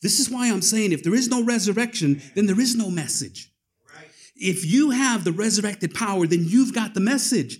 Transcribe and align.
This 0.00 0.20
is 0.20 0.30
why 0.30 0.48
I'm 0.48 0.62
saying 0.62 0.92
if 0.92 1.02
there 1.02 1.14
is 1.14 1.28
no 1.28 1.42
resurrection, 1.42 2.22
then 2.34 2.46
there 2.46 2.60
is 2.60 2.76
no 2.76 2.88
message. 2.88 3.50
If 4.36 4.64
you 4.64 4.90
have 4.90 5.24
the 5.24 5.32
resurrected 5.32 5.92
power, 5.94 6.26
then 6.26 6.44
you've 6.44 6.72
got 6.72 6.94
the 6.94 7.00
message. 7.00 7.58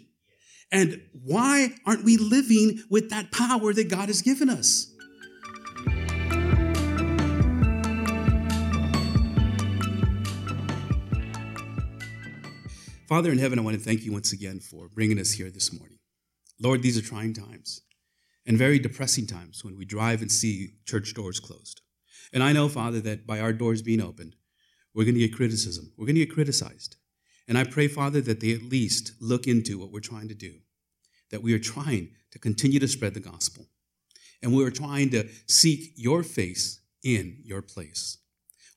And 0.71 1.03
why 1.12 1.74
aren't 1.85 2.04
we 2.04 2.16
living 2.16 2.80
with 2.88 3.11
that 3.11 3.32
power 3.32 3.72
that 3.72 3.88
God 3.88 4.09
has 4.09 4.22
given 4.22 4.48
us? 4.48 4.95
Father 13.09 13.32
in 13.32 13.39
heaven, 13.39 13.59
I 13.59 13.62
want 13.62 13.77
to 13.77 13.82
thank 13.82 14.05
you 14.05 14.12
once 14.12 14.32
again 14.32 14.61
for 14.61 14.89
bringing 14.89 15.18
us 15.18 15.32
here 15.32 15.50
this 15.50 15.73
morning. 15.77 15.98
Lord, 16.61 16.82
these 16.82 16.98
are 16.98 17.02
trying 17.02 17.32
times 17.32 17.80
and 18.46 18.57
very 18.57 18.79
depressing 18.79 19.27
times 19.27 19.64
when 19.64 19.77
we 19.77 19.84
drive 19.84 20.20
and 20.20 20.30
see 20.30 20.75
church 20.84 21.14
doors 21.14 21.41
closed. 21.41 21.80
And 22.32 22.42
I 22.42 22.52
know, 22.52 22.68
Father, 22.68 23.00
that 23.00 23.26
by 23.26 23.40
our 23.40 23.52
doors 23.52 23.82
being 23.82 24.00
opened, 24.00 24.36
we're 24.95 25.05
going 25.05 25.14
to 25.14 25.20
get 25.20 25.34
criticism. 25.34 25.92
We're 25.96 26.06
going 26.06 26.16
to 26.16 26.27
get 26.27 26.34
criticized. 26.34 26.96
And 27.46 27.56
I 27.56 27.64
pray, 27.64 27.88
Father, 27.88 28.20
that 28.23 28.41
they 28.41 28.52
at 28.52 28.62
least 28.62 29.12
look 29.20 29.46
into 29.46 29.78
what 29.78 29.91
we're 29.91 30.00
trying 30.00 30.28
to 30.28 30.34
do, 30.34 30.56
that 31.30 31.42
we 31.42 31.55
are 31.55 31.59
trying 31.59 32.10
to 32.30 32.38
continue 32.38 32.78
to 32.78 32.88
spread 32.88 33.14
the 33.14 33.20
gospel, 33.20 33.66
and 34.42 34.55
we 34.55 34.64
are 34.64 34.70
trying 34.70 35.10
to 35.10 35.28
seek 35.46 35.92
your 35.96 36.22
face 36.22 36.80
in 37.02 37.38
your 37.42 37.62
place. 37.62 38.19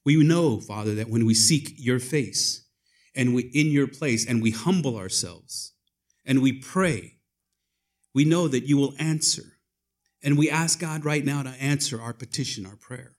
We 0.05 0.23
know, 0.23 0.59
Father, 0.59 0.95
that 0.95 1.09
when 1.09 1.25
we 1.25 1.33
seek 1.33 1.73
your 1.77 1.99
face 1.99 2.65
and 3.13 3.35
we 3.35 3.43
in 3.53 3.67
your 3.67 3.87
place 3.87 4.25
and 4.27 4.41
we 4.41 4.51
humble 4.51 4.97
ourselves 4.97 5.73
and 6.25 6.41
we 6.41 6.53
pray, 6.53 7.17
we 8.13 8.25
know 8.25 8.47
that 8.47 8.67
you 8.67 8.77
will 8.77 8.93
answer. 8.97 9.43
And 10.23 10.37
we 10.37 10.49
ask 10.49 10.79
God 10.79 11.03
right 11.03 11.25
now 11.25 11.43
to 11.43 11.49
answer 11.49 12.01
our 12.01 12.13
petition, 12.13 12.65
our 12.65 12.75
prayer. 12.75 13.17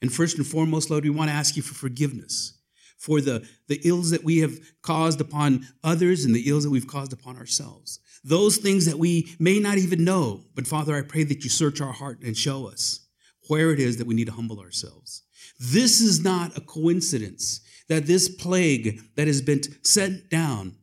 And 0.00 0.12
first 0.12 0.38
and 0.38 0.46
foremost, 0.46 0.90
Lord, 0.90 1.04
we 1.04 1.10
want 1.10 1.30
to 1.30 1.36
ask 1.36 1.56
you 1.56 1.62
for 1.62 1.74
forgiveness 1.74 2.58
for 2.98 3.20
the, 3.20 3.48
the 3.68 3.80
ills 3.84 4.10
that 4.10 4.24
we 4.24 4.38
have 4.38 4.58
caused 4.82 5.20
upon 5.20 5.66
others 5.84 6.24
and 6.24 6.34
the 6.34 6.48
ills 6.48 6.64
that 6.64 6.70
we've 6.70 6.86
caused 6.86 7.12
upon 7.12 7.36
ourselves. 7.36 8.00
Those 8.24 8.56
things 8.56 8.86
that 8.86 8.98
we 8.98 9.34
may 9.38 9.60
not 9.60 9.78
even 9.78 10.04
know. 10.04 10.42
But 10.54 10.66
Father, 10.66 10.96
I 10.96 11.02
pray 11.02 11.22
that 11.24 11.44
you 11.44 11.50
search 11.50 11.80
our 11.80 11.92
heart 11.92 12.20
and 12.22 12.36
show 12.36 12.66
us 12.66 13.06
where 13.46 13.70
it 13.70 13.78
is 13.78 13.96
that 13.96 14.06
we 14.06 14.14
need 14.14 14.26
to 14.26 14.32
humble 14.32 14.58
ourselves. 14.58 15.22
This 15.58 16.00
is 16.00 16.22
not 16.22 16.56
a 16.56 16.60
coincidence 16.60 17.60
that 17.88 18.06
this 18.06 18.28
plague 18.28 19.00
that 19.14 19.28
has 19.28 19.40
been 19.40 19.62
sent 19.84 20.28
down 20.28 20.76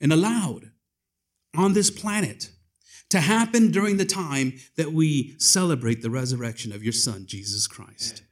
and 0.00 0.12
allowed 0.12 0.70
on 1.56 1.72
this 1.72 1.90
planet 1.90 2.50
to 3.10 3.20
happen 3.20 3.70
during 3.70 3.96
the 3.96 4.04
time 4.04 4.52
that 4.76 4.92
we 4.92 5.34
celebrate 5.38 6.02
the 6.02 6.10
resurrection 6.10 6.72
of 6.72 6.84
your 6.84 6.92
Son, 6.92 7.26
Jesus 7.26 7.66
Christ. 7.66 8.22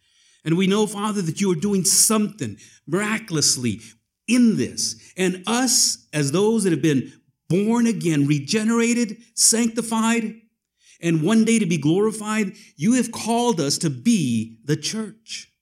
And 0.46 0.56
we 0.56 0.68
know, 0.68 0.86
Father, 0.86 1.20
that 1.22 1.40
you 1.40 1.50
are 1.50 1.56
doing 1.56 1.84
something 1.84 2.56
miraculously 2.86 3.80
in 4.28 4.56
this. 4.56 5.12
And 5.16 5.42
us, 5.46 6.06
as 6.12 6.30
those 6.30 6.64
that 6.64 6.70
have 6.70 6.80
been 6.80 7.12
born 7.48 7.86
again, 7.88 8.26
regenerated, 8.26 9.18
sanctified, 9.34 10.36
and 11.02 11.22
one 11.22 11.44
day 11.44 11.58
to 11.58 11.66
be 11.66 11.78
glorified, 11.78 12.52
you 12.76 12.94
have 12.94 13.12
called 13.12 13.60
us 13.60 13.76
to 13.78 13.90
be 13.90 14.58
the 14.64 14.76
church. 14.76 15.52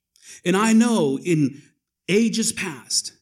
And 0.44 0.56
I 0.56 0.74
know 0.74 1.18
in 1.18 1.62
ages 2.08 2.52
past, 2.52 3.12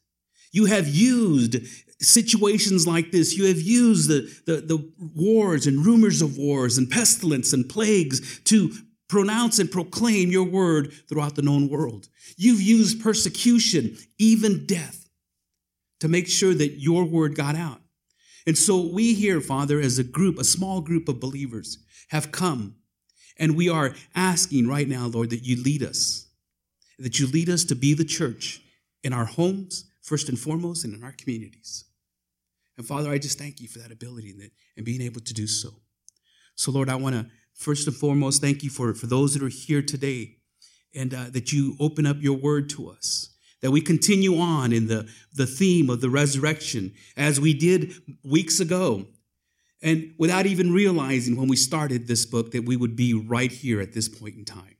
you 0.50 0.66
have 0.66 0.88
used 0.88 1.56
situations 2.00 2.86
like 2.86 3.12
this. 3.12 3.34
You 3.34 3.46
have 3.46 3.60
used 3.60 4.08
the, 4.08 4.28
the, 4.46 4.60
the, 4.60 4.92
wars 5.14 5.66
and 5.66 5.86
rumors 5.86 6.20
of 6.20 6.36
wars 6.36 6.77
and 6.77 6.90
pestilence 6.90 7.52
and 7.52 7.68
plagues 7.68 8.40
to 8.44 8.72
pronounce 9.12 9.58
and 9.58 9.70
proclaim 9.70 10.30
your 10.30 10.46
word 10.46 10.91
throughout 11.06 11.36
the 11.36 11.42
known 11.42 11.68
world. 11.68 12.08
You've 12.38 12.62
used 12.62 13.02
persecution, 13.02 13.98
even 14.18 14.64
death, 14.64 15.06
to 16.00 16.08
make 16.08 16.27
sure 16.27 16.55
that 16.55 16.80
your 16.80 17.05
word 17.05 17.34
got 17.34 17.55
out. 17.55 17.83
And 18.46 18.56
so 18.56 18.80
we 18.80 19.12
here, 19.12 19.42
Father, 19.42 19.78
as 19.80 19.98
a 19.98 20.02
group, 20.02 20.39
a 20.39 20.45
small 20.45 20.80
group 20.80 21.11
of 21.11 21.20
believers, 21.20 21.77
have 22.08 22.33
come 22.33 22.77
and 23.36 23.55
we 23.55 23.68
are 23.68 23.95
asking 24.14 24.67
right 24.67 24.89
now, 24.89 25.08
Lord, 25.08 25.29
that 25.29 25.44
you 25.44 25.62
lead 25.62 25.83
us, 25.83 26.27
that 26.98 27.20
you 27.20 27.27
lead 27.27 27.50
us 27.50 27.64
to 27.64 27.74
be 27.74 27.92
the 27.92 28.06
church 28.06 28.62
in 29.05 29.12
our 29.12 29.27
homes, 29.27 29.90
first 30.00 30.30
and 30.30 30.39
foremost, 30.39 30.84
and 30.84 30.94
in 30.94 31.05
our 31.05 31.12
communities. 31.12 31.84
And 32.79 32.86
Father, 32.86 33.11
I 33.11 33.18
just 33.18 33.39
thank 33.39 33.61
you 33.61 33.68
for 33.68 33.79
that 33.80 33.92
ability 33.92 34.34
and, 34.77 34.86
being 34.86 35.02
able 35.02 35.20
to 35.20 35.34
do 35.34 35.46
so. 35.46 35.68
So, 36.55 36.70
Lord, 36.70 36.89
I 36.89 36.96
want 36.96 37.14
to 37.14 37.27
First 37.55 37.86
and 37.86 37.96
foremost, 37.96 38.40
thank 38.40 38.63
you 38.63 38.70
for, 38.70 38.95
for 38.95 39.07
those 39.07 39.35
that 39.35 39.42
are 39.42 39.48
here 39.48 39.83
today 39.83 40.36
and 40.95 41.14
uh, 41.14 41.27
that 41.30 41.52
you 41.52 41.77
open 41.80 42.07
up 42.07 42.17
your 42.20 42.36
word 42.36 42.68
to 42.70 42.90
us. 42.90 43.30
That 43.61 43.70
we 43.70 43.80
continue 43.80 44.39
on 44.39 44.73
in 44.73 44.89
the, 44.89 45.08
the 45.33 45.46
theme 45.46 45.89
of 45.89 46.01
the 46.01 46.11
resurrection 46.11 46.92
as 47.17 47.41
we 47.41 47.55
did 47.55 47.95
weeks 48.24 48.58
ago. 48.58 49.07
And 49.80 50.14
without 50.18 50.46
even 50.46 50.73
realizing 50.73 51.36
when 51.36 51.48
we 51.48 51.57
started 51.57 52.07
this 52.07 52.27
book 52.27 52.51
that 52.52 52.64
we 52.64 52.77
would 52.77 52.96
be 52.96 53.14
right 53.14 53.51
here 53.51 53.80
at 53.80 53.92
this 53.92 54.08
point 54.08 54.36
in 54.36 54.45
time. 54.45 54.77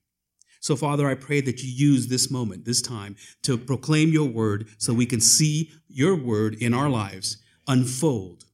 So, 0.61 0.77
Father, 0.77 1.09
I 1.09 1.15
pray 1.15 1.41
that 1.41 1.63
you 1.63 1.71
use 1.71 2.07
this 2.07 2.31
moment, 2.31 2.65
this 2.65 2.81
time, 2.81 3.17
to 3.43 3.59
proclaim 3.59 4.11
your 4.11 4.29
word 4.29 4.69
so 4.79 4.95
we 4.95 5.07
can 5.07 5.21
see 5.21 5.73
your 5.89 6.15
word 6.15 6.55
in 6.55 6.73
our 6.73 6.89
lives 6.89 7.39
unfold. 7.67 8.45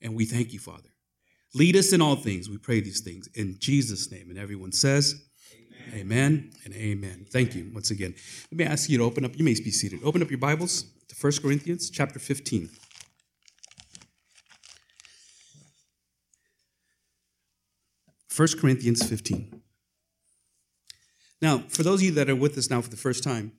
And 0.00 0.14
we 0.14 0.24
thank 0.24 0.54
you, 0.54 0.58
Father. 0.58 0.89
Lead 1.54 1.76
us 1.76 1.92
in 1.92 2.00
all 2.00 2.16
things. 2.16 2.48
We 2.48 2.58
pray 2.58 2.80
these 2.80 3.00
things 3.00 3.28
in 3.34 3.56
Jesus' 3.58 4.10
name. 4.10 4.30
And 4.30 4.38
everyone 4.38 4.72
says, 4.72 5.24
Amen, 5.92 6.00
amen 6.00 6.50
and 6.64 6.74
amen. 6.74 7.26
Thank 7.30 7.56
you 7.56 7.70
once 7.74 7.90
again. 7.90 8.14
Let 8.52 8.58
me 8.58 8.64
ask 8.64 8.88
you 8.88 8.98
to 8.98 9.04
open 9.04 9.24
up, 9.24 9.36
you 9.36 9.44
may 9.44 9.54
be 9.54 9.70
seated. 9.70 10.00
Open 10.04 10.22
up 10.22 10.30
your 10.30 10.38
Bibles 10.38 10.84
to 11.08 11.14
1 11.18 11.32
Corinthians 11.42 11.90
chapter 11.90 12.18
15. 12.18 12.70
First 18.28 18.60
Corinthians 18.60 19.02
15. 19.02 19.60
Now, 21.42 21.58
for 21.68 21.82
those 21.82 22.00
of 22.00 22.04
you 22.04 22.12
that 22.12 22.30
are 22.30 22.36
with 22.36 22.56
us 22.56 22.70
now 22.70 22.80
for 22.80 22.90
the 22.90 22.96
first 22.96 23.24
time, 23.24 23.52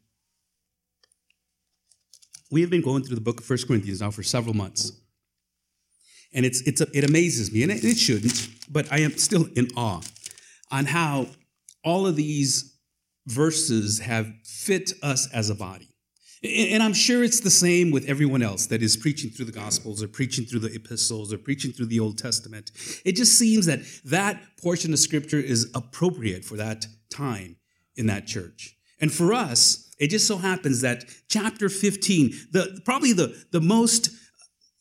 we 2.50 2.62
have 2.62 2.70
been 2.70 2.82
going 2.82 3.04
through 3.04 3.16
the 3.16 3.22
book 3.22 3.40
of 3.40 3.46
First 3.46 3.68
Corinthians 3.68 4.02
now 4.02 4.12
for 4.12 4.24
several 4.24 4.54
months. 4.54 4.94
And 6.34 6.46
it's, 6.46 6.62
it's, 6.62 6.82
it 6.82 7.04
amazes 7.04 7.52
me, 7.52 7.64
and 7.64 7.72
it, 7.72 7.84
it 7.84 7.98
shouldn't, 7.98 8.48
but 8.70 8.92
I 8.92 9.00
am 9.00 9.18
still 9.18 9.48
in 9.56 9.68
awe 9.76 10.02
on 10.72 10.86
how 10.86 11.28
all 11.84 12.08
of 12.08 12.16
these 12.16 12.78
verses 13.28 14.00
have 14.00 14.32
fit 14.44 14.94
us 15.04 15.32
as 15.34 15.50
a 15.50 15.56
body. 15.56 15.90
And 16.44 16.82
I'm 16.82 16.94
sure 16.94 17.24
it's 17.24 17.42
the 17.42 17.52
same 17.52 17.92
with 17.92 18.10
everyone 18.10 18.42
else 18.42 18.66
that 18.68 18.82
is 18.82 18.98
preaching 18.98 19.30
through 19.30 19.46
the 19.46 19.52
Gospels 19.52 20.02
or 20.02 20.08
preaching 20.08 20.44
through 20.44 20.62
the 20.62 20.74
epistles 20.74 21.32
or 21.32 21.38
preaching 21.38 21.72
through 21.72 21.86
the 21.86 22.00
Old 22.00 22.18
Testament. 22.18 22.72
It 23.06 23.16
just 23.16 23.38
seems 23.38 23.68
that 23.68 23.82
that 24.06 24.42
portion 24.60 24.92
of 24.92 24.98
Scripture 24.98 25.40
is 25.40 25.70
appropriate 25.76 26.44
for 26.44 26.58
that 26.58 26.88
time 27.12 27.58
in 27.96 28.08
that 28.08 28.26
church. 28.26 28.76
And 29.00 29.14
for 29.14 29.34
us, 29.34 29.88
it 30.00 30.08
just 30.10 30.28
so 30.28 30.38
happens 30.38 30.82
that 30.82 31.06
chapter 31.30 31.70
15, 31.70 32.32
the, 32.52 32.82
probably 32.86 33.14
the, 33.14 33.46
the 33.52 33.62
most 33.62 34.10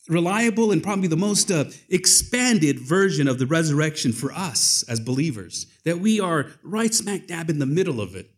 reliable 0.09 0.71
and 0.71 0.83
probably 0.83 1.07
the 1.07 1.17
most 1.17 1.51
uh, 1.51 1.65
expanded 1.89 2.79
version 2.79 3.27
of 3.27 3.39
the 3.39 3.45
resurrection 3.45 4.11
for 4.11 4.31
us 4.33 4.83
as 4.87 4.99
believers. 4.99 5.67
That 5.85 5.99
we 5.99 6.19
are 6.19 6.47
right 6.63 6.93
smack 6.93 7.27
dab 7.27 7.49
in 7.49 7.59
the 7.59 7.65
middle 7.65 8.01
of 8.01 8.15
it 8.15 8.31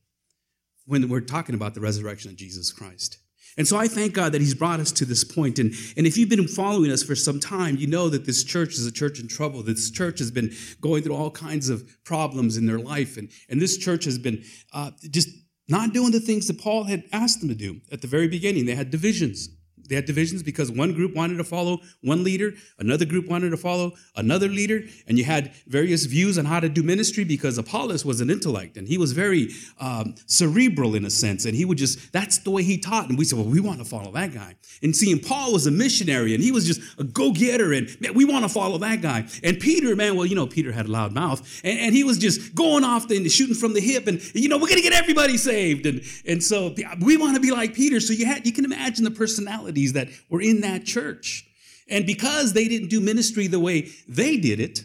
when 0.85 1.07
we're 1.09 1.22
talking 1.22 1.56
about 1.56 1.74
the 1.74 1.81
resurrection 1.81 2.31
of 2.31 2.38
Jesus 2.38 2.72
Christ. 2.72 3.18
And 3.56 3.68
so 3.68 3.78
I 3.78 3.88
thank 3.88 4.13
God 4.13 4.31
that 4.31 4.41
He's 4.41 4.56
brought 4.56 4.79
us 4.79 4.91
to 4.94 5.06
this 5.06 5.24
point. 5.24 5.59
And, 5.59 5.74
and 5.96 6.07
if 6.07 6.18
you've 6.18 6.29
been 6.29 6.47
following 6.47 6.91
us 6.91 7.03
for 7.03 7.16
some 7.16 7.40
time, 7.40 7.78
you 7.78 7.88
know 7.88 8.09
that 8.09 8.25
this 8.25 8.44
church 8.44 8.74
is 8.74 8.88
a 8.88 8.91
church 8.91 9.19
in 9.19 9.28
trouble. 9.28 9.62
This 9.62 9.91
church 9.91 10.19
has 10.19 10.31
been 10.31 10.51
going 10.81 11.03
through 11.03 11.16
all 11.16 11.30
kinds 11.30 11.69
of 11.69 11.88
problems 12.03 12.57
in 12.57 12.66
their 12.66 12.80
life. 12.80 13.16
And, 13.16 13.30
and 13.50 13.62
this 13.62 13.78
church 13.78 14.06
has 14.06 14.18
been 14.18 14.44
uh, 14.74 14.91
just 15.09 15.30
not 15.68 15.94
doing 15.94 16.12
the 16.12 16.19
things 16.19 16.48
that 16.48 16.60
Paul 16.60 16.86
had 16.86 17.04
asked 17.13 17.39
them 17.39 17.50
to 17.50 17.56
do 17.56 17.80
at 17.92 18.01
the 18.01 18.07
very 18.07 18.27
beginning. 18.27 18.65
They 18.65 18.75
had 18.75 18.89
divisions. 18.89 19.50
They 19.94 19.98
had 19.98 20.06
divisions 20.06 20.42
because 20.42 20.72
one 20.72 20.94
group 20.94 21.13
wanted 21.13 21.38
to 21.38 21.44
follow 21.44 21.80
one 22.01 22.24
leader, 22.24 22.56
another 22.80 23.06
group 23.06 23.28
wanted 23.28 23.51
to 23.51 23.57
follow 23.57 23.92
another 24.16 24.48
leader, 24.48 24.81
and 25.07 25.19
you 25.19 25.24
had 25.24 25.51
various 25.68 26.06
views 26.06 26.40
on 26.40 26.45
how 26.45 26.60
to 26.60 26.68
do 26.68 26.81
ministry 26.81 27.24
because 27.24 27.60
Apollos 27.60 28.04
was 28.04 28.19
an 28.19 28.31
intellect 28.31 28.75
and 28.75 28.88
he 28.88 28.98
was 28.98 29.12
very 29.12 29.50
um, 29.80 30.16
cerebral 30.25 30.95
in 30.95 31.06
a 31.06 31.12
sense, 31.12 31.45
and 31.45 31.56
he 31.56 31.63
would 31.63 31.78
just, 31.78 32.12
that's 32.12 32.40
the 32.40 32.50
way 32.50 32.63
he 32.63 32.80
taught. 32.80 33.07
And 33.07 33.19
we 33.19 33.24
said, 33.24 33.38
well, 33.38 33.48
we 33.48 33.60
want 33.60 33.78
to 33.78 33.86
follow 33.86 34.12
that 34.13 34.34
guy. 34.34 34.56
And 34.81 34.95
seeing 34.95 35.19
Paul 35.19 35.54
was 35.54 35.68
a 35.68 35.72
missionary 35.72 36.34
and 36.34 36.44
he 36.44 36.51
was 36.51 36.66
just 36.66 36.81
a 36.98 37.04
go 37.04 37.31
getter, 37.31 37.72
and 37.72 37.96
man, 38.01 38.16
we 38.16 38.25
want 38.25 38.46
to 38.46 38.50
follow 38.50 38.80
that 38.80 39.04
guy. 39.04 39.28
And 39.44 39.60
Peter, 39.60 39.96
man, 39.96 40.16
well, 40.16 40.25
you 40.25 40.34
know, 40.34 40.48
Peter 40.48 40.72
had 40.72 40.88
a 40.88 40.92
loud 40.92 41.13
mouth, 41.13 41.62
and, 41.63 41.78
and 41.78 41.94
he 41.94 42.04
was 42.04 42.18
just 42.18 42.56
going 42.56 42.84
off 42.84 43.12
and 43.12 43.31
shooting 43.31 43.54
from 43.54 43.75
the 43.75 43.80
hip, 43.80 44.07
and, 44.07 44.19
you 44.34 44.50
know, 44.50 44.57
we're 44.57 44.69
going 44.69 44.81
to 44.81 44.89
get 44.89 44.94
everybody 44.94 45.38
saved. 45.38 45.86
And, 45.86 46.01
and 46.25 46.44
so 46.44 46.74
we 47.00 47.16
want 47.16 47.36
to 47.36 47.39
be 47.39 47.51
like 47.51 47.75
Peter. 47.75 48.00
So 48.00 48.13
you, 48.13 48.25
had, 48.25 48.48
you 48.48 48.51
can 48.51 48.66
imagine 48.66 49.04
the 49.04 49.12
personality 49.12 49.82
that 49.91 50.07
were 50.30 50.41
in 50.41 50.62
that 50.62 50.85
church. 50.85 51.45
And 51.89 52.06
because 52.06 52.53
they 52.53 52.69
didn't 52.69 52.88
do 52.88 53.01
ministry 53.01 53.47
the 53.47 53.59
way 53.59 53.89
they 54.07 54.38
did 54.38 54.62
it, 54.62 54.80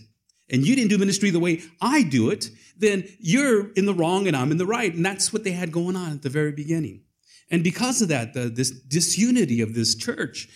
and 0.50 0.66
you 0.66 0.74
didn't 0.74 0.90
do 0.90 0.98
ministry 0.98 1.30
the 1.30 1.38
way 1.38 1.62
I 1.80 2.02
do 2.02 2.30
it, 2.30 2.50
then 2.76 3.04
you're 3.20 3.70
in 3.72 3.86
the 3.86 3.94
wrong 3.94 4.26
and 4.26 4.36
I'm 4.36 4.50
in 4.50 4.56
the 4.56 4.66
right. 4.66 4.92
And 4.92 5.04
that's 5.04 5.32
what 5.32 5.44
they 5.44 5.52
had 5.52 5.70
going 5.70 5.94
on 5.94 6.12
at 6.12 6.22
the 6.22 6.30
very 6.30 6.52
beginning. 6.52 7.02
And 7.50 7.62
because 7.62 8.02
of 8.02 8.08
that, 8.08 8.34
the, 8.34 8.48
this 8.48 8.70
disunity 8.70 9.60
of 9.60 9.74
this 9.74 9.94
church, 9.94 10.48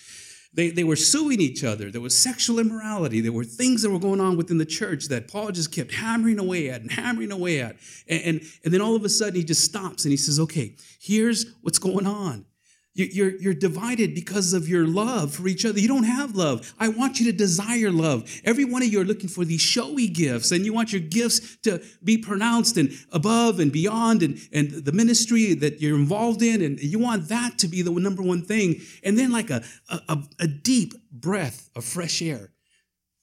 they, 0.55 0.71
they 0.71 0.85
were 0.85 0.97
suing 0.97 1.41
each 1.41 1.65
other. 1.65 1.91
There 1.91 2.01
was 2.01 2.17
sexual 2.17 2.59
immorality. 2.59 3.21
There 3.21 3.33
were 3.33 3.45
things 3.45 3.83
that 3.83 3.91
were 3.91 3.99
going 3.99 4.21
on 4.21 4.37
within 4.37 4.59
the 4.59 4.67
church 4.67 5.09
that 5.09 5.29
Paul 5.29 5.51
just 5.51 5.73
kept 5.73 5.93
hammering 5.93 6.39
away 6.39 6.69
at 6.69 6.83
and 6.83 6.91
hammering 6.91 7.33
away 7.33 7.61
at. 7.61 7.77
And, 8.07 8.23
and, 8.23 8.41
and 8.65 8.75
then 8.75 8.83
all 8.83 8.95
of 8.95 9.05
a 9.05 9.09
sudden 9.09 9.35
he 9.35 9.45
just 9.45 9.65
stops 9.65 10.05
and 10.05 10.11
he 10.11 10.19
says, 10.19 10.39
okay, 10.39 10.77
here's 11.01 11.47
what's 11.63 11.79
going 11.79 12.07
on. 12.07 12.45
You're, 12.95 13.35
you're 13.37 13.55
divided 13.55 14.15
because 14.15 14.53
of 14.53 14.69
your 14.69 14.87
love 14.87 15.35
for 15.35 15.49
each 15.49 15.65
other. 15.65 15.81
You 15.81 15.89
don't 15.89 16.05
have 16.05 16.37
love. 16.37 16.75
I 16.79 16.89
want 16.89 17.21
you 17.21 17.27
to 17.27 17.33
desire 17.33 17.91
love. 17.91 18.31
Every 18.45 18.67
one 18.67 18.83
of 18.83 18.89
you 18.89 19.01
are 19.01 19.05
looking 19.05 19.31
for 19.31 19.47
these 19.47 19.63
showy 19.63 20.09
gifts, 20.09 20.53
and 20.53 20.67
you 20.67 20.75
want 20.75 20.93
your 20.93 21.01
gifts 21.01 21.57
to 21.63 21.83
be 22.05 22.19
pronounced 22.19 22.77
and 22.77 22.93
above 23.11 23.61
and 23.61 23.73
beyond, 23.73 24.23
and, 24.23 24.39
and 24.53 24.71
the 24.73 24.93
ministry 24.93 25.55
that 25.55 25.81
you're 25.81 25.97
involved 25.97 26.43
in, 26.43 26.61
and 26.61 26.83
you 26.83 26.99
want 26.99 27.31
that 27.31 27.59
to 27.61 27.69
be 27.69 27.81
the 27.81 27.91
number 27.91 28.23
one 28.23 28.43
thing. 28.43 28.83
And 29.03 29.19
then, 29.19 29.33
like 29.33 29.49
a, 29.49 29.63
a, 29.89 30.19
a 30.41 30.47
deep 30.47 30.93
breath 31.11 31.71
of 31.75 31.87
fresh 31.87 32.21
air, 32.21 32.53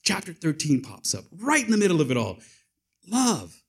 chapter 0.02 0.34
13 0.34 0.82
pops 0.82 1.14
up 1.14 1.26
right 1.38 1.64
in 1.64 1.70
the 1.70 1.78
middle 1.78 2.02
of 2.02 2.10
it 2.10 2.18
all. 2.18 2.40
Love. 3.08 3.62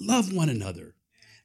Love 0.00 0.32
one 0.32 0.48
another. 0.48 0.94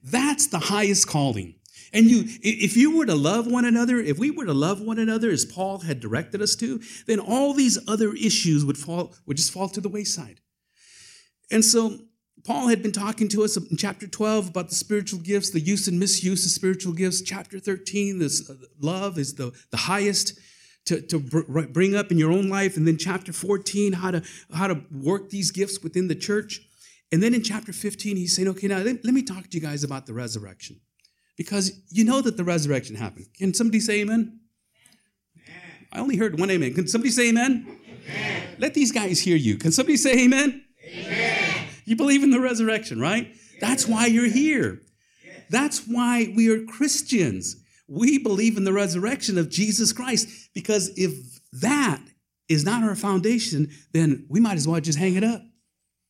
That's 0.02 0.46
the 0.46 0.58
highest 0.58 1.06
calling. 1.06 1.57
And 1.92 2.06
you, 2.06 2.24
if 2.42 2.76
you 2.76 2.96
were 2.96 3.06
to 3.06 3.14
love 3.14 3.46
one 3.46 3.64
another, 3.64 3.98
if 3.98 4.18
we 4.18 4.30
were 4.30 4.44
to 4.44 4.52
love 4.52 4.80
one 4.80 4.98
another 4.98 5.30
as 5.30 5.44
Paul 5.44 5.78
had 5.78 6.00
directed 6.00 6.42
us 6.42 6.54
to, 6.56 6.80
then 7.06 7.18
all 7.18 7.54
these 7.54 7.78
other 7.88 8.12
issues 8.12 8.64
would 8.64 8.76
fall, 8.76 9.14
would 9.26 9.36
just 9.36 9.52
fall 9.52 9.68
to 9.70 9.80
the 9.80 9.88
wayside. 9.88 10.40
And 11.50 11.64
so 11.64 11.98
Paul 12.44 12.68
had 12.68 12.82
been 12.82 12.92
talking 12.92 13.28
to 13.28 13.42
us 13.42 13.56
in 13.56 13.76
chapter 13.76 14.06
12 14.06 14.48
about 14.48 14.68
the 14.68 14.74
spiritual 14.74 15.20
gifts, 15.20 15.50
the 15.50 15.60
use 15.60 15.88
and 15.88 15.98
misuse 15.98 16.44
of 16.44 16.50
spiritual 16.50 16.92
gifts. 16.92 17.22
Chapter 17.22 17.58
13, 17.58 18.18
this 18.18 18.48
uh, 18.48 18.54
love 18.80 19.18
is 19.18 19.34
the, 19.34 19.52
the 19.70 19.76
highest 19.76 20.38
to, 20.86 21.00
to 21.02 21.18
bring 21.18 21.94
up 21.94 22.10
in 22.10 22.18
your 22.18 22.32
own 22.32 22.48
life. 22.48 22.76
And 22.76 22.86
then 22.86 22.96
chapter 22.96 23.32
14, 23.32 23.94
how 23.94 24.10
to, 24.10 24.22
how 24.52 24.66
to 24.66 24.82
work 24.90 25.30
these 25.30 25.50
gifts 25.50 25.82
within 25.82 26.08
the 26.08 26.14
church. 26.14 26.60
And 27.10 27.22
then 27.22 27.34
in 27.34 27.42
chapter 27.42 27.72
15, 27.72 28.16
he's 28.16 28.36
saying, 28.36 28.48
okay, 28.48 28.68
now 28.68 28.78
let, 28.78 29.04
let 29.04 29.14
me 29.14 29.22
talk 29.22 29.48
to 29.48 29.56
you 29.56 29.62
guys 29.62 29.84
about 29.84 30.06
the 30.06 30.14
resurrection 30.14 30.80
because 31.38 31.80
you 31.88 32.04
know 32.04 32.20
that 32.20 32.36
the 32.36 32.44
resurrection 32.44 32.96
happened. 32.96 33.26
Can 33.38 33.54
somebody 33.54 33.80
say 33.80 34.00
amen? 34.00 34.40
amen. 35.36 35.88
I 35.92 36.00
only 36.00 36.16
heard 36.16 36.38
one 36.38 36.50
amen. 36.50 36.74
Can 36.74 36.88
somebody 36.88 37.10
say 37.10 37.30
amen? 37.30 37.66
amen? 38.04 38.42
Let 38.58 38.74
these 38.74 38.92
guys 38.92 39.20
hear 39.20 39.36
you. 39.36 39.56
Can 39.56 39.72
somebody 39.72 39.96
say 39.96 40.24
amen? 40.24 40.64
amen. 40.84 41.64
You 41.84 41.96
believe 41.96 42.22
in 42.22 42.30
the 42.30 42.40
resurrection, 42.40 43.00
right? 43.00 43.28
Yes. 43.28 43.38
That's 43.60 43.88
why 43.88 44.06
you're 44.06 44.28
here. 44.28 44.82
Yes. 45.24 45.42
That's 45.48 45.86
why 45.86 46.32
we 46.36 46.50
are 46.50 46.64
Christians. 46.66 47.56
We 47.86 48.18
believe 48.18 48.56
in 48.58 48.64
the 48.64 48.72
resurrection 48.72 49.38
of 49.38 49.48
Jesus 49.48 49.92
Christ 49.92 50.28
because 50.52 50.90
if 50.96 51.40
that 51.52 52.02
is 52.48 52.64
not 52.64 52.82
our 52.82 52.96
foundation, 52.96 53.70
then 53.92 54.26
we 54.28 54.40
might 54.40 54.56
as 54.56 54.66
well 54.66 54.80
just 54.80 54.98
hang 54.98 55.14
it 55.14 55.24
up. 55.24 55.42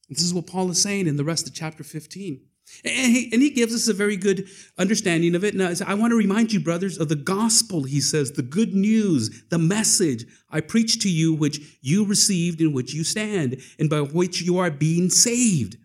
This 0.09 0.23
is 0.23 0.33
what 0.33 0.47
Paul 0.47 0.71
is 0.71 0.81
saying 0.81 1.07
in 1.07 1.17
the 1.17 1.25
rest 1.25 1.47
of 1.47 1.55
chapter 1.55 1.85
15. 1.85 2.41
And 2.85 3.13
he, 3.13 3.31
and 3.33 3.43
he 3.43 3.51
gives 3.51 3.75
us 3.75 3.89
a 3.89 3.93
very 3.93 4.17
good 4.17 4.49
understanding 4.79 5.35
of 5.35 5.45
it. 5.45 5.55
Now, 5.55 5.73
I 5.87 5.95
want 5.95 6.13
to 6.13 6.17
remind 6.17 6.53
you, 6.53 6.61
brothers, 6.61 6.99
of 6.99 7.09
the 7.09 7.17
gospel, 7.17 7.83
he 7.83 8.01
says, 8.01 8.33
the 8.33 8.43
good 8.43 8.75
news, 8.75 9.45
the 9.51 9.59
message 9.59 10.27
I 10.51 10.61
preach 10.61 11.01
to 11.03 11.11
you, 11.11 11.35
which 11.35 11.79
you 11.81 12.05
received, 12.05 12.61
in 12.61 12.73
which 12.73 12.95
you 12.95 13.05
stand, 13.05 13.61
and 13.79 13.91
by 13.91 14.01
which 14.01 14.43
you 14.43 14.59
are 14.59 14.71
being 14.71 15.11
saved. 15.11 15.77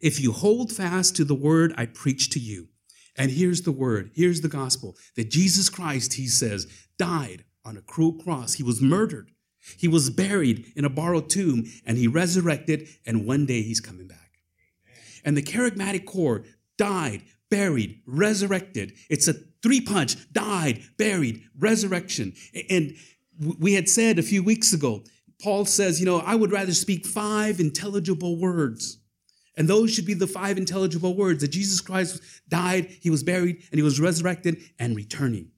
If 0.00 0.20
you 0.20 0.32
hold 0.32 0.72
fast 0.72 1.16
to 1.16 1.24
the 1.24 1.34
word 1.34 1.72
I 1.76 1.86
preach 1.86 2.30
to 2.30 2.40
you. 2.40 2.68
And 3.16 3.30
here's 3.30 3.62
the 3.62 3.72
word, 3.72 4.12
here's 4.14 4.42
the 4.42 4.48
gospel 4.48 4.96
that 5.16 5.30
Jesus 5.30 5.68
Christ, 5.68 6.14
he 6.14 6.28
says, 6.28 6.66
died 6.98 7.44
on 7.64 7.76
a 7.76 7.82
cruel 7.82 8.12
cross. 8.12 8.54
He 8.54 8.62
was 8.62 8.80
murdered, 8.80 9.30
he 9.76 9.88
was 9.88 10.10
buried 10.10 10.72
in 10.76 10.84
a 10.84 10.90
borrowed 10.90 11.28
tomb, 11.28 11.64
and 11.84 11.98
he 11.98 12.06
resurrected, 12.06 12.86
and 13.04 13.26
one 13.26 13.44
day 13.44 13.62
he's 13.62 13.80
coming 13.80 14.06
back 14.06 14.27
and 15.24 15.36
the 15.36 15.42
charismatic 15.42 16.04
core 16.04 16.44
died, 16.76 17.22
buried, 17.50 18.00
resurrected. 18.06 18.92
It's 19.08 19.28
a 19.28 19.34
three 19.62 19.80
punch 19.80 20.32
died, 20.32 20.82
buried, 20.96 21.42
resurrection. 21.58 22.34
And 22.70 22.94
we 23.58 23.74
had 23.74 23.88
said 23.88 24.18
a 24.18 24.22
few 24.22 24.42
weeks 24.42 24.72
ago, 24.72 25.04
Paul 25.42 25.64
says, 25.64 26.00
you 26.00 26.06
know, 26.06 26.18
I 26.18 26.34
would 26.34 26.50
rather 26.50 26.74
speak 26.74 27.06
five 27.06 27.60
intelligible 27.60 28.38
words. 28.38 28.98
And 29.56 29.68
those 29.68 29.92
should 29.92 30.06
be 30.06 30.14
the 30.14 30.26
five 30.26 30.56
intelligible 30.56 31.16
words 31.16 31.40
that 31.40 31.48
Jesus 31.48 31.80
Christ 31.80 32.22
died, 32.48 32.86
he 33.00 33.10
was 33.10 33.24
buried, 33.24 33.56
and 33.70 33.78
he 33.78 33.82
was 33.82 34.00
resurrected 34.00 34.58
and 34.78 34.94
returning. 34.94 35.50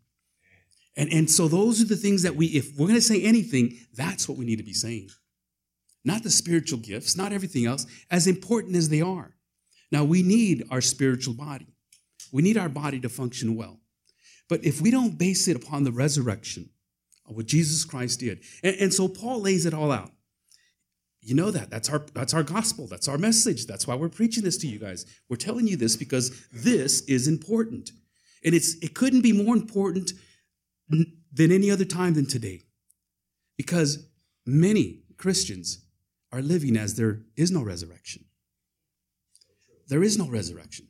And, 0.96 1.12
and 1.12 1.30
so 1.30 1.48
those 1.48 1.80
are 1.80 1.86
the 1.86 1.96
things 1.96 2.22
that 2.22 2.34
we, 2.34 2.46
if 2.46 2.78
we're 2.78 2.86
going 2.86 2.94
to 2.98 3.02
say 3.02 3.22
anything, 3.22 3.78
that's 3.94 4.28
what 4.28 4.38
we 4.38 4.44
need 4.44 4.56
to 4.56 4.64
be 4.64 4.72
saying. 4.72 5.10
Not 6.04 6.22
the 6.22 6.30
spiritual 6.30 6.78
gifts, 6.78 7.16
not 7.16 7.32
everything 7.32 7.66
else, 7.66 7.86
as 8.10 8.26
important 8.26 8.74
as 8.74 8.88
they 8.88 9.02
are. 9.02 9.34
Now, 9.90 10.04
we 10.04 10.22
need 10.22 10.64
our 10.70 10.80
spiritual 10.80 11.34
body. 11.34 11.66
We 12.32 12.42
need 12.42 12.56
our 12.56 12.68
body 12.68 13.00
to 13.00 13.08
function 13.08 13.56
well. 13.56 13.80
But 14.48 14.64
if 14.64 14.80
we 14.80 14.90
don't 14.90 15.18
base 15.18 15.48
it 15.48 15.56
upon 15.56 15.84
the 15.84 15.92
resurrection 15.92 16.70
of 17.28 17.36
what 17.36 17.46
Jesus 17.46 17.84
Christ 17.84 18.20
did, 18.20 18.42
and, 18.62 18.76
and 18.76 18.94
so 18.94 19.08
Paul 19.08 19.40
lays 19.40 19.66
it 19.66 19.74
all 19.74 19.92
out. 19.92 20.10
You 21.22 21.34
know 21.34 21.50
that. 21.50 21.70
That's 21.70 21.90
our 21.90 22.04
that's 22.14 22.32
our 22.32 22.42
gospel. 22.42 22.86
That's 22.86 23.06
our 23.06 23.18
message. 23.18 23.66
That's 23.66 23.86
why 23.86 23.94
we're 23.94 24.08
preaching 24.08 24.42
this 24.42 24.56
to 24.58 24.66
you 24.66 24.78
guys. 24.78 25.04
We're 25.28 25.36
telling 25.36 25.66
you 25.66 25.76
this 25.76 25.94
because 25.94 26.46
this 26.50 27.02
is 27.02 27.28
important. 27.28 27.92
And 28.42 28.54
it's 28.54 28.76
it 28.82 28.94
couldn't 28.94 29.20
be 29.20 29.32
more 29.32 29.54
important 29.54 30.14
than 30.88 31.52
any 31.52 31.70
other 31.70 31.84
time 31.84 32.14
than 32.14 32.26
today. 32.26 32.62
Because 33.58 34.08
many 34.46 35.02
Christians 35.18 35.84
are 36.32 36.40
living 36.40 36.76
as 36.76 36.94
there 36.94 37.20
is 37.36 37.50
no 37.50 37.62
resurrection 37.62 38.24
there 39.90 40.02
is 40.02 40.16
no 40.16 40.28
resurrection. 40.28 40.86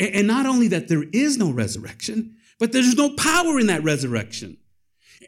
And 0.00 0.26
not 0.26 0.46
only 0.46 0.68
that 0.68 0.88
there 0.88 1.04
is 1.12 1.36
no 1.36 1.50
resurrection, 1.50 2.36
but 2.58 2.72
there's 2.72 2.94
no 2.94 3.10
power 3.10 3.58
in 3.58 3.66
that 3.66 3.82
resurrection. 3.82 4.56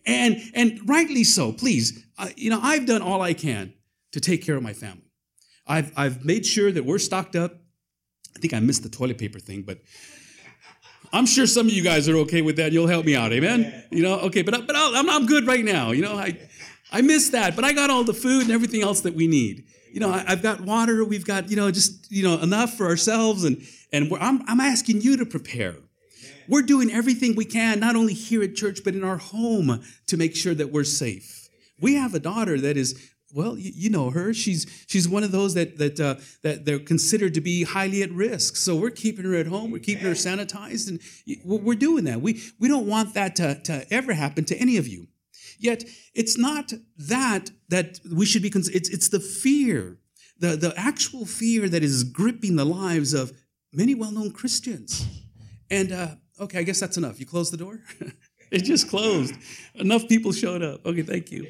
And, 0.06 0.40
and 0.54 0.80
rightly 0.88 1.24
so, 1.24 1.52
please. 1.52 2.04
Uh, 2.18 2.28
you 2.36 2.50
know, 2.50 2.60
I've 2.62 2.86
done 2.86 3.02
all 3.02 3.20
I 3.20 3.34
can 3.34 3.74
to 4.12 4.20
take 4.20 4.44
care 4.44 4.56
of 4.56 4.62
my 4.62 4.72
family. 4.72 5.10
I've, 5.66 5.92
I've 5.96 6.24
made 6.24 6.46
sure 6.46 6.70
that 6.72 6.84
we're 6.84 6.98
stocked 6.98 7.36
up. 7.36 7.54
I 8.36 8.38
think 8.38 8.54
I 8.54 8.60
missed 8.60 8.82
the 8.82 8.88
toilet 8.88 9.18
paper 9.18 9.38
thing, 9.38 9.62
but 9.62 9.78
I'm 11.12 11.26
sure 11.26 11.46
some 11.46 11.66
of 11.66 11.72
you 11.72 11.82
guys 11.82 12.08
are 12.08 12.16
okay 12.18 12.42
with 12.42 12.56
that. 12.56 12.72
You'll 12.72 12.86
help 12.86 13.04
me 13.04 13.16
out, 13.16 13.32
amen? 13.32 13.84
You 13.90 14.02
know, 14.02 14.20
okay, 14.20 14.42
but, 14.42 14.66
but 14.66 14.76
I'm, 14.76 15.10
I'm 15.10 15.26
good 15.26 15.46
right 15.46 15.64
now. 15.64 15.90
You 15.90 16.02
know, 16.02 16.16
I, 16.16 16.38
I 16.92 17.00
missed 17.02 17.32
that, 17.32 17.56
but 17.56 17.64
I 17.64 17.72
got 17.72 17.90
all 17.90 18.04
the 18.04 18.14
food 18.14 18.42
and 18.42 18.52
everything 18.52 18.82
else 18.82 19.00
that 19.00 19.14
we 19.14 19.26
need 19.26 19.64
you 19.92 20.00
know, 20.00 20.10
I, 20.10 20.20
have 20.20 20.42
got 20.42 20.60
water. 20.60 21.04
We've 21.04 21.24
got, 21.24 21.50
you 21.50 21.56
know, 21.56 21.70
just, 21.70 22.10
you 22.10 22.22
know, 22.22 22.38
enough 22.40 22.74
for 22.74 22.86
ourselves. 22.86 23.44
And, 23.44 23.62
and 23.92 24.12
I'm, 24.20 24.42
I'm 24.46 24.60
asking 24.60 25.02
you 25.02 25.16
to 25.16 25.26
prepare. 25.26 25.76
We're 26.48 26.62
doing 26.62 26.90
everything 26.90 27.36
we 27.36 27.44
can, 27.44 27.78
not 27.78 27.96
only 27.96 28.14
here 28.14 28.42
at 28.42 28.56
church, 28.56 28.80
but 28.84 28.94
in 28.94 29.04
our 29.04 29.18
home 29.18 29.82
to 30.06 30.16
make 30.16 30.34
sure 30.34 30.54
that 30.54 30.72
we're 30.72 30.84
safe. 30.84 31.48
We 31.80 31.94
have 31.94 32.14
a 32.14 32.18
daughter 32.18 32.60
that 32.60 32.76
is 32.76 33.10
well, 33.32 33.56
you, 33.56 33.70
you, 33.74 33.90
know 33.90 34.10
her. 34.10 34.34
She's 34.34 34.66
she's 34.88 35.08
one 35.08 35.22
of 35.22 35.30
those 35.30 35.54
that 35.54 35.78
that 35.78 36.00
uh, 36.00 36.16
that 36.42 36.64
they're 36.64 36.80
considered 36.80 37.34
to 37.34 37.40
be 37.40 37.62
highly 37.62 38.02
at 38.02 38.10
risk. 38.10 38.56
So 38.56 38.74
we're 38.76 38.90
keeping 38.90 39.24
her 39.24 39.34
at 39.34 39.46
home. 39.46 39.70
We're 39.70 39.78
keeping 39.78 40.04
her 40.04 40.12
sanitized, 40.12 40.88
and 40.88 41.00
we're 41.44 41.76
doing 41.76 42.04
that. 42.04 42.20
We 42.20 42.42
we 42.58 42.68
don't 42.68 42.86
want 42.86 43.14
that 43.14 43.36
to, 43.36 43.60
to 43.62 43.86
ever 43.92 44.14
happen 44.14 44.44
to 44.46 44.56
any 44.56 44.76
of 44.76 44.88
you. 44.88 45.06
Yet 45.60 45.84
it's 46.14 46.38
not 46.38 46.72
that 46.96 47.50
that 47.68 48.00
we 48.10 48.24
should 48.24 48.42
be, 48.42 48.48
it's, 48.48 48.68
it's 48.68 49.10
the 49.10 49.20
fear, 49.20 49.98
the, 50.38 50.56
the 50.56 50.72
actual 50.76 51.26
fear 51.26 51.68
that 51.68 51.82
is 51.82 52.02
gripping 52.02 52.56
the 52.56 52.64
lives 52.64 53.12
of 53.12 53.32
many 53.72 53.94
well 53.94 54.10
known 54.10 54.32
Christians. 54.32 55.06
And 55.70 55.92
uh, 55.92 56.14
okay, 56.40 56.58
I 56.58 56.62
guess 56.62 56.80
that's 56.80 56.96
enough. 56.96 57.20
You 57.20 57.26
close 57.26 57.50
the 57.50 57.58
door? 57.58 57.80
it 58.50 58.64
just 58.64 58.88
closed. 58.88 59.34
Enough 59.74 60.08
people 60.08 60.32
showed 60.32 60.62
up. 60.62 60.84
Okay, 60.86 61.02
thank 61.02 61.30
you. 61.30 61.46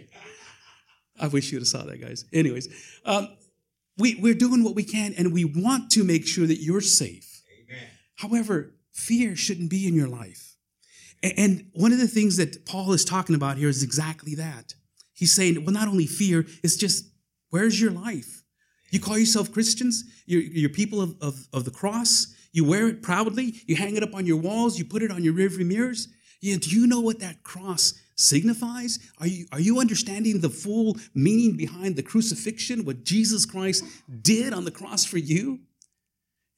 I 1.19 1.29
wish 1.29 1.53
you'd 1.53 1.61
have 1.61 1.69
saw 1.69 1.85
that, 1.85 2.01
guys. 2.01 2.25
Anyways, 2.33 2.69
um, 3.05 3.29
we, 3.97 4.17
we're 4.17 4.35
doing 4.35 4.65
what 4.65 4.75
we 4.75 4.83
can 4.83 5.15
and 5.17 5.33
we 5.33 5.45
want 5.45 5.91
to 5.93 6.03
make 6.03 6.27
sure 6.27 6.47
that 6.47 6.57
you're 6.61 6.81
safe. 6.81 7.43
Amen. 7.65 7.87
However, 8.17 8.75
fear 8.91 9.37
shouldn't 9.37 9.71
be 9.71 9.87
in 9.87 9.95
your 9.95 10.09
life. 10.09 10.57
And 11.23 11.67
one 11.75 11.93
of 11.93 11.99
the 11.99 12.09
things 12.09 12.37
that 12.39 12.65
Paul 12.65 12.93
is 12.93 13.05
talking 13.05 13.35
about 13.35 13.59
here 13.59 13.69
is 13.69 13.83
exactly 13.83 14.35
that. 14.37 14.75
He's 15.13 15.35
saying, 15.35 15.65
well, 15.65 15.75
not 15.75 15.89
only 15.89 16.07
fear, 16.07 16.47
it's 16.63 16.77
just, 16.77 17.05
where's 17.51 17.81
your 17.81 17.91
life? 17.91 18.43
You 18.91 19.01
call 19.01 19.19
yourself 19.19 19.53
Christians? 19.53 20.05
You're, 20.27 20.43
you're 20.43 20.71
people 20.71 21.01
of, 21.01 21.15
of, 21.21 21.47
of, 21.53 21.65
the 21.65 21.71
cross? 21.71 22.35
You 22.53 22.65
wear 22.65 22.89
it 22.89 23.03
proudly? 23.03 23.55
You 23.67 23.77
hang 23.77 23.97
it 23.97 24.03
up 24.03 24.15
on 24.15 24.27
your 24.27 24.39
walls? 24.39 24.79
You 24.79 24.85
put 24.85 25.03
it 25.03 25.11
on 25.11 25.23
your 25.23 25.35
rearview 25.35 25.67
mirrors? 25.67 26.09
Yeah, 26.41 26.57
do 26.59 26.71
you 26.71 26.87
know 26.87 27.01
what 27.01 27.21
that 27.21 27.43
cross 27.43 27.93
signifies? 28.17 28.99
Are 29.19 29.27
you, 29.27 29.47
are 29.53 29.61
you 29.61 29.79
understanding 29.79 30.41
the 30.41 30.49
full 30.49 30.97
meaning 31.15 31.57
behind 31.57 31.97
the 31.97 32.03
crucifixion, 32.03 32.85
what 32.85 33.05
Jesus 33.05 33.45
Christ 33.45 33.85
did 34.23 34.55
on 34.55 34.65
the 34.65 34.71
cross 34.71 35.05
for 35.05 35.19
you? 35.19 35.61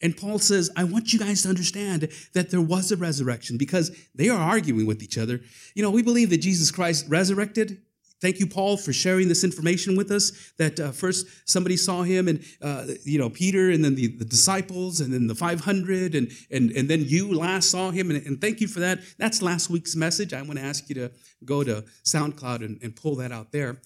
And 0.03 0.17
Paul 0.17 0.41
says, 0.41 0.71
I 0.77 0.85
want 0.85 1.13
you 1.13 1.19
guys 1.19 1.43
to 1.43 1.49
understand 1.49 2.09
that 2.35 2.51
there 2.51 2.61
was 2.61 2.91
a 2.91 2.97
resurrection 2.97 3.57
because 3.57 3.97
they 4.15 4.29
are 4.29 4.39
arguing 4.39 4.87
with 4.87 5.03
each 5.03 5.17
other. 5.17 5.41
You 5.75 5.83
know, 5.83 5.91
we 5.91 6.03
believe 6.03 6.31
that 6.31 6.39
Jesus 6.39 6.71
Christ 6.71 7.07
resurrected. 7.09 7.81
Thank 8.21 8.39
you, 8.39 8.47
Paul, 8.47 8.77
for 8.77 8.93
sharing 8.93 9.29
this 9.29 9.43
information 9.43 9.97
with 9.97 10.11
us. 10.13 10.53
That 10.57 10.79
uh, 10.79 10.93
first 10.93 11.27
somebody 11.45 11.77
saw 11.77 12.03
him, 12.03 12.29
and 12.29 12.45
uh, 12.61 12.87
you 13.03 13.19
know 13.19 13.29
Peter, 13.29 13.71
and 13.71 13.85
then 13.85 13.97
the, 13.97 14.17
the, 14.17 14.25
disciples, 14.25 15.01
and 15.01 15.13
then 15.13 15.27
the 15.27 15.35
500, 15.35 16.15
and 16.15 16.31
and 16.49 16.71
and 16.71 16.89
then 16.89 17.03
you 17.05 17.35
last 17.35 17.71
saw 17.71 17.91
him, 17.91 18.13
and, 18.13 18.25
and 18.25 18.41
thank 18.41 18.61
you 18.61 18.69
for 18.69 18.79
that. 18.79 19.01
That's 19.19 19.43
last 19.43 19.71
week's 19.71 19.97
message. 19.97 20.33
I 20.33 20.43
want 20.43 20.61
to 20.61 20.65
ask 20.65 20.89
you 20.89 20.95
to 20.95 21.11
go 21.45 21.65
to 21.65 21.85
SoundCloud 22.05 22.65
and, 22.65 22.79
and 22.81 22.95
pull 22.95 23.17
that 23.17 23.33
out 23.33 23.51
there. 23.51 23.81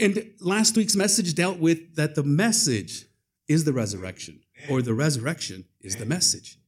And 0.00 0.30
last 0.40 0.74
week's 0.74 0.96
message 0.96 1.34
dealt 1.34 1.58
with 1.58 1.96
that 1.96 2.14
the 2.14 2.22
message 2.22 3.04
is 3.46 3.64
the 3.64 3.74
resurrection 3.74 4.40
or 4.68 4.82
the 4.82 4.94
resurrection 4.94 5.64
is 5.80 5.96
the 5.96 6.06
message. 6.06 6.58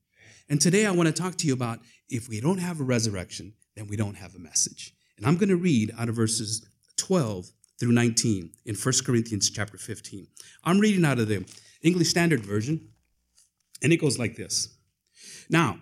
And 0.49 0.61
today 0.61 0.87
I 0.87 0.90
want 0.90 1.06
to 1.08 1.12
talk 1.12 1.37
to 1.37 1.46
you 1.46 1.52
about 1.52 1.80
if 2.08 2.28
we 2.28 2.40
don't 2.40 2.58
have 2.58 2.80
a 2.80 2.84
resurrection, 2.84 3.54
then 3.76 3.87
we 3.87 3.96
don't 3.96 4.16
have 4.16 4.34
a 4.34 4.38
message. 4.38 4.94
And 5.16 5.26
I'm 5.26 5.37
going 5.37 5.49
to 5.49 5.56
read 5.56 5.92
out 5.99 6.08
of 6.08 6.16
verses 6.16 6.66
12 6.96 7.46
through 7.78 7.92
19 7.92 8.50
in 8.66 8.75
1 8.75 8.94
Corinthians 9.04 9.50
chapter 9.50 9.78
15. 9.78 10.26
I'm 10.64 10.78
reading 10.78 11.04
out 11.04 11.18
of 11.18 11.28
the 11.28 11.44
English 11.82 12.08
Standard 12.08 12.44
Version, 12.44 12.88
and 13.82 13.92
it 13.92 13.96
goes 13.96 14.18
like 14.18 14.37
this 14.37 14.76
Now, 15.49 15.78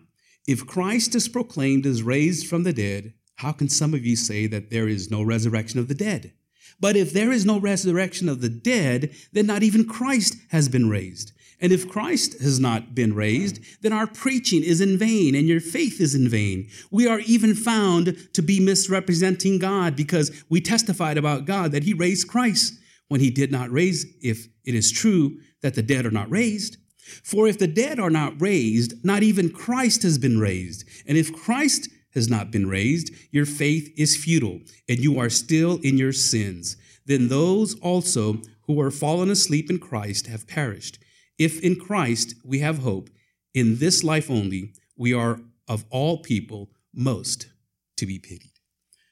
if 0.46 0.66
Christ 0.66 1.14
is 1.14 1.28
proclaimed 1.28 1.86
as 1.86 2.02
raised 2.02 2.46
from 2.46 2.62
the 2.62 2.72
dead, 2.72 3.14
how 3.36 3.52
can 3.52 3.68
some 3.68 3.94
of 3.94 4.04
you 4.04 4.16
say 4.16 4.46
that 4.46 4.70
there 4.70 4.88
is 4.88 5.10
no 5.10 5.22
resurrection 5.22 5.78
of 5.78 5.88
the 5.88 5.94
dead? 5.94 6.32
But 6.78 6.96
if 6.96 7.12
there 7.12 7.30
is 7.30 7.44
no 7.44 7.60
resurrection 7.60 8.28
of 8.28 8.40
the 8.40 8.48
dead, 8.48 9.14
then 9.32 9.46
not 9.46 9.62
even 9.62 9.86
Christ 9.86 10.36
has 10.50 10.68
been 10.68 10.88
raised. 10.88 11.32
And 11.60 11.72
if 11.72 11.88
Christ 11.88 12.40
has 12.40 12.58
not 12.58 12.94
been 12.94 13.14
raised, 13.14 13.60
then 13.82 13.92
our 13.92 14.06
preaching 14.06 14.62
is 14.62 14.80
in 14.80 14.96
vain 14.96 15.34
and 15.34 15.46
your 15.46 15.60
faith 15.60 16.00
is 16.00 16.14
in 16.14 16.28
vain. 16.28 16.68
We 16.90 17.06
are 17.06 17.20
even 17.20 17.54
found 17.54 18.16
to 18.32 18.42
be 18.42 18.60
misrepresenting 18.60 19.58
God 19.58 19.94
because 19.94 20.30
we 20.48 20.60
testified 20.60 21.18
about 21.18 21.44
God 21.44 21.72
that 21.72 21.84
he 21.84 21.92
raised 21.92 22.28
Christ 22.28 22.74
when 23.08 23.20
he 23.20 23.30
did 23.30 23.52
not 23.52 23.70
raise, 23.70 24.06
if 24.22 24.48
it 24.64 24.74
is 24.74 24.90
true 24.90 25.38
that 25.62 25.74
the 25.74 25.82
dead 25.82 26.06
are 26.06 26.10
not 26.10 26.30
raised. 26.30 26.78
For 27.24 27.46
if 27.48 27.58
the 27.58 27.66
dead 27.66 27.98
are 27.98 28.10
not 28.10 28.40
raised, 28.40 29.04
not 29.04 29.22
even 29.22 29.50
Christ 29.50 30.02
has 30.04 30.16
been 30.16 30.38
raised. 30.38 30.84
And 31.06 31.18
if 31.18 31.32
Christ 31.32 31.88
has 32.14 32.28
not 32.28 32.50
been 32.50 32.68
raised, 32.68 33.10
your 33.30 33.46
faith 33.46 33.92
is 33.96 34.16
futile 34.16 34.60
and 34.88 34.98
you 34.98 35.18
are 35.18 35.30
still 35.30 35.78
in 35.82 35.98
your 35.98 36.12
sins. 36.12 36.76
Then 37.06 37.28
those 37.28 37.78
also 37.80 38.38
who 38.62 38.80
are 38.80 38.90
fallen 38.90 39.30
asleep 39.30 39.68
in 39.70 39.78
Christ 39.78 40.28
have 40.28 40.46
perished. 40.46 40.98
If 41.40 41.59
in 41.61 41.76
Christ 41.76 42.35
we 42.44 42.59
have 42.59 42.80
hope, 42.80 43.09
in 43.54 43.78
this 43.78 44.04
life 44.04 44.30
only, 44.30 44.75
we 44.94 45.14
are 45.14 45.40
of 45.66 45.87
all 45.88 46.18
people 46.18 46.68
most 46.92 47.49
to 47.97 48.04
be 48.04 48.18
pitied. 48.18 48.52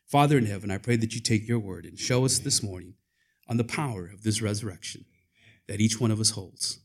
Father 0.06 0.36
in 0.36 0.44
heaven, 0.44 0.70
I 0.70 0.76
pray 0.76 0.96
that 0.96 1.14
you 1.14 1.22
take 1.22 1.48
your 1.48 1.58
word 1.58 1.86
and 1.86 1.98
show 1.98 2.26
us 2.26 2.38
this 2.38 2.62
morning 2.62 2.96
on 3.48 3.56
the 3.56 3.64
power 3.64 4.04
of 4.12 4.24
this 4.24 4.42
resurrection 4.42 5.06
that 5.68 5.80
each 5.80 5.98
one 6.00 6.10
of 6.10 6.20
us 6.20 6.30
holds 6.30 6.80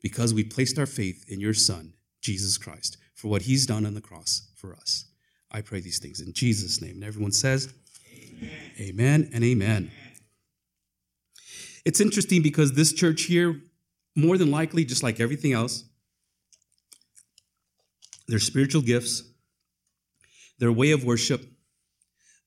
because 0.00 0.32
we 0.32 0.42
placed 0.42 0.78
our 0.78 0.86
faith 0.86 1.26
in 1.28 1.40
your 1.40 1.52
Son, 1.52 1.92
Jesus 2.22 2.56
Christ, 2.56 2.96
for 3.14 3.28
what 3.28 3.42
he's 3.42 3.66
done 3.66 3.84
on 3.84 3.92
the 3.92 4.00
cross 4.00 4.48
for 4.54 4.74
us. 4.74 5.10
I 5.52 5.60
pray 5.60 5.80
these 5.80 5.98
things 5.98 6.20
in 6.20 6.32
Jesus' 6.32 6.80
name. 6.80 6.94
And 6.94 7.04
everyone 7.04 7.32
says, 7.32 7.70
Amen, 8.14 8.50
amen 8.80 9.30
and 9.34 9.44
amen. 9.44 9.90
It's 11.84 12.00
interesting 12.00 12.40
because 12.40 12.72
this 12.72 12.94
church 12.94 13.24
here 13.24 13.60
more 14.16 14.38
than 14.38 14.50
likely, 14.50 14.84
just 14.84 15.02
like 15.02 15.20
everything 15.20 15.52
else, 15.52 15.84
their 18.26 18.38
spiritual 18.38 18.82
gifts, 18.82 19.22
their 20.58 20.72
way 20.72 20.90
of 20.90 21.04
worship, 21.04 21.44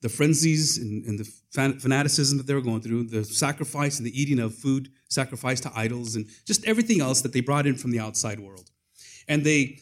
the 0.02 0.10
frenzies 0.10 0.78
and, 0.78 1.06
and, 1.06 1.20
the 1.20 1.32
fanaticism 1.80 2.38
that 2.38 2.48
they 2.48 2.54
were 2.54 2.62
going 2.62 2.82
through, 2.82 3.04
the 3.04 3.24
sacrifice 3.24 3.98
and 3.98 4.06
the 4.06 4.22
eating 4.22 4.40
of 4.40 4.54
food 4.56 4.90
sacrificed 5.10 5.64
to 5.64 5.72
idols, 5.76 6.16
and 6.16 6.26
just 6.46 6.66
everything 6.66 7.02
else 7.02 7.22
that 7.22 7.34
they 7.34 7.42
brought 7.42 7.68
in 7.68 7.76
from 7.76 7.92
the 7.92 8.00
outside 8.00 8.40
world. 8.40 8.70
And 9.28 9.44
they 9.44 9.80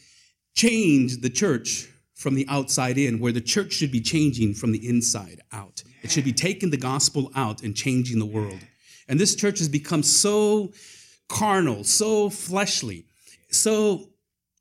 changed 0.56 1.22
the 1.22 1.30
church 1.30 1.90
from 2.16 2.36
the 2.36 2.48
outside 2.50 2.98
in, 2.98 3.20
where 3.20 3.32
the 3.32 3.42
church 3.42 3.74
should 3.74 3.92
be 3.92 4.02
changing 4.02 4.54
from 4.56 4.72
the 4.72 4.88
inside 4.88 5.42
out. 5.52 5.84
It 6.02 6.10
should 6.10 6.26
be 6.26 6.34
taking 6.34 6.72
the 6.72 6.78
gospel 6.78 7.32
out 7.36 7.62
and 7.62 7.76
changing 7.76 8.18
the 8.18 8.26
world. 8.26 8.60
And 9.08 9.20
this 9.20 9.36
church 9.36 9.60
has 9.60 9.70
become 9.70 10.04
so 10.04 10.72
carnal, 11.28 11.84
so 11.84 12.30
fleshly. 12.30 13.06
So 13.50 14.10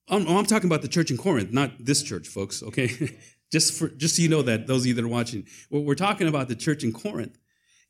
I'm, 0.08 0.26
I'm, 0.28 0.46
talking 0.46 0.68
about 0.68 0.82
the 0.82 0.88
church 0.88 1.10
in 1.10 1.16
Corinth, 1.16 1.52
not 1.52 1.72
this 1.78 2.02
church, 2.02 2.28
folks, 2.28 2.62
okay? 2.62 3.16
just 3.52 3.78
for 3.78 3.88
just 3.88 4.16
so 4.16 4.22
you 4.22 4.28
know 4.28 4.42
that 4.42 4.66
those 4.66 4.82
of 4.82 4.86
you 4.86 4.94
that 4.94 5.04
are 5.04 5.08
watching, 5.08 5.46
we're 5.70 5.94
talking 5.94 6.28
about 6.28 6.48
the 6.48 6.56
church 6.56 6.84
in 6.84 6.92
Corinth. 6.92 7.38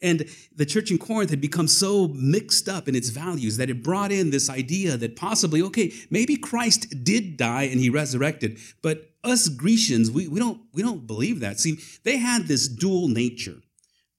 And 0.02 0.26
the 0.54 0.66
church 0.66 0.90
in 0.90 0.98
Corinth 0.98 1.30
had 1.30 1.40
become 1.40 1.66
so 1.66 2.08
mixed 2.08 2.68
up 2.68 2.86
in 2.86 2.94
its 2.94 3.08
values 3.08 3.56
that 3.56 3.70
it 3.70 3.82
brought 3.82 4.12
in 4.12 4.30
this 4.30 4.50
idea 4.50 4.98
that 4.98 5.16
possibly, 5.16 5.62
okay, 5.62 5.90
maybe 6.10 6.36
Christ 6.36 7.02
did 7.02 7.38
die 7.38 7.62
and 7.62 7.80
he 7.80 7.88
resurrected, 7.88 8.58
but 8.82 9.10
us 9.24 9.48
Grecians, 9.48 10.10
we, 10.10 10.28
we 10.28 10.38
don't 10.38 10.60
we 10.74 10.82
don't 10.82 11.06
believe 11.06 11.40
that. 11.40 11.58
See, 11.58 11.78
they 12.04 12.18
had 12.18 12.46
this 12.46 12.68
dual 12.68 13.08
nature 13.08 13.56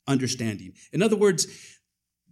understanding. 0.08 0.74
In 0.92 1.02
other 1.02 1.16
words, 1.16 1.48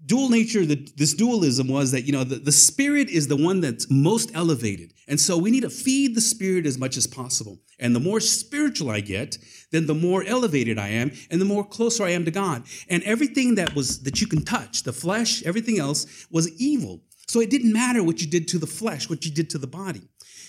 dual 0.05 0.29
nature, 0.29 0.65
this 0.65 1.13
dualism 1.13 1.67
was 1.67 1.91
that, 1.91 2.03
you 2.03 2.12
know, 2.12 2.24
the, 2.24 2.35
the 2.35 2.51
spirit 2.51 3.09
is 3.09 3.27
the 3.27 3.35
one 3.35 3.62
that's 3.62 3.89
most 3.89 4.31
elevated. 4.33 4.93
And 5.07 5.19
so 5.19 5.38
we 5.38 5.51
need 5.51 5.62
to 5.62 5.69
feed 5.69 6.15
the 6.15 6.21
spirit 6.21 6.65
as 6.65 6.77
much 6.77 6.97
as 6.97 7.07
possible. 7.07 7.59
And 7.79 7.95
the 7.95 8.00
more 8.00 8.19
spiritual 8.19 8.89
I 8.89 9.01
get, 9.01 9.38
then 9.71 9.88
the 9.88 9.93
more 9.93 10.24
elevated 10.24 10.77
I 10.77 10.89
am 10.89 11.12
and 11.29 11.41
the 11.41 11.45
more 11.45 11.65
closer 11.65 12.03
I 12.03 12.12
am 12.12 12.25
to 12.25 12.31
God. 12.31 12.63
And 12.89 13.03
everything 13.03 13.55
that 13.55 13.75
was, 13.75 14.03
that 14.03 14.21
you 14.21 14.27
can 14.27 14.43
touch, 14.43 14.83
the 14.83 14.93
flesh, 14.93 15.43
everything 15.43 15.79
else 15.79 16.27
was 16.31 16.51
evil. 16.59 17.01
So 17.27 17.39
it 17.39 17.50
didn't 17.50 17.74
matter 17.74 18.03
what 18.03 18.21
you 18.21 18.27
did 18.27 18.47
to 18.50 18.59
the 18.59 18.67
flesh, 18.67 19.09
what 19.09 19.25
you 19.25 19.31
did 19.31 19.50
to 19.51 19.57
the 19.57 19.67
body. 19.67 20.03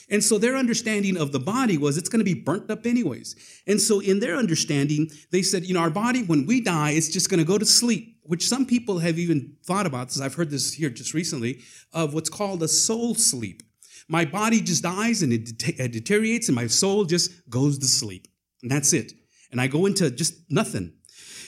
And 0.08 0.22
so 0.22 0.38
their 0.38 0.56
understanding 0.56 1.16
of 1.16 1.32
the 1.32 1.40
body 1.40 1.78
was 1.78 1.96
it's 1.96 2.08
going 2.08 2.20
to 2.20 2.24
be 2.24 2.40
burnt 2.40 2.70
up 2.70 2.86
anyways. 2.86 3.34
And 3.66 3.80
so 3.80 4.00
in 4.00 4.20
their 4.20 4.36
understanding, 4.36 5.10
they 5.32 5.42
said, 5.42 5.64
you 5.64 5.74
know, 5.74 5.80
our 5.80 5.90
body, 5.90 6.22
when 6.22 6.46
we 6.46 6.60
die, 6.60 6.90
it's 6.90 7.08
just 7.08 7.28
going 7.28 7.40
to 7.40 7.44
go 7.44 7.58
to 7.58 7.66
sleep, 7.66 8.15
which 8.26 8.48
some 8.48 8.66
people 8.66 8.98
have 8.98 9.18
even 9.18 9.56
thought 9.64 9.86
about, 9.86 10.18
I've 10.20 10.34
heard 10.34 10.50
this 10.50 10.74
here 10.74 10.90
just 10.90 11.14
recently, 11.14 11.62
of 11.92 12.14
what's 12.14 12.30
called 12.30 12.62
a 12.62 12.68
soul 12.68 13.14
sleep. 13.14 13.62
My 14.08 14.24
body 14.24 14.60
just 14.60 14.82
dies 14.82 15.22
and 15.22 15.32
it, 15.32 15.50
it 15.80 15.92
deteriorates 15.92 16.48
and 16.48 16.54
my 16.54 16.66
soul 16.66 17.04
just 17.04 17.48
goes 17.50 17.78
to 17.78 17.86
sleep. 17.86 18.28
And 18.62 18.70
that's 18.70 18.92
it. 18.92 19.12
And 19.50 19.60
I 19.60 19.66
go 19.66 19.86
into 19.86 20.10
just 20.10 20.34
nothing. 20.50 20.92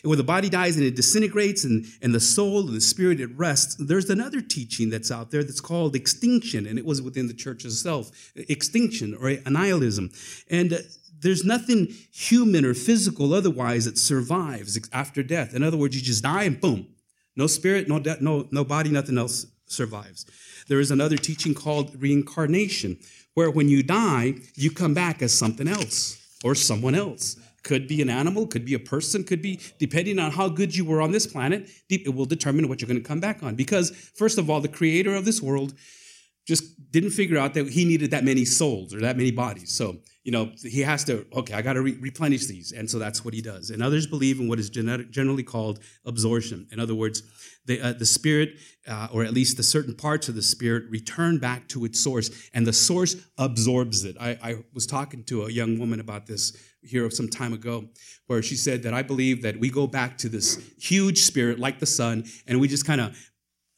And 0.03 0.11
when 0.11 0.19
the 0.19 0.25
body 0.25 0.49
dies 0.49 0.77
and 0.77 0.85
it 0.85 0.95
disintegrates 0.95 1.65
and, 1.65 1.85
and 2.03 2.15
the 2.15 2.21
soul 2.21 2.61
and 2.61 2.77
the 2.77 2.81
spirit 2.81 3.21
at 3.21 3.37
rest, 3.37 3.87
there's 3.87 4.09
another 4.11 4.41
teaching 4.41 4.91
that's 4.91 5.11
out 5.11 5.31
there 5.31 5.43
that's 5.43 5.61
called 5.61 5.97
extinction. 5.97 6.67
And 6.67 6.79
it 6.79 6.85
was 6.85 7.03
within 7.03 7.27
the 7.27 7.35
church 7.35 7.65
itself 7.65 8.33
extinction 8.37 9.15
or 9.15 9.31
annihilism. 9.31 10.11
And 10.51 10.81
there's 11.21 11.45
nothing 11.45 11.89
human 12.13 12.65
or 12.65 12.75
physical 12.75 13.35
otherwise 13.35 13.85
that 13.85 13.99
survives 13.99 14.79
after 14.93 15.23
death. 15.23 15.55
In 15.55 15.63
other 15.63 15.77
words, 15.77 15.97
you 15.97 16.03
just 16.03 16.23
die 16.23 16.45
and 16.45 16.61
boom, 16.61 16.89
no 17.37 17.47
spirit, 17.47 17.89
no 17.89 17.99
death, 17.99 18.21
no, 18.21 18.47
no 18.51 18.65
body, 18.65 18.91
nothing 18.91 19.19
else 19.19 19.47
survives. 19.67 20.27
There 20.69 20.81
is 20.81 20.91
another 20.91 21.17
teaching 21.17 21.55
called 21.55 22.01
reincarnation, 22.01 22.99
where 23.35 23.51
when 23.51 23.69
you 23.69 23.83
die, 23.83 24.35
you 24.55 24.71
come 24.71 24.95
back 24.95 25.23
as 25.23 25.37
something 25.37 25.69
else 25.69 26.19
or 26.45 26.55
someone 26.55 26.95
else. 26.95 27.37
Could 27.65 27.89
be 27.89 28.01
an 28.01 28.09
animal, 28.09 28.47
could 28.47 28.65
be 28.65 28.75
a 28.75 28.79
person, 28.79 29.25
could 29.25 29.43
be, 29.43 29.61
depending 29.79 30.19
on 30.19 30.31
how 30.31 30.49
good 30.49 30.75
you 30.75 30.85
were 30.85 31.03
on 31.03 31.11
this 31.11 31.27
planet, 31.27 31.69
it 31.91 32.15
will 32.15 32.25
determine 32.25 32.69
what 32.69 32.81
you're 32.81 32.89
going 32.89 33.03
to 33.03 33.07
come 33.07 33.21
back 33.21 33.43
on. 33.43 33.57
Because, 33.57 33.91
first 33.91 34.39
of 34.39 34.49
all, 34.49 34.61
the 34.61 34.69
creator 34.69 35.15
of 35.15 35.25
this 35.25 35.43
world 35.43 35.75
just 36.47 36.91
didn't 36.91 37.11
figure 37.11 37.37
out 37.37 37.55
that 37.55 37.69
he 37.69 37.85
needed 37.85 38.11
that 38.13 38.25
many 38.25 38.45
souls 38.45 38.95
or 38.95 39.01
that 39.01 39.17
many 39.17 39.31
bodies. 39.31 39.71
So, 39.71 39.99
you 40.29 40.33
know, 40.33 40.53
he 40.63 40.83
has 40.83 41.05
to, 41.05 41.25
okay, 41.33 41.55
I 41.55 41.63
got 41.63 41.73
to 41.73 41.81
re- 41.81 41.97
replenish 41.99 42.45
these. 42.49 42.73
And 42.73 42.91
so 42.91 42.99
that's 42.99 43.25
what 43.25 43.33
he 43.33 43.41
does. 43.41 43.71
And 43.71 43.83
others 43.83 44.07
believe 44.07 44.39
in 44.41 44.47
what 44.47 44.59
is 44.59 44.69
generally 44.69 45.43
called 45.43 45.81
absorption. 46.05 46.69
In 46.71 46.79
other 46.79 46.95
words, 46.95 47.23
the, 47.65 47.81
uh, 47.81 47.93
the 47.95 48.05
spirit, 48.05 48.51
uh, 48.87 49.09
or 49.11 49.25
at 49.25 49.33
least 49.33 49.57
the 49.57 49.63
certain 49.63 49.95
parts 49.95 50.29
of 50.29 50.35
the 50.35 50.43
spirit, 50.43 50.85
return 50.91 51.39
back 51.39 51.67
to 51.69 51.87
its 51.87 51.99
source, 51.99 52.51
and 52.53 52.67
the 52.67 52.75
source 52.75 53.17
absorbs 53.39 54.05
it. 54.05 54.19
I, 54.21 54.39
I 54.43 54.57
was 54.75 54.87
talking 54.87 55.25
to 55.25 55.45
a 55.45 55.51
young 55.51 55.79
woman 55.79 55.99
about 55.99 56.27
this 56.27 56.55
here 56.83 57.11
some 57.11 57.31
time 57.31 57.55
ago, 57.55 57.87
where 58.27 58.43
she 58.43 58.55
said 58.55 58.83
that 58.83 58.93
I 58.93 59.01
believe 59.01 59.41
that 59.45 59.59
we 59.59 59.71
go 59.71 59.87
back 59.87 60.19
to 60.19 60.29
this 60.29 60.61
huge 60.79 61.23
spirit 61.23 61.59
like 61.59 61.79
the 61.79 61.87
sun, 61.87 62.27
and 62.47 62.61
we 62.61 62.69
just 62.69 62.85
kind 62.85 63.01
of 63.01 63.17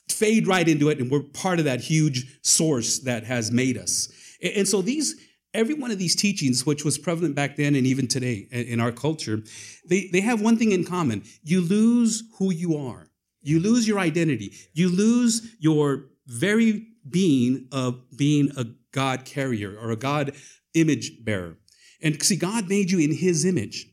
fade 0.08 0.48
right 0.48 0.66
into 0.66 0.88
it, 0.88 0.98
and 0.98 1.12
we're 1.12 1.22
part 1.22 1.60
of 1.60 1.66
that 1.66 1.80
huge 1.80 2.40
source 2.42 2.98
that 3.04 3.22
has 3.22 3.52
made 3.52 3.78
us. 3.78 4.08
And 4.42 4.66
so 4.66 4.82
these 4.82 5.14
every 5.54 5.74
one 5.74 5.90
of 5.90 5.98
these 5.98 6.16
teachings, 6.16 6.64
which 6.64 6.84
was 6.84 6.98
prevalent 6.98 7.34
back 7.34 7.56
then 7.56 7.74
and 7.74 7.86
even 7.86 8.06
today 8.06 8.46
in 8.50 8.80
our 8.80 8.92
culture, 8.92 9.42
they, 9.88 10.08
they 10.12 10.20
have 10.20 10.40
one 10.40 10.56
thing 10.56 10.72
in 10.72 10.84
common. 10.84 11.24
You 11.42 11.60
lose 11.60 12.22
who 12.38 12.52
you 12.52 12.76
are. 12.76 13.08
You 13.42 13.58
lose 13.58 13.88
your 13.88 13.98
identity. 13.98 14.52
You 14.72 14.88
lose 14.88 15.56
your 15.58 16.06
very 16.26 16.86
being 17.08 17.68
of 17.72 18.00
being 18.16 18.50
a 18.56 18.66
God 18.92 19.24
carrier 19.24 19.76
or 19.76 19.90
a 19.90 19.96
God 19.96 20.32
image 20.74 21.24
bearer. 21.24 21.56
And 22.02 22.22
see, 22.22 22.36
God 22.36 22.68
made 22.68 22.90
you 22.90 22.98
in 22.98 23.14
his 23.14 23.44
image. 23.44 23.86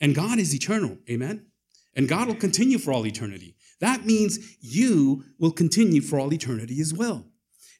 And 0.00 0.14
God 0.14 0.38
is 0.38 0.54
eternal. 0.54 0.98
Amen. 1.08 1.46
And 1.96 2.08
God 2.08 2.26
will 2.26 2.34
continue 2.34 2.78
for 2.78 2.92
all 2.92 3.06
eternity. 3.06 3.56
That 3.80 4.04
means 4.04 4.56
you 4.60 5.24
will 5.38 5.52
continue 5.52 6.00
for 6.00 6.18
all 6.18 6.32
eternity 6.32 6.80
as 6.80 6.92
well. 6.92 7.26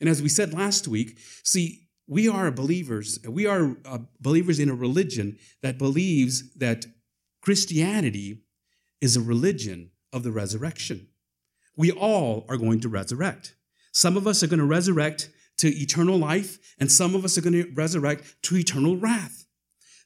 And 0.01 0.09
as 0.09 0.23
we 0.23 0.29
said 0.29 0.53
last 0.53 0.89
week, 0.89 1.19
see, 1.43 1.84
we 2.07 2.29
are 2.29 2.51
believers. 2.51 3.19
We 3.27 3.47
are 3.47 3.77
uh, 3.85 3.99
believers 4.21 4.59
in 4.59 4.69
a 4.69 4.75
religion 4.75 5.39
that 5.63 5.79
believes 5.79 6.55
that 6.55 6.87
Christianity 7.41 8.43
is 9.01 9.17
a 9.17 9.21
religion 9.21 9.91
of 10.13 10.23
the 10.23 10.33
resurrection. 10.33 11.09
We 11.77 11.91
all 11.91 12.45
are 12.49 12.57
going 12.57 12.81
to 12.81 12.89
resurrect. 12.89 13.57
Some 13.93 14.17
of 14.17 14.27
us 14.27 14.43
are 14.43 14.47
going 14.47 14.61
to 14.61 14.67
resurrect 14.67 15.31
to 15.59 15.69
eternal 15.69 16.19
life, 16.19 16.59
and 16.79 16.91
some 16.91 17.15
of 17.15 17.25
us 17.25 17.39
are 17.39 17.41
going 17.41 17.53
to 17.53 17.71
resurrect 17.75 18.37
to 18.43 18.57
eternal 18.57 18.97
wrath. 18.97 19.47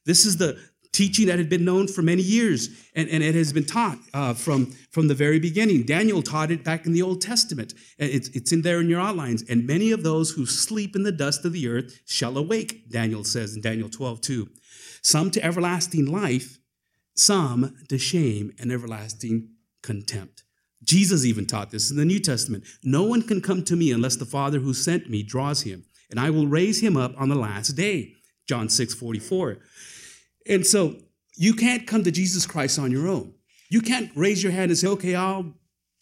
This 0.05 0.25
is 0.25 0.37
the 0.37 0.59
teaching 0.93 1.27
that 1.27 1.39
had 1.39 1.49
been 1.49 1.65
known 1.65 1.87
for 1.87 2.03
many 2.03 2.23
years, 2.23 2.69
and, 2.95 3.09
and 3.09 3.23
it 3.23 3.35
has 3.35 3.53
been 3.53 3.65
taught 3.65 3.99
uh, 4.15 4.35
from, 4.35 4.67
from 4.91 5.09
the 5.09 5.15
very 5.15 5.39
beginning. 5.39 5.85
Daniel 5.85 6.23
taught 6.23 6.51
it 6.51 6.65
back 6.65 6.87
in 6.87 6.93
the 6.93 7.03
Old 7.03 7.21
Testament. 7.21 7.75
It's, 7.99 8.29
it's 8.29 8.53
in 8.53 8.63
there 8.63 8.81
in 8.81 8.89
your 8.89 9.01
outlines. 9.01 9.45
And 9.49 9.67
many 9.67 9.93
of 9.93 10.03
those 10.03 10.33
who 10.33 10.47
sleep 10.47 10.97
in 10.97 11.03
the 11.03 11.13
dust 11.13 11.45
of 11.45 11.53
the 11.53 11.69
earth 11.69 12.01
shall 12.07 12.37
awake, 12.37 12.91
Daniel 12.91 13.25
says 13.25 13.55
in 13.55 13.61
Daniel 13.61 13.89
12, 13.89 14.21
2. 14.21 14.49
Some 15.03 15.31
to 15.31 15.45
everlasting 15.45 16.07
life, 16.07 16.59
some 17.15 17.77
to 17.89 17.99
shame 17.99 18.53
and 18.59 18.73
everlasting 18.73 19.51
contempt. 19.83 20.43
Jesus 20.85 21.25
even 21.25 21.47
taught 21.47 21.71
this 21.71 21.91
in 21.91 21.97
the 21.97 22.05
New 22.05 22.21
Testament. 22.21 22.65
No 22.83 23.03
one 23.03 23.23
can 23.23 23.41
come 23.41 23.65
to 23.65 23.77
me 23.77 23.93
unless 23.93 24.17
the 24.17 24.25
Father 24.25 24.61
who 24.61 24.73
sent 24.73 25.11
me 25.11 25.23
draws 25.23 25.63
him, 25.63 25.85
and 26.11 26.19
I 26.19 26.31
will 26.31 26.47
raise 26.47 26.81
him 26.81 26.97
up 26.97 27.15
on 27.19 27.29
the 27.29 27.35
last 27.35 27.71
day. 27.71 28.15
John 28.47 28.69
6, 28.69 28.95
44. 28.95 29.59
And 30.49 30.67
so 30.67 30.97
you 31.37 31.55
can't 31.55 31.87
come 31.87 32.05
to 32.05 32.11
Jesus 32.11 32.47
Christ 32.47 32.79
on 32.79 32.91
your 32.91 33.09
own. 33.09 33.35
You 33.71 33.81
can't 33.81 34.11
raise 34.15 34.43
your 34.43 34.53
hand 34.53 34.71
and 34.71 34.79
say, 34.79 34.89
okay, 34.89 35.15
I'll, 35.15 35.53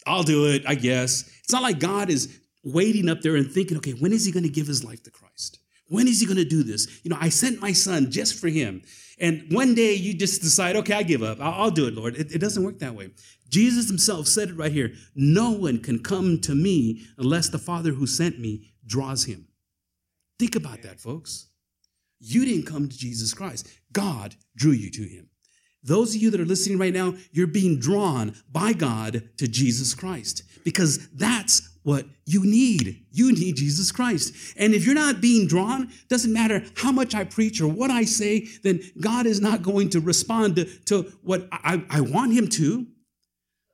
I'll 0.05 0.23
do 0.23 0.47
it, 0.47 0.63
I 0.65 0.75
guess. 0.75 1.29
It's 1.43 1.51
not 1.51 1.63
like 1.63 1.79
God 1.79 2.09
is 2.09 2.39
waiting 2.63 3.09
up 3.09 3.21
there 3.21 3.35
and 3.35 3.51
thinking, 3.51 3.77
okay, 3.77 3.91
when 3.91 4.13
is 4.13 4.25
he 4.25 4.31
going 4.31 4.43
to 4.43 4.49
give 4.49 4.67
his 4.67 4.83
life 4.83 5.03
to 5.03 5.11
Christ? 5.11 5.59
When 5.89 6.07
is 6.07 6.19
he 6.19 6.25
going 6.25 6.37
to 6.37 6.45
do 6.45 6.63
this? 6.63 7.01
You 7.03 7.09
know, 7.09 7.17
I 7.19 7.29
sent 7.29 7.61
my 7.61 7.71
son 7.71 8.11
just 8.11 8.39
for 8.39 8.47
him. 8.47 8.81
And 9.19 9.45
one 9.51 9.73
day 9.73 9.93
you 9.93 10.13
just 10.13 10.41
decide, 10.41 10.75
okay, 10.77 10.93
I 10.93 11.03
give 11.03 11.23
up. 11.23 11.39
I'll, 11.41 11.63
I'll 11.63 11.71
do 11.71 11.87
it, 11.87 11.95
Lord. 11.95 12.15
It, 12.15 12.31
it 12.33 12.39
doesn't 12.39 12.63
work 12.63 12.79
that 12.79 12.95
way. 12.95 13.11
Jesus 13.49 13.87
himself 13.87 14.27
said 14.27 14.49
it 14.49 14.57
right 14.57 14.71
here. 14.71 14.93
No 15.15 15.51
one 15.51 15.79
can 15.79 15.99
come 15.99 16.39
to 16.41 16.53
me 16.53 17.05
unless 17.17 17.49
the 17.49 17.57
Father 17.57 17.91
who 17.91 18.05
sent 18.05 18.39
me 18.39 18.73
draws 18.85 19.25
him. 19.25 19.47
Think 20.37 20.55
about 20.55 20.81
that, 20.83 20.99
folks. 20.99 21.47
You 22.19 22.45
didn't 22.45 22.65
come 22.65 22.89
to 22.89 22.97
Jesus 22.97 23.33
Christ. 23.33 23.67
God 23.91 24.35
drew 24.55 24.71
you 24.71 24.89
to 24.91 25.03
him. 25.03 25.29
Those 25.83 26.15
of 26.15 26.21
you 26.21 26.31
that 26.31 26.41
are 26.41 26.45
listening 26.45 26.77
right 26.77 26.93
now, 26.93 27.13
you're 27.31 27.47
being 27.47 27.79
drawn 27.79 28.35
by 28.51 28.73
God 28.73 29.29
to 29.37 29.47
Jesus 29.47 29.93
Christ 29.93 30.43
because 30.65 31.09
that's 31.11 31.77
what 31.83 32.05
you 32.25 32.45
need. 32.45 33.05
You 33.11 33.31
need 33.31 33.55
Jesus 33.55 33.93
Christ. 33.93 34.33
And 34.57 34.73
if 34.73 34.85
you're 34.85 34.93
not 34.93 35.21
being 35.21 35.47
drawn, 35.47 35.89
doesn't 36.09 36.33
matter 36.33 36.61
how 36.75 36.91
much 36.91 37.15
I 37.15 37.23
preach 37.23 37.61
or 37.61 37.67
what 37.67 37.89
I 37.89 38.03
say, 38.03 38.47
then 38.63 38.81
God 38.99 39.25
is 39.25 39.39
not 39.39 39.61
going 39.61 39.89
to 39.91 40.01
respond 40.01 40.57
to, 40.57 40.65
to 40.85 41.03
what 41.21 41.47
I, 41.51 41.81
I 41.89 42.01
want 42.01 42.33
him 42.33 42.49
to, 42.49 42.87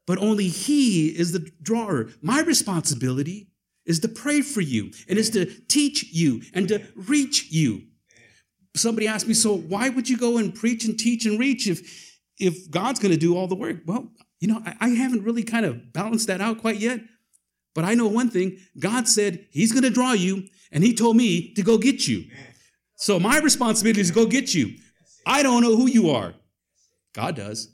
but 0.05 0.19
only 0.19 0.49
he 0.49 1.07
is 1.07 1.31
the 1.31 1.49
drawer. 1.63 2.09
My 2.21 2.41
responsibility 2.41 3.47
is 3.85 3.99
to 4.01 4.07
pray 4.07 4.41
for 4.41 4.61
you 4.61 4.91
and 5.09 5.17
is 5.17 5.31
to 5.31 5.45
teach 5.67 6.13
you 6.13 6.43
and 6.53 6.67
to 6.67 6.83
reach 6.95 7.51
you 7.51 7.83
somebody 8.75 9.07
asked 9.07 9.27
me, 9.27 9.33
so 9.33 9.55
why 9.55 9.89
would 9.89 10.09
you 10.09 10.17
go 10.17 10.37
and 10.37 10.53
preach 10.53 10.85
and 10.85 10.97
teach 10.97 11.25
and 11.25 11.39
reach 11.39 11.67
if 11.67 12.19
if 12.39 12.69
God's 12.71 12.99
going 12.99 13.11
to 13.11 13.19
do 13.19 13.37
all 13.37 13.47
the 13.47 13.55
work? 13.55 13.77
Well, 13.85 14.11
you 14.39 14.47
know, 14.47 14.61
I, 14.65 14.75
I 14.79 14.89
haven't 14.89 15.23
really 15.23 15.43
kind 15.43 15.65
of 15.65 15.93
balanced 15.93 16.27
that 16.27 16.41
out 16.41 16.59
quite 16.59 16.77
yet. 16.77 17.01
But 17.75 17.85
I 17.85 17.93
know 17.95 18.07
one 18.07 18.29
thing 18.29 18.59
God 18.79 19.07
said 19.07 19.47
He's 19.51 19.71
going 19.71 19.83
to 19.83 19.89
draw 19.89 20.13
you, 20.13 20.47
and 20.71 20.83
He 20.83 20.93
told 20.93 21.17
me 21.17 21.53
to 21.53 21.63
go 21.63 21.77
get 21.77 22.07
you. 22.07 22.25
So 22.95 23.19
my 23.19 23.39
responsibility 23.39 24.01
is 24.01 24.09
to 24.09 24.13
go 24.13 24.25
get 24.25 24.53
you. 24.53 24.75
I 25.25 25.43
don't 25.43 25.61
know 25.61 25.75
who 25.75 25.87
you 25.87 26.09
are. 26.09 26.33
God 27.13 27.35
does. 27.35 27.69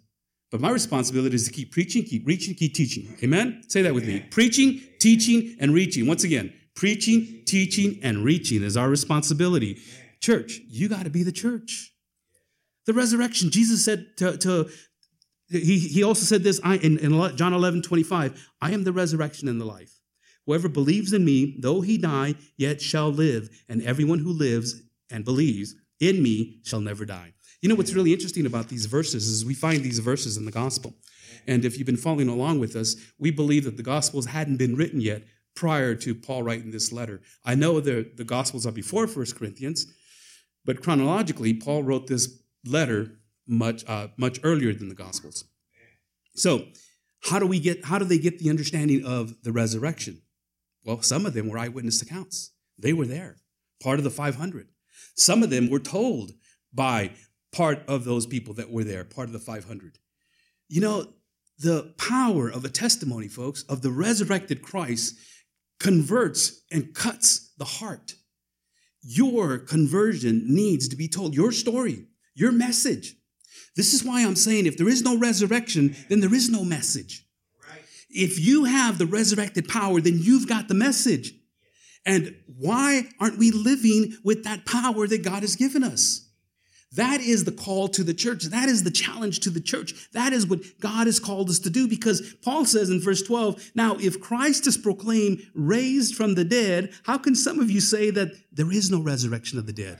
But 0.51 0.61
my 0.61 0.71
responsibility 0.71 1.35
is 1.35 1.45
to 1.45 1.51
keep 1.51 1.71
preaching, 1.71 2.03
keep 2.03 2.25
reaching, 2.25 2.55
keep 2.55 2.73
teaching. 2.73 3.15
Amen? 3.23 3.61
Say 3.67 3.83
that 3.83 3.93
with 3.93 4.07
me. 4.07 4.21
Preaching, 4.31 4.81
teaching, 4.99 5.55
and 5.59 5.73
reaching. 5.73 6.07
Once 6.07 6.23
again, 6.23 6.51
preaching, 6.75 7.43
teaching, 7.45 7.99
and 8.01 8.23
reaching 8.23 8.63
is 8.63 8.75
our 8.75 8.89
responsibility. 8.89 9.79
Church, 10.21 10.59
you 10.67 10.89
got 10.89 11.03
to 11.03 11.09
be 11.09 11.23
the 11.23 11.31
church. 11.31 11.93
The 12.85 12.93
resurrection, 12.93 13.51
Jesus 13.51 13.85
said 13.85 14.17
to, 14.17 14.37
to 14.37 14.69
he, 15.49 15.79
he 15.79 16.03
also 16.03 16.25
said 16.25 16.43
this 16.43 16.59
I, 16.63 16.77
in, 16.77 16.97
in 16.99 17.37
John 17.37 17.53
11, 17.53 17.81
25, 17.81 18.49
I 18.61 18.71
am 18.71 18.83
the 18.83 18.93
resurrection 18.93 19.47
and 19.47 19.59
the 19.59 19.65
life. 19.65 19.99
Whoever 20.45 20.69
believes 20.69 21.13
in 21.13 21.25
me, 21.25 21.57
though 21.59 21.81
he 21.81 21.97
die, 21.97 22.35
yet 22.57 22.81
shall 22.81 23.09
live. 23.09 23.49
And 23.67 23.83
everyone 23.83 24.19
who 24.19 24.31
lives 24.31 24.81
and 25.11 25.23
believes 25.23 25.75
in 25.99 26.23
me 26.23 26.59
shall 26.63 26.81
never 26.81 27.05
die. 27.05 27.33
You 27.61 27.69
know 27.69 27.75
what's 27.75 27.93
really 27.93 28.13
interesting 28.13 28.45
about 28.45 28.69
these 28.69 28.85
verses 28.85 29.27
is 29.27 29.45
we 29.45 29.53
find 29.53 29.83
these 29.83 29.99
verses 29.99 30.37
in 30.37 30.45
the 30.45 30.51
gospel. 30.51 30.95
And 31.45 31.65
if 31.65 31.77
you've 31.77 31.85
been 31.85 31.97
following 31.97 32.29
along 32.29 32.59
with 32.59 32.75
us, 32.75 32.95
we 33.17 33.31
believe 33.31 33.65
that 33.65 33.77
the 33.77 33.83
gospels 33.83 34.27
hadn't 34.27 34.57
been 34.57 34.75
written 34.75 35.01
yet 35.01 35.23
prior 35.55 35.93
to 35.93 36.15
Paul 36.15 36.43
writing 36.43 36.71
this 36.71 36.91
letter. 36.91 37.21
I 37.43 37.55
know 37.55 37.79
the, 37.79 38.09
the 38.15 38.23
gospels 38.23 38.65
are 38.65 38.71
before 38.71 39.07
First 39.07 39.37
Corinthians, 39.37 39.87
but 40.65 40.81
chronologically, 40.81 41.53
Paul 41.53 41.83
wrote 41.83 42.07
this 42.07 42.41
letter 42.65 43.19
much, 43.47 43.83
uh, 43.87 44.09
much 44.17 44.39
earlier 44.43 44.73
than 44.73 44.89
the 44.89 44.95
Gospels. 44.95 45.45
So, 46.35 46.67
how 47.23 47.39
do 47.39 47.47
we 47.47 47.59
get? 47.59 47.85
How 47.85 47.97
do 47.97 48.05
they 48.05 48.17
get 48.17 48.39
the 48.39 48.49
understanding 48.49 49.05
of 49.05 49.43
the 49.43 49.51
resurrection? 49.51 50.21
Well, 50.85 51.01
some 51.01 51.25
of 51.25 51.33
them 51.33 51.49
were 51.49 51.57
eyewitness 51.57 52.01
accounts. 52.01 52.51
They 52.77 52.93
were 52.93 53.05
there, 53.05 53.37
part 53.83 53.99
of 53.99 54.05
the 54.05 54.09
500. 54.09 54.69
Some 55.15 55.43
of 55.43 55.49
them 55.49 55.69
were 55.69 55.79
told 55.79 56.31
by 56.73 57.11
part 57.51 57.83
of 57.87 58.05
those 58.05 58.25
people 58.25 58.53
that 58.53 58.71
were 58.71 58.83
there, 58.85 59.03
part 59.03 59.27
of 59.27 59.33
the 59.33 59.39
500. 59.39 59.97
You 60.69 60.81
know, 60.81 61.13
the 61.57 61.93
power 61.97 62.49
of 62.49 62.63
a 62.63 62.69
testimony, 62.69 63.27
folks, 63.27 63.63
of 63.63 63.81
the 63.81 63.91
resurrected 63.91 64.61
Christ 64.61 65.17
converts 65.79 66.61
and 66.71 66.93
cuts 66.93 67.53
the 67.57 67.65
heart 67.65 68.15
your 69.11 69.57
conversion 69.57 70.43
needs 70.45 70.87
to 70.87 70.95
be 70.95 71.07
told, 71.07 71.33
your 71.33 71.51
story, 71.51 72.05
your 72.35 72.51
message. 72.51 73.15
This 73.75 73.91
is 73.91 74.03
why 74.03 74.23
I'm 74.23 74.35
saying 74.35 74.67
if 74.67 74.77
there 74.77 74.87
is 74.87 75.01
no 75.01 75.17
resurrection, 75.17 75.95
then 76.09 76.19
there 76.19 76.33
is 76.33 76.47
no 76.47 76.63
message. 76.63 77.25
If 78.11 78.39
you 78.39 78.65
have 78.65 78.99
the 78.99 79.07
resurrected 79.07 79.67
power, 79.67 79.99
then 79.99 80.19
you've 80.19 80.47
got 80.47 80.67
the 80.67 80.75
message. 80.75 81.33
And 82.05 82.35
why 82.45 83.09
aren't 83.19 83.39
we 83.39 83.49
living 83.49 84.15
with 84.23 84.43
that 84.43 84.67
power 84.67 85.07
that 85.07 85.23
God 85.23 85.41
has 85.41 85.55
given 85.55 85.83
us? 85.83 86.28
That 86.93 87.21
is 87.21 87.43
the 87.43 87.51
call 87.51 87.87
to 87.89 88.03
the 88.03 88.15
church. 88.15 88.45
That 88.45 88.67
is 88.67 88.83
the 88.83 88.91
challenge 88.91 89.41
to 89.41 89.51
the 89.51 89.61
church. 89.61 90.09
That 90.13 90.33
is 90.33 90.47
what 90.47 90.61
God 90.79 91.05
has 91.05 91.19
called 91.19 91.49
us 91.49 91.59
to 91.59 91.69
do 91.69 91.87
because 91.87 92.33
Paul 92.41 92.65
says 92.65 92.89
in 92.89 92.99
verse 92.99 93.21
12, 93.21 93.71
now 93.75 93.95
if 93.99 94.19
Christ 94.19 94.65
is 94.65 94.77
proclaimed 94.77 95.43
raised 95.53 96.15
from 96.15 96.33
the 96.33 96.43
dead, 96.43 96.91
how 97.03 97.19
can 97.19 97.35
some 97.35 97.59
of 97.59 97.69
you 97.69 97.79
say 97.79 98.09
that 98.09 98.31
there 98.51 98.71
is 98.71 98.89
no 98.89 99.01
resurrection 99.01 99.59
of 99.59 99.67
the 99.67 99.73
dead? 99.73 99.99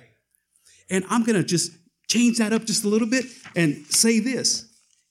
And 0.89 1.06
I'm 1.10 1.23
going 1.23 1.36
to 1.36 1.43
just 1.43 1.71
change 2.08 2.39
that 2.39 2.54
up 2.54 2.65
just 2.65 2.84
a 2.84 2.89
little 2.89 3.08
bit 3.08 3.25
and 3.56 3.86
say 3.88 4.19
this. 4.19 4.65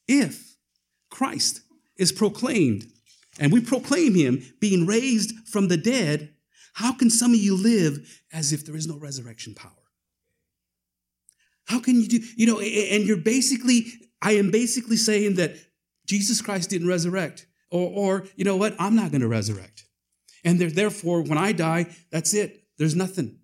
If 0.09 0.57
Christ 1.11 1.61
is 1.97 2.11
proclaimed 2.11 2.87
and 3.39 3.53
we 3.53 3.61
proclaim 3.61 4.17
him 4.17 4.43
being 4.61 4.85
raised 4.85 5.33
from 5.47 5.69
the 5.69 5.77
dead, 5.77 6.35
how 6.75 6.93
can 6.93 7.09
some 7.09 7.33
of 7.33 7.39
you 7.39 7.57
live 7.57 8.21
as 8.33 8.53
if 8.53 8.67
there 8.67 8.75
is 8.75 8.89
no 8.89 8.99
resurrection 8.99 9.55
power? 9.55 9.78
How 11.69 11.81
can 11.81 12.01
you 12.01 12.09
do, 12.09 12.21
you 12.37 12.47
know, 12.47 12.61
and 12.61 13.05
you're 13.05 13.19
basically, 13.19 13.87
I 14.23 14.33
am 14.33 14.51
basically 14.51 14.97
saying 14.97 15.35
that 15.35 15.55
Jesus 16.07 16.41
Christ 16.41 16.71
didn't 16.71 16.89
resurrect. 16.89 17.47
Or, 17.71 17.91
or 17.95 18.27
you 18.37 18.45
know 18.45 18.57
what? 18.57 18.75
I'm 18.79 18.97
not 18.97 19.11
going 19.11 19.21
to 19.21 19.29
resurrect. 19.29 19.85
And 20.45 20.59
therefore, 20.59 21.23
when 21.23 21.37
I 21.37 21.53
die, 21.53 21.95
that's 22.11 22.33
it. 22.33 22.65
There's 22.79 22.97
nothing. 22.97 23.41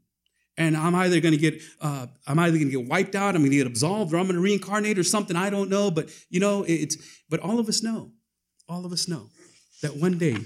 And 0.56 0.74
I'm 0.74 0.94
either 0.94 1.20
going 1.20 1.34
to 1.34 1.38
get, 1.38 1.60
uh, 1.82 2.06
I'm 2.26 2.38
either 2.38 2.56
going 2.56 2.70
to 2.70 2.78
get 2.78 2.88
wiped 2.88 3.14
out, 3.14 3.34
I'm 3.34 3.42
going 3.42 3.50
to 3.50 3.56
get 3.58 3.66
absolved, 3.66 4.14
or 4.14 4.16
I'm 4.16 4.24
going 4.24 4.36
to 4.36 4.40
reincarnate 4.40 4.98
or 4.98 5.02
something. 5.02 5.36
I 5.36 5.50
don't 5.50 5.68
know. 5.68 5.90
But, 5.90 6.08
you 6.30 6.40
know, 6.40 6.64
it's, 6.66 6.96
but 7.28 7.40
all 7.40 7.58
of 7.58 7.68
us 7.68 7.82
know, 7.82 8.12
all 8.68 8.86
of 8.86 8.92
us 8.92 9.06
know 9.06 9.28
that 9.82 9.96
one 9.96 10.16
day 10.16 10.36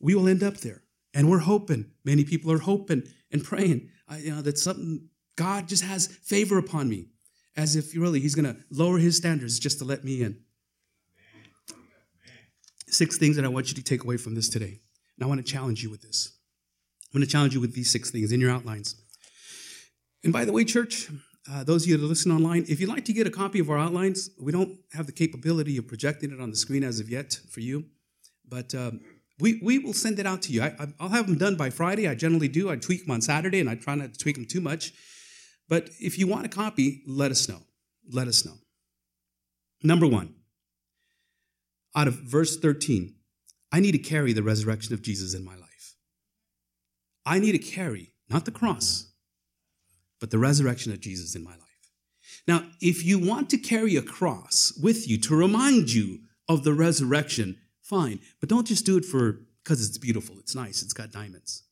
we 0.00 0.14
will 0.14 0.28
end 0.28 0.42
up 0.42 0.58
there. 0.58 0.82
And 1.12 1.28
we're 1.28 1.40
hoping, 1.40 1.90
many 2.04 2.24
people 2.24 2.50
are 2.52 2.58
hoping 2.60 3.02
and 3.30 3.44
praying, 3.44 3.90
you 4.18 4.30
know, 4.30 4.40
that 4.40 4.56
something 4.56 5.09
God 5.40 5.68
just 5.68 5.84
has 5.84 6.06
favor 6.06 6.58
upon 6.58 6.90
me, 6.90 7.06
as 7.56 7.74
if 7.74 7.96
really 7.96 8.20
He's 8.20 8.34
going 8.34 8.44
to 8.44 8.60
lower 8.70 8.98
His 8.98 9.16
standards 9.16 9.58
just 9.58 9.78
to 9.78 9.86
let 9.86 10.04
me 10.04 10.22
in. 10.22 10.36
Six 12.88 13.16
things 13.16 13.36
that 13.36 13.46
I 13.46 13.48
want 13.48 13.70
you 13.70 13.74
to 13.76 13.82
take 13.82 14.04
away 14.04 14.18
from 14.18 14.34
this 14.34 14.50
today. 14.50 14.80
And 15.16 15.24
I 15.24 15.26
want 15.26 15.44
to 15.44 15.50
challenge 15.50 15.82
you 15.82 15.88
with 15.88 16.02
this. 16.02 16.36
I'm 17.06 17.18
going 17.18 17.26
to 17.26 17.32
challenge 17.32 17.54
you 17.54 17.60
with 17.62 17.74
these 17.74 17.90
six 17.90 18.10
things 18.10 18.32
in 18.32 18.40
your 18.40 18.50
outlines. 18.50 18.96
And 20.22 20.30
by 20.30 20.44
the 20.44 20.52
way, 20.52 20.62
church, 20.62 21.08
uh, 21.50 21.64
those 21.64 21.84
of 21.84 21.88
you 21.88 21.96
that 21.96 22.04
listen 22.04 22.30
online, 22.30 22.66
if 22.68 22.78
you'd 22.78 22.90
like 22.90 23.06
to 23.06 23.14
get 23.14 23.26
a 23.26 23.30
copy 23.30 23.60
of 23.60 23.70
our 23.70 23.78
outlines, 23.78 24.28
we 24.38 24.52
don't 24.52 24.76
have 24.92 25.06
the 25.06 25.12
capability 25.12 25.78
of 25.78 25.88
projecting 25.88 26.32
it 26.32 26.40
on 26.40 26.50
the 26.50 26.56
screen 26.56 26.84
as 26.84 27.00
of 27.00 27.08
yet 27.08 27.40
for 27.50 27.60
you, 27.60 27.86
but 28.46 28.74
um, 28.74 29.00
we, 29.38 29.58
we 29.62 29.78
will 29.78 29.94
send 29.94 30.18
it 30.18 30.26
out 30.26 30.42
to 30.42 30.52
you. 30.52 30.62
I, 30.62 30.88
will 31.00 31.08
have 31.08 31.28
them 31.28 31.38
done 31.38 31.56
by 31.56 31.70
Friday. 31.70 32.06
I 32.06 32.14
generally 32.14 32.48
do. 32.48 32.68
I 32.68 32.76
tweak 32.76 33.06
them 33.06 33.12
on 33.12 33.22
Saturday, 33.22 33.60
and 33.60 33.70
I 33.70 33.76
try 33.76 33.94
not 33.94 34.12
to 34.12 34.18
tweak 34.18 34.36
them 34.36 34.44
too 34.44 34.60
much. 34.60 34.92
But 35.70 35.88
if 36.00 36.18
you 36.18 36.26
want 36.26 36.44
a 36.44 36.48
copy, 36.48 37.02
let 37.06 37.30
us 37.30 37.48
know. 37.48 37.62
Let 38.12 38.26
us 38.26 38.44
know. 38.44 38.58
Number 39.82 40.06
one, 40.06 40.34
out 41.94 42.08
of 42.08 42.14
verse 42.16 42.58
13, 42.58 43.14
I 43.72 43.78
need 43.78 43.92
to 43.92 43.98
carry 43.98 44.32
the 44.32 44.42
resurrection 44.42 44.92
of 44.92 45.00
Jesus 45.00 45.32
in 45.32 45.44
my 45.44 45.54
life. 45.54 45.94
I 47.24 47.38
need 47.38 47.52
to 47.52 47.58
carry, 47.58 48.12
not 48.28 48.44
the 48.44 48.50
cross, 48.50 49.12
but 50.18 50.30
the 50.30 50.38
resurrection 50.38 50.92
of 50.92 51.00
Jesus 51.00 51.36
in 51.36 51.44
my 51.44 51.52
life. 51.52 51.60
Now, 52.48 52.64
if 52.80 53.04
you 53.04 53.18
want 53.18 53.48
to 53.50 53.56
carry 53.56 53.94
a 53.94 54.02
cross 54.02 54.72
with 54.82 55.08
you 55.08 55.18
to 55.18 55.36
remind 55.36 55.92
you 55.92 56.18
of 56.48 56.64
the 56.64 56.74
resurrection, 56.74 57.58
fine. 57.80 58.18
But 58.40 58.48
don't 58.48 58.66
just 58.66 58.84
do 58.84 58.96
it 58.96 59.04
for 59.04 59.42
because 59.62 59.86
it's 59.86 59.98
beautiful, 59.98 60.36
it's 60.40 60.56
nice, 60.56 60.82
it's 60.82 60.92
got 60.92 61.12
diamonds. 61.12 61.62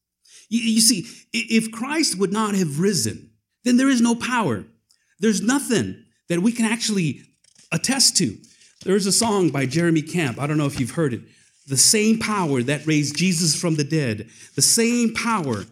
You, 0.48 0.61
you 0.61 0.80
see, 0.80 1.06
if 1.32 1.72
Christ 1.72 2.16
would 2.18 2.32
not 2.32 2.54
have 2.54 2.78
risen, 2.78 3.27
then 3.64 3.77
there 3.77 3.88
is 3.88 4.01
no 4.01 4.14
power. 4.14 4.64
There's 5.21 5.40
nothing 5.40 6.05
that 6.29 6.40
we 6.40 6.53
can 6.53 6.64
actually 6.64 7.23
attest 7.73 8.16
to. 8.18 8.37
There's 8.85 9.07
a 9.07 9.12
song 9.12 9.51
by 9.51 9.66
Jeremy 9.66 10.03
Camp. 10.03 10.38
I 10.38 10.47
don't 10.47 10.59
know 10.59 10.66
if 10.66 10.79
you've 10.79 10.92
heard 10.92 11.12
it. 11.12 11.23
The 11.66 11.77
same 11.77 12.18
power 12.18 12.62
that 12.62 12.87
raised 12.87 13.16
Jesus 13.16 13.61
from 13.61 13.75
the 13.75 13.85
dead, 13.85 14.29
the 14.55 14.62
same 14.62 15.12
power 15.12 15.64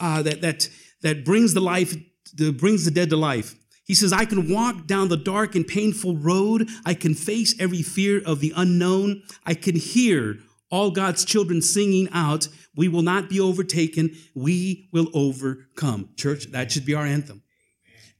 uh, 0.00 0.22
that, 0.22 0.40
that, 0.42 0.68
that 1.02 1.24
brings 1.24 1.54
the 1.54 1.60
life, 1.60 1.94
that 2.34 2.58
brings 2.58 2.84
the 2.84 2.90
dead 2.90 3.10
to 3.10 3.16
life. 3.16 3.54
He 3.86 3.94
says, 3.94 4.12
I 4.12 4.24
can 4.24 4.50
walk 4.50 4.86
down 4.86 5.08
the 5.08 5.16
dark 5.16 5.54
and 5.54 5.66
painful 5.66 6.16
road. 6.16 6.68
I 6.84 6.94
can 6.94 7.14
face 7.14 7.54
every 7.60 7.82
fear 7.82 8.20
of 8.24 8.40
the 8.40 8.52
unknown. 8.56 9.22
I 9.46 9.54
can 9.54 9.76
hear 9.76 10.38
all 10.70 10.90
God's 10.90 11.24
children 11.24 11.62
singing 11.62 12.08
out, 12.12 12.48
We 12.76 12.88
will 12.88 13.02
not 13.02 13.28
be 13.28 13.40
overtaken. 13.40 14.16
We 14.34 14.88
will 14.92 15.08
overcome. 15.14 16.10
Church, 16.16 16.46
that 16.46 16.72
should 16.72 16.84
be 16.84 16.94
our 16.94 17.06
anthem. 17.06 17.42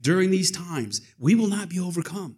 During 0.00 0.30
these 0.30 0.50
times, 0.50 1.00
we 1.18 1.34
will 1.34 1.48
not 1.48 1.68
be 1.68 1.80
overcome. 1.80 2.36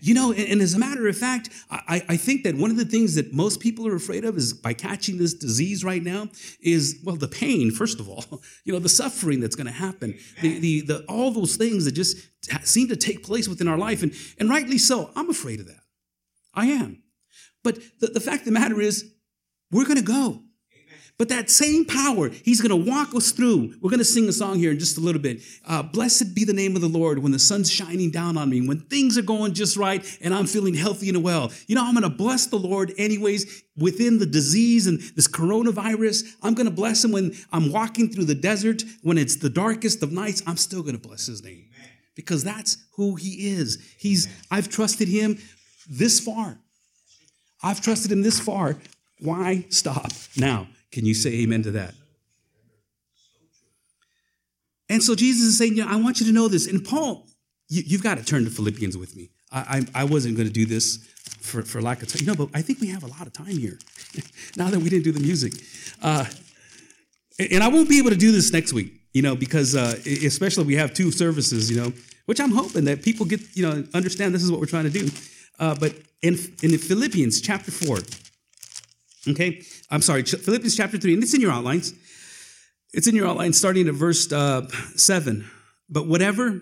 You 0.00 0.14
know, 0.14 0.32
and, 0.32 0.60
as 0.60 0.74
a 0.74 0.78
matter 0.78 1.06
of 1.08 1.16
fact, 1.16 1.50
I, 1.70 2.02
I 2.08 2.16
think 2.16 2.44
that 2.44 2.54
one 2.54 2.70
of 2.70 2.76
the 2.76 2.84
things 2.84 3.14
that 3.16 3.32
most 3.32 3.60
people 3.60 3.86
are 3.86 3.94
afraid 3.94 4.24
of 4.24 4.36
is 4.36 4.52
by 4.52 4.72
catching 4.72 5.18
this 5.18 5.34
disease 5.34 5.84
right 5.84 6.02
now 6.02 6.28
is, 6.60 7.00
well, 7.04 7.16
the 7.16 7.28
pain, 7.28 7.70
first 7.70 8.00
of 8.00 8.08
all, 8.08 8.24
you 8.64 8.72
know, 8.72 8.78
the 8.78 8.88
suffering 8.88 9.40
that's 9.40 9.56
going 9.56 9.66
to 9.66 9.72
happen, 9.72 10.16
the, 10.40 10.58
the, 10.58 10.80
the, 10.82 11.04
all 11.08 11.30
those 11.30 11.56
things 11.56 11.84
that 11.84 11.92
just 11.92 12.16
seem 12.62 12.88
to 12.88 12.96
take 12.96 13.22
place 13.22 13.48
within 13.48 13.68
our 13.68 13.78
life. 13.78 14.02
And, 14.02 14.12
and 14.38 14.48
rightly 14.48 14.78
so, 14.78 15.10
I'm 15.16 15.30
afraid 15.30 15.60
of 15.60 15.66
that. 15.66 15.80
I 16.54 16.66
am. 16.66 17.02
But 17.62 17.78
the, 18.00 18.08
the 18.08 18.20
fact 18.20 18.40
of 18.40 18.46
the 18.46 18.52
matter 18.52 18.80
is, 18.80 19.10
we're 19.70 19.84
going 19.84 19.96
to 19.96 20.02
go. 20.02 20.42
But 21.16 21.28
that 21.28 21.48
same 21.48 21.84
power, 21.84 22.28
He's 22.28 22.60
going 22.60 22.84
to 22.84 22.90
walk 22.90 23.14
us 23.14 23.30
through. 23.30 23.74
We're 23.80 23.90
going 23.90 23.98
to 23.98 24.04
sing 24.04 24.28
a 24.28 24.32
song 24.32 24.58
here 24.58 24.72
in 24.72 24.80
just 24.80 24.98
a 24.98 25.00
little 25.00 25.20
bit. 25.20 25.42
Uh, 25.66 25.82
Blessed 25.82 26.34
be 26.34 26.44
the 26.44 26.52
name 26.52 26.74
of 26.74 26.82
the 26.82 26.88
Lord 26.88 27.20
when 27.20 27.30
the 27.30 27.38
sun's 27.38 27.70
shining 27.70 28.10
down 28.10 28.36
on 28.36 28.50
me, 28.50 28.66
when 28.66 28.80
things 28.80 29.16
are 29.16 29.22
going 29.22 29.54
just 29.54 29.76
right 29.76 30.04
and 30.20 30.34
I'm 30.34 30.46
feeling 30.46 30.74
healthy 30.74 31.08
and 31.08 31.22
well. 31.22 31.52
You 31.68 31.76
know, 31.76 31.84
I'm 31.84 31.94
going 31.94 32.02
to 32.02 32.08
bless 32.08 32.46
the 32.46 32.58
Lord 32.58 32.92
anyways 32.98 33.62
within 33.76 34.18
the 34.18 34.26
disease 34.26 34.88
and 34.88 35.00
this 35.14 35.28
coronavirus. 35.28 36.24
I'm 36.42 36.54
going 36.54 36.68
to 36.68 36.74
bless 36.74 37.04
Him 37.04 37.12
when 37.12 37.32
I'm 37.52 37.70
walking 37.70 38.10
through 38.10 38.24
the 38.24 38.34
desert, 38.34 38.82
when 39.02 39.16
it's 39.16 39.36
the 39.36 39.50
darkest 39.50 40.02
of 40.02 40.10
nights. 40.10 40.42
I'm 40.48 40.56
still 40.56 40.82
going 40.82 40.98
to 40.98 41.08
bless 41.08 41.26
His 41.26 41.44
name 41.44 41.66
because 42.16 42.42
that's 42.42 42.76
who 42.96 43.14
He 43.14 43.50
is. 43.50 43.78
He's, 43.98 44.26
I've 44.50 44.68
trusted 44.68 45.06
Him 45.06 45.38
this 45.88 46.18
far. 46.18 46.58
I've 47.62 47.80
trusted 47.80 48.10
Him 48.10 48.22
this 48.22 48.40
far. 48.40 48.76
Why 49.20 49.64
stop 49.70 50.10
now? 50.36 50.66
Can 50.94 51.04
you 51.04 51.12
say 51.12 51.40
amen 51.40 51.64
to 51.64 51.72
that? 51.72 51.92
And 54.88 55.02
so 55.02 55.16
Jesus 55.16 55.42
is 55.42 55.58
saying, 55.58 55.76
you 55.76 55.84
know, 55.84 55.90
I 55.90 55.96
want 55.96 56.20
you 56.20 56.26
to 56.26 56.32
know 56.32 56.46
this. 56.46 56.68
And 56.68 56.84
Paul, 56.84 57.26
you, 57.68 57.96
have 57.96 58.04
got 58.04 58.18
to 58.18 58.24
turn 58.24 58.44
to 58.44 58.50
Philippians 58.50 58.96
with 58.96 59.16
me. 59.16 59.30
I, 59.50 59.84
I, 59.94 60.02
I 60.02 60.04
wasn't 60.04 60.36
going 60.36 60.46
to 60.46 60.54
do 60.54 60.66
this 60.66 60.98
for, 61.40 61.62
for 61.62 61.82
lack 61.82 62.00
of 62.02 62.12
time. 62.12 62.20
You 62.20 62.26
know, 62.28 62.36
but 62.36 62.56
I 62.56 62.62
think 62.62 62.80
we 62.80 62.86
have 62.90 63.02
a 63.02 63.08
lot 63.08 63.26
of 63.26 63.32
time 63.32 63.58
here 63.58 63.76
now 64.56 64.70
that 64.70 64.78
we 64.78 64.88
didn't 64.88 65.02
do 65.02 65.10
the 65.10 65.18
music. 65.18 65.54
Uh, 66.00 66.26
and 67.40 67.64
I 67.64 67.66
won't 67.66 67.88
be 67.88 67.98
able 67.98 68.10
to 68.10 68.16
do 68.16 68.30
this 68.30 68.52
next 68.52 68.72
week, 68.72 68.92
you 69.12 69.22
know, 69.22 69.34
because 69.34 69.74
uh, 69.74 69.96
especially 70.06 70.62
we 70.62 70.76
have 70.76 70.94
two 70.94 71.10
services, 71.10 71.68
you 71.68 71.76
know, 71.76 71.92
which 72.26 72.38
I'm 72.38 72.52
hoping 72.52 72.84
that 72.84 73.02
people 73.02 73.26
get, 73.26 73.40
you 73.56 73.68
know, 73.68 73.82
understand 73.94 74.32
this 74.32 74.44
is 74.44 74.52
what 74.52 74.60
we're 74.60 74.66
trying 74.66 74.84
to 74.84 74.90
do. 74.90 75.10
Uh, 75.58 75.74
but 75.74 75.96
in, 76.22 76.34
in 76.62 76.78
Philippians 76.78 77.40
chapter 77.40 77.72
4, 77.72 77.98
Okay, 79.26 79.62
I'm 79.90 80.02
sorry, 80.02 80.22
Philippians 80.22 80.76
chapter 80.76 80.98
3, 80.98 81.14
and 81.14 81.22
it's 81.22 81.34
in 81.34 81.40
your 81.40 81.52
outlines. 81.52 81.94
It's 82.92 83.06
in 83.06 83.14
your 83.14 83.26
outlines 83.26 83.58
starting 83.58 83.88
at 83.88 83.94
verse 83.94 84.30
uh, 84.30 84.68
7. 84.96 85.48
But 85.88 86.06
whatever, 86.06 86.60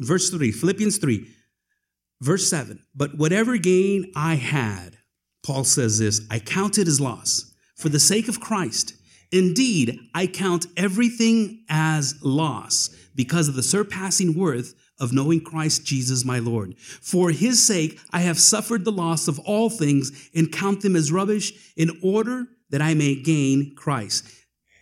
verse 0.00 0.30
3, 0.30 0.52
Philippians 0.52 0.98
3, 0.98 1.26
verse 2.20 2.48
7. 2.48 2.84
But 2.94 3.16
whatever 3.16 3.56
gain 3.56 4.12
I 4.14 4.36
had, 4.36 4.98
Paul 5.44 5.64
says 5.64 5.98
this, 5.98 6.20
I 6.30 6.38
counted 6.38 6.88
as 6.88 7.00
loss 7.00 7.52
for 7.76 7.88
the 7.88 8.00
sake 8.00 8.28
of 8.28 8.40
Christ. 8.40 8.94
Indeed, 9.32 9.98
I 10.14 10.26
count 10.26 10.66
everything 10.76 11.64
as 11.68 12.14
loss 12.22 12.90
because 13.14 13.48
of 13.48 13.54
the 13.54 13.62
surpassing 13.62 14.38
worth 14.38 14.74
of 15.00 15.12
knowing 15.12 15.40
Christ 15.40 15.84
Jesus 15.84 16.24
my 16.24 16.38
Lord. 16.38 16.76
For 16.78 17.30
his 17.30 17.64
sake, 17.64 17.98
I 18.10 18.20
have 18.20 18.38
suffered 18.38 18.84
the 18.84 18.92
loss 18.92 19.28
of 19.28 19.38
all 19.40 19.70
things 19.70 20.30
and 20.34 20.52
count 20.52 20.82
them 20.82 20.96
as 20.96 21.12
rubbish 21.12 21.52
in 21.76 21.98
order 22.02 22.46
that 22.70 22.82
I 22.82 22.94
may 22.94 23.14
gain 23.14 23.74
Christ 23.74 24.28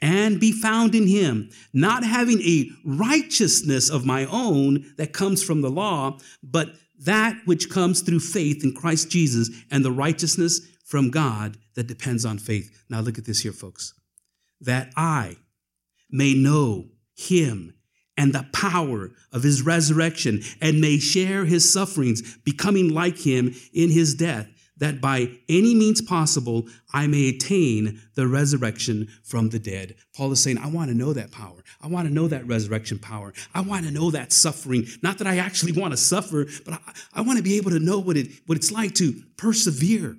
and 0.02 0.38
be 0.38 0.52
found 0.52 0.94
in 0.94 1.06
him, 1.06 1.50
not 1.72 2.04
having 2.04 2.40
a 2.42 2.70
righteousness 2.84 3.90
of 3.90 4.04
my 4.04 4.26
own 4.26 4.84
that 4.98 5.12
comes 5.12 5.42
from 5.42 5.62
the 5.62 5.70
law, 5.70 6.18
but 6.42 6.74
that 7.00 7.36
which 7.44 7.70
comes 7.70 8.00
through 8.00 8.20
faith 8.20 8.64
in 8.64 8.74
Christ 8.74 9.10
Jesus 9.10 9.50
and 9.70 9.84
the 9.84 9.92
righteousness 9.92 10.60
from 10.84 11.10
God 11.10 11.56
that 11.74 11.86
depends 11.86 12.24
on 12.24 12.38
faith. 12.38 12.84
Now 12.88 13.00
look 13.00 13.18
at 13.18 13.24
this 13.24 13.40
here, 13.40 13.52
folks. 13.52 13.94
That 14.60 14.92
I 14.96 15.36
may 16.10 16.34
know 16.34 16.86
him 17.14 17.74
and 18.16 18.32
the 18.32 18.46
power 18.52 19.10
of 19.32 19.42
his 19.42 19.62
resurrection 19.62 20.40
and 20.60 20.80
may 20.80 20.98
share 20.98 21.44
his 21.44 21.70
sufferings, 21.70 22.36
becoming 22.38 22.92
like 22.92 23.18
him 23.18 23.54
in 23.72 23.90
his 23.90 24.14
death, 24.14 24.48
that 24.78 25.00
by 25.00 25.30
any 25.48 25.74
means 25.74 26.02
possible 26.02 26.66
I 26.92 27.06
may 27.06 27.28
attain 27.28 28.00
the 28.14 28.26
resurrection 28.26 29.08
from 29.22 29.50
the 29.50 29.58
dead. 29.58 29.96
Paul 30.14 30.32
is 30.32 30.42
saying, 30.42 30.58
I 30.58 30.68
want 30.68 30.90
to 30.90 30.96
know 30.96 31.12
that 31.12 31.32
power. 31.32 31.64
I 31.80 31.86
want 31.86 32.08
to 32.08 32.14
know 32.14 32.28
that 32.28 32.46
resurrection 32.46 32.98
power. 32.98 33.32
I 33.54 33.62
want 33.62 33.86
to 33.86 33.90
know 33.90 34.10
that 34.10 34.32
suffering. 34.32 34.86
Not 35.02 35.18
that 35.18 35.26
I 35.26 35.38
actually 35.38 35.72
want 35.80 35.92
to 35.92 35.96
suffer, 35.96 36.46
but 36.64 36.74
I, 36.74 36.92
I 37.14 37.20
want 37.22 37.38
to 37.38 37.42
be 37.42 37.56
able 37.56 37.70
to 37.70 37.78
know 37.78 37.98
what, 37.98 38.16
it, 38.16 38.28
what 38.46 38.58
it's 38.58 38.72
like 38.72 38.94
to 38.96 39.14
persevere 39.36 40.16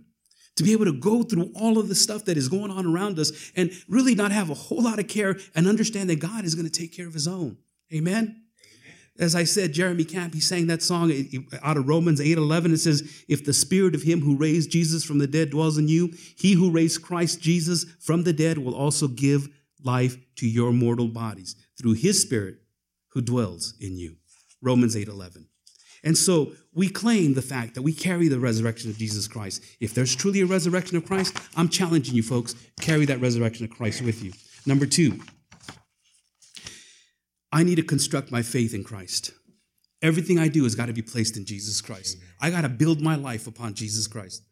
to 0.56 0.64
be 0.64 0.72
able 0.72 0.86
to 0.86 0.94
go 0.94 1.22
through 1.22 1.52
all 1.56 1.78
of 1.78 1.88
the 1.88 1.94
stuff 1.94 2.26
that 2.26 2.36
is 2.36 2.50
going 2.50 2.72
on 2.72 2.86
around 2.86 3.20
us 3.20 3.52
and 3.56 3.72
really 3.88 4.16
not 4.16 4.32
have 4.32 4.50
a 4.50 4.56
whole 4.56 4.82
lot 4.82 4.98
of 4.98 5.08
care 5.08 5.38
and 5.56 5.68
understand 5.68 6.10
that 6.10 6.20
God 6.20 6.46
is 6.46 6.56
going 6.56 6.68
to 6.68 6.72
take 6.72 6.92
care 6.92 7.08
of 7.08 7.14
his 7.14 7.28
own. 7.28 7.58
Amen? 7.94 8.44
As 9.20 9.34
I 9.34 9.46
said, 9.46 9.74
Jeremy 9.74 10.06
Camp, 10.06 10.34
he 10.34 10.40
sang 10.40 10.68
that 10.68 10.84
song 10.84 11.12
eh, 11.12 11.24
eh, 11.34 11.58
out 11.64 11.78
of 11.78 11.88
Romans 11.88 12.22
8 12.22 12.38
11. 12.38 12.74
It 12.74 12.78
says, 12.78 13.24
If 13.28 13.46
the 13.46 13.54
spirit 13.54 13.96
of 13.96 14.04
him 14.04 14.22
who 14.22 14.38
raised 14.38 14.72
Jesus 14.72 15.04
from 15.04 15.18
the 15.18 15.28
dead 15.28 15.50
dwells 15.50 15.78
in 15.78 15.88
you, 15.88 16.14
he 16.38 16.54
who 16.54 16.70
raised 16.70 17.02
Christ 17.02 17.42
Jesus 17.42 17.86
from 18.00 18.24
the 18.24 18.34
dead 18.34 18.60
will 18.60 18.76
also 18.76 19.08
give 19.08 19.50
life 19.84 20.18
to 20.36 20.48
your 20.48 20.72
mortal 20.72 21.08
bodies 21.08 21.56
through 21.80 21.94
his 21.94 22.22
spirit 22.22 22.58
who 23.10 23.22
dwells 23.22 23.74
in 23.80 23.98
you. 23.98 24.18
Romans 24.62 24.96
8 24.96 25.08
11. 25.08 25.48
And 26.04 26.18
so 26.18 26.52
we 26.74 26.90
claim 26.90 27.34
the 27.34 27.42
fact 27.42 27.74
that 27.74 27.82
we 27.82 27.92
carry 27.92 28.28
the 28.28 28.40
resurrection 28.40 28.92
of 28.92 28.98
Jesus 28.98 29.28
Christ. 29.28 29.64
If 29.80 29.96
there's 29.96 30.16
truly 30.16 30.42
a 30.42 30.46
resurrection 30.46 30.96
of 30.96 31.06
Christ, 31.06 31.36
I'm 31.56 31.70
challenging 31.70 32.16
you 32.16 32.24
folks, 32.24 32.56
carry 32.80 33.06
that 33.06 33.20
resurrection 33.20 33.66
of 33.66 33.72
Christ 33.72 34.04
with 34.04 34.24
you. 34.24 34.32
Number 34.66 34.86
two, 34.86 35.20
I 37.52 37.64
need 37.64 37.76
to 37.76 37.84
construct 37.84 38.32
my 38.32 38.42
faith 38.42 38.74
in 38.74 38.84
Christ. 38.84 39.32
Everything 40.02 40.38
I 40.38 40.48
do 40.48 40.64
has 40.64 40.76
got 40.76 40.88
to 40.88 40.94
be 40.94 41.02
placed 41.02 41.38
in 41.38 41.46
Jesus 41.46 41.82
Christ. 41.82 42.18
I 42.40 42.50
got 42.50 42.62
to 42.62 42.70
build 42.70 43.02
my 43.02 43.16
life 43.16 43.48
upon 43.48 43.74
Jesus 43.74 44.06
Christ. 44.06 44.44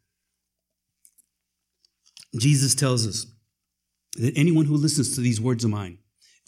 Jesus 2.38 2.74
tells 2.74 3.06
us 3.06 3.26
that 4.16 4.36
anyone 4.36 4.64
who 4.64 4.76
listens 4.76 5.14
to 5.14 5.20
these 5.20 5.40
words 5.40 5.64
of 5.64 5.70
mine 5.70 5.98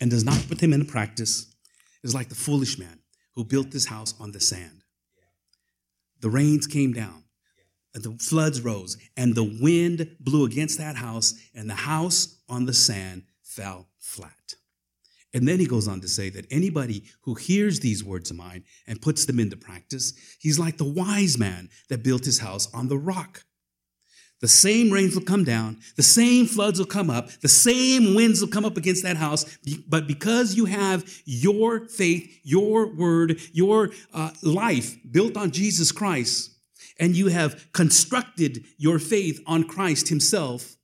and 0.01 0.11
does 0.11 0.25
not 0.25 0.45
put 0.49 0.59
them 0.59 0.73
into 0.73 0.85
practice 0.85 1.55
is 2.03 2.15
like 2.15 2.29
the 2.29 2.35
foolish 2.35 2.79
man 2.79 3.01
who 3.35 3.45
built 3.45 3.71
this 3.71 3.87
house 3.87 4.15
on 4.19 4.33
the 4.33 4.41
sand. 4.41 4.83
The 6.21 6.31
rains 6.31 6.67
came 6.67 6.93
down, 6.93 7.25
and 7.95 8.03
the 8.03 8.19
floods 8.19 8.61
rose, 8.61 8.99
and 9.17 9.35
the 9.35 9.59
wind 9.61 10.17
blew 10.19 10.45
against 10.45 10.79
that 10.79 10.97
house, 10.97 11.35
and 11.55 11.71
the 11.71 11.75
house 11.75 12.43
on 12.49 12.67
the 12.67 12.73
sand 12.73 13.25
fell 13.43 13.89
flat. 14.01 14.55
And 15.35 15.47
then 15.47 15.61
he 15.61 15.67
goes 15.67 15.89
on 15.89 16.01
to 16.01 16.09
say 16.09 16.31
that 16.31 16.47
anybody 16.51 17.05
who 17.23 17.35
hears 17.35 17.81
these 17.81 18.03
words 18.03 18.31
of 18.31 18.37
mine 18.37 18.65
and 18.87 19.03
puts 19.03 19.27
them 19.27 19.39
into 19.39 19.57
practice, 19.57 20.15
he's 20.41 20.59
like 20.59 20.79
the 20.79 20.85
wise 20.85 21.37
man 21.39 21.69
that 21.89 22.03
built 22.03 22.25
his 22.25 22.39
house 22.39 22.73
on 22.73 22.89
the 22.89 22.97
rock. 22.97 23.45
The 24.41 24.49
same 24.49 24.91
rains 24.91 25.17
will 25.17 25.25
come 25.25 25.43
down, 25.43 25.81
the 25.97 26.03
same 26.03 26.47
floods 26.47 26.79
will 26.79 26.87
come 26.87 27.11
up, 27.11 27.29
the 27.41 27.49
same 27.49 28.15
winds 28.15 28.41
will 28.41 28.49
come 28.49 28.65
up 28.65 28.77
against 28.77 29.03
that 29.03 29.17
house. 29.17 29.59
But 29.89 30.07
because 30.07 30.55
you 30.55 30.67
have 30.67 31.11
your 31.25 31.89
faith, 31.89 32.41
your 32.45 32.87
word, 32.87 33.41
your 33.53 33.91
uh, 34.15 34.31
life 34.43 34.97
built 35.11 35.37
on 35.37 35.51
Jesus 35.51 35.91
Christ, 35.91 36.53
and 37.01 37.17
you 37.17 37.29
have 37.29 37.73
constructed 37.73 38.65
your 38.77 39.01
faith 39.01 39.43
on 39.47 39.65
Christ 39.65 40.09
Himself, 40.09 40.77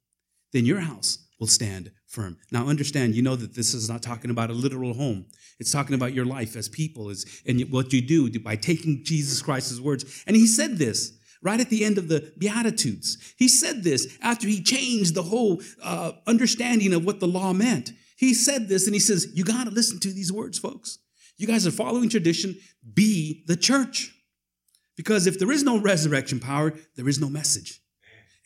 then 0.52 0.64
your 0.66 0.80
house 0.80 1.18
will 1.38 1.46
stand 1.46 1.92
firm. 2.14 2.38
Now, 2.50 2.66
understand, 2.68 3.14
you 3.14 3.22
know 3.22 3.36
that 3.36 3.54
this 3.54 3.74
is 3.74 3.88
not 3.88 4.02
talking 4.02 4.30
about 4.30 4.50
a 4.50 4.54
literal 4.54 4.94
home. 4.94 5.26
It's 5.58 5.72
talking 5.72 5.94
about 5.94 6.14
your 6.14 6.24
life 6.24 6.56
as 6.56 6.68
people, 6.68 7.10
is 7.10 7.42
and 7.46 7.60
what 7.70 7.92
you 7.92 8.00
do 8.00 8.38
by 8.40 8.56
taking 8.56 9.04
Jesus 9.04 9.42
Christ's 9.42 9.80
words. 9.80 10.24
And 10.26 10.36
He 10.36 10.46
said 10.46 10.78
this 10.78 11.12
right 11.42 11.60
at 11.60 11.68
the 11.68 11.84
end 11.84 11.98
of 11.98 12.08
the 12.08 12.32
Beatitudes. 12.38 13.34
He 13.36 13.48
said 13.48 13.84
this 13.84 14.16
after 14.22 14.48
he 14.48 14.62
changed 14.62 15.14
the 15.14 15.22
whole 15.22 15.60
uh, 15.82 16.12
understanding 16.26 16.94
of 16.94 17.04
what 17.04 17.20
the 17.20 17.28
law 17.28 17.52
meant. 17.52 17.92
He 18.16 18.32
said 18.32 18.68
this 18.68 18.86
and 18.86 18.94
he 18.94 19.00
says, 19.00 19.28
You 19.34 19.44
got 19.44 19.64
to 19.64 19.70
listen 19.70 20.00
to 20.00 20.12
these 20.12 20.32
words, 20.32 20.58
folks. 20.58 20.98
You 21.36 21.46
guys 21.46 21.66
are 21.66 21.72
following 21.72 22.08
tradition. 22.08 22.56
Be 22.94 23.44
the 23.46 23.56
church. 23.56 24.10
Because 24.96 25.26
if 25.26 25.38
there 25.38 25.52
is 25.52 25.64
no 25.64 25.78
resurrection 25.78 26.40
power, 26.40 26.72
there 26.96 27.08
is 27.08 27.20
no 27.20 27.28
message. 27.28 27.80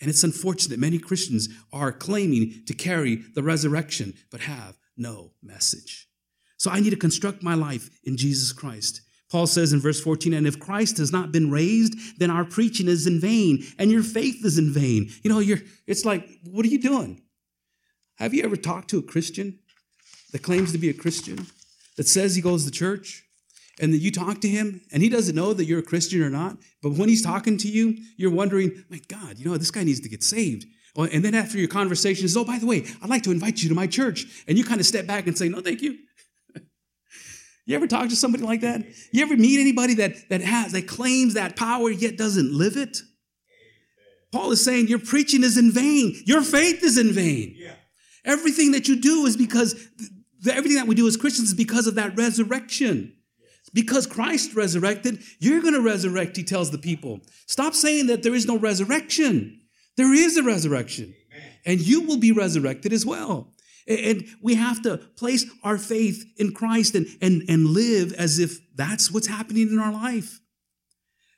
And 0.01 0.09
it's 0.09 0.23
unfortunate 0.23 0.71
that 0.71 0.81
many 0.81 0.99
Christians 0.99 1.49
are 1.73 1.93
claiming 1.93 2.63
to 2.67 2.75
carry 2.75 3.17
the 3.35 3.43
resurrection 3.43 4.15
but 4.31 4.41
have 4.41 4.79
no 4.97 5.33
message. 5.43 6.09
So 6.57 6.71
I 6.71 6.81
need 6.81 6.91
to 6.91 6.97
construct 6.97 7.43
my 7.43 7.55
life 7.55 7.91
in 8.05 8.17
Jesus 8.17 8.53
Christ. 8.53 9.03
Paul 9.31 9.47
says 9.47 9.73
in 9.73 9.81
verse 9.81 10.01
14, 10.01 10.33
and 10.33 10.47
if 10.47 10.59
Christ 10.59 10.97
has 10.99 11.13
not 11.13 11.33
been 11.33 11.51
raised, 11.51 12.19
then 12.19 12.31
our 12.31 12.45
preaching 12.45 12.89
is 12.89 13.07
in 13.07 13.21
vain 13.21 13.63
and 13.79 13.91
your 13.91 14.03
faith 14.03 14.45
is 14.45 14.59
in 14.59 14.73
vain. 14.73 15.11
You 15.23 15.31
know, 15.31 15.39
you're, 15.39 15.59
it's 15.87 16.05
like, 16.05 16.27
what 16.45 16.65
are 16.65 16.71
you 16.71 16.81
doing? 16.81 17.23
Have 18.17 18.35
you 18.35 18.43
ever 18.43 18.57
talked 18.57 18.89
to 18.91 18.99
a 18.99 19.03
Christian 19.03 19.59
that 20.33 20.43
claims 20.43 20.73
to 20.73 20.79
be 20.79 20.89
a 20.89 20.95
Christian, 20.95 21.47
that 21.97 22.09
says 22.09 22.35
he 22.35 22.43
goes 22.43 22.65
to 22.65 22.71
church, 22.71 23.28
and 23.81 23.93
that 23.93 23.99
you 23.99 24.11
talk 24.11 24.41
to 24.41 24.49
him 24.49 24.81
and 24.93 25.03
he 25.03 25.09
doesn't 25.09 25.35
know 25.35 25.53
that 25.53 25.65
you're 25.65 25.79
a 25.79 25.83
Christian 25.83 26.23
or 26.23 26.31
not, 26.31 26.57
but 26.83 26.93
when 26.93 27.09
he's 27.09 27.23
talking 27.23 27.57
to 27.59 27.69
you, 27.69 27.97
you're 28.17 28.31
wondering, 28.31 28.85
my 28.91 29.01
God, 29.09 29.39
you 29.39 29.47
know, 29.47 29.57
this 29.57 29.71
guy 29.71 29.85
needs 29.85 30.01
to 30.01 30.09
get 30.09 30.23
saved. 30.23 30.67
And 30.97 31.25
then 31.25 31.35
after 31.35 31.59
your 31.59 31.69
conversation 31.69 32.25
is, 32.25 32.37
oh, 32.37 32.45
by 32.45 32.59
the 32.59 32.67
way, 32.67 32.85
I'd 33.01 33.09
like 33.09 33.23
to 33.23 33.31
invite 33.31 33.63
you 33.63 33.69
to 33.69 33.75
my 33.75 33.87
church. 33.87 34.45
And 34.49 34.59
you 34.59 34.65
kind 34.65 34.81
of 34.81 34.87
step 34.87 35.07
back 35.07 35.29
and 35.29 35.39
say, 35.39 35.49
no, 35.49 35.61
thank 35.61 35.83
you. 35.83 35.99
You 37.67 37.77
ever 37.77 37.87
talk 37.87 38.09
to 38.09 38.17
somebody 38.17 38.45
like 38.45 38.63
that? 38.63 38.83
You 39.13 39.23
ever 39.23 39.37
meet 39.37 39.61
anybody 39.61 39.93
that, 39.97 40.31
that 40.31 40.41
has 40.41 40.73
that 40.73 40.89
claims 40.89 41.35
that 41.35 41.55
power 41.55 41.91
yet 41.91 42.17
doesn't 42.17 42.51
live 42.51 42.79
it? 42.79 42.97
Paul 44.33 44.53
is 44.53 44.65
saying 44.65 44.89
your 44.89 44.99
preaching 44.99 45.43
is 45.43 45.59
in 45.59 45.71
vain. 45.71 46.15
Your 46.25 46.41
faith 46.41 46.83
is 46.83 46.97
in 46.97 47.13
vain. 47.13 47.55
Yeah. 47.59 47.75
Everything 48.25 48.73
that 48.73 48.89
you 48.89 48.99
do 48.99 49.27
is 49.27 49.37
because 49.37 49.75
everything 50.51 50.77
that 50.77 50.87
we 50.87 50.95
do 50.95 51.07
as 51.07 51.19
Christians 51.19 51.49
is 51.49 51.55
because 51.55 51.87
of 51.87 51.97
that 51.97 52.17
resurrection. 52.17 53.13
Because 53.75 54.07
Christ 54.07 54.55
resurrected, 54.55 55.21
you're 55.39 55.61
going 55.61 55.75
to 55.75 55.81
resurrect, 55.81 56.37
he 56.37 56.45
tells 56.45 56.71
the 56.71 56.79
people. 56.79 57.21
Stop 57.47 57.75
saying 57.75 58.07
that 58.07 58.23
there 58.23 58.35
is 58.35 58.47
no 58.47 58.59
resurrection. 58.59 59.61
There 59.97 60.15
is 60.15 60.37
a 60.37 60.43
resurrection. 60.43 61.15
And 61.67 61.81
you 61.81 62.03
will 62.03 62.19
be 62.19 62.33
resurrected 62.33 62.93
as 62.93 63.05
well. 63.05 63.53
And 63.87 64.27
we 64.43 64.55
have 64.55 64.83
to 64.83 64.99
place 64.99 65.47
our 65.65 65.79
faith 65.79 66.25
in 66.37 66.53
Christ 66.53 66.95
and, 66.95 67.07
and, 67.23 67.43
and 67.49 67.67
live 67.67 68.13
as 68.13 68.39
if 68.39 68.59
that's 68.77 69.11
what's 69.11 69.27
happening 69.27 69.69
in 69.69 69.79
our 69.79 69.93
life. 69.93 70.41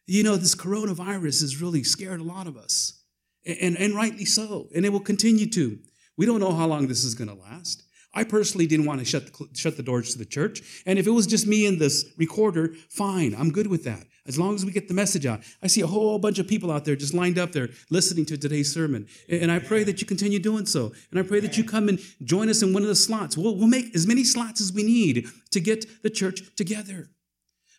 You 0.07 0.25
know, 0.25 0.37
this 0.37 0.57
coronavirus 0.57 1.43
has 1.43 1.63
really 1.63 1.85
scared 1.85 2.21
a 2.21 2.25
lot 2.25 2.49
of 2.49 2.57
us, 2.57 3.05
and, 3.47 3.77
and 3.77 3.95
rightly 3.95 4.25
so, 4.25 4.69
and 4.75 4.85
it 4.85 4.89
will 4.89 4.99
continue 4.99 5.49
to. 5.51 5.79
We 6.17 6.27
don't 6.27 6.41
know 6.41 6.53
how 6.53 6.67
long 6.67 6.89
this 6.89 7.05
is 7.05 7.15
going 7.15 7.29
to 7.29 7.41
last. 7.41 7.85
I 8.13 8.25
personally 8.25 8.67
didn't 8.67 8.87
want 8.87 8.99
to 8.99 9.05
shut 9.05 9.27
the, 9.27 9.49
shut 9.55 9.77
the 9.77 9.83
doors 9.83 10.13
to 10.13 10.19
the 10.19 10.25
church. 10.25 10.83
And 10.85 10.99
if 10.99 11.07
it 11.07 11.11
was 11.11 11.27
just 11.27 11.47
me 11.47 11.67
and 11.67 11.79
this 11.79 12.05
recorder, 12.17 12.75
fine, 12.89 13.35
I'm 13.39 13.51
good 13.51 13.69
with 13.69 13.85
that. 13.85 14.05
As 14.27 14.39
long 14.39 14.55
as 14.55 14.65
we 14.65 14.73
get 14.73 14.89
the 14.89 14.95
message 14.95 15.27
out. 15.27 15.41
I 15.63 15.69
see 15.69 15.81
a 15.81 15.87
whole 15.87 16.19
bunch 16.19 16.39
of 16.39 16.49
people 16.49 16.71
out 16.71 16.85
there 16.85 16.97
just 16.97 17.15
lined 17.15 17.39
up 17.39 17.53
there 17.53 17.69
listening 17.89 18.27
to 18.27 18.37
today's 18.37 18.73
sermon. 18.73 19.07
And 19.29 19.51
I 19.51 19.61
pray 19.61 19.85
that 19.85 20.01
you 20.01 20.07
continue 20.07 20.39
doing 20.39 20.67
so. 20.67 20.93
And 21.11 21.21
I 21.21 21.23
pray 21.23 21.41
that 21.41 21.57
you 21.57 21.65
come 21.65 21.89
and 21.89 22.01
join 22.23 22.49
us 22.49 22.63
in 22.63 22.73
one 22.73 22.83
of 22.83 22.89
the 22.89 22.97
slots. 22.97 23.37
We'll, 23.37 23.57
we'll 23.57 23.69
make 23.69 23.95
as 23.95 24.07
many 24.07 24.25
slots 24.25 24.61
as 24.61 24.73
we 24.73 24.83
need 24.83 25.29
to 25.51 25.61
get 25.61 26.03
the 26.03 26.11
church 26.11 26.55
together. 26.57 27.11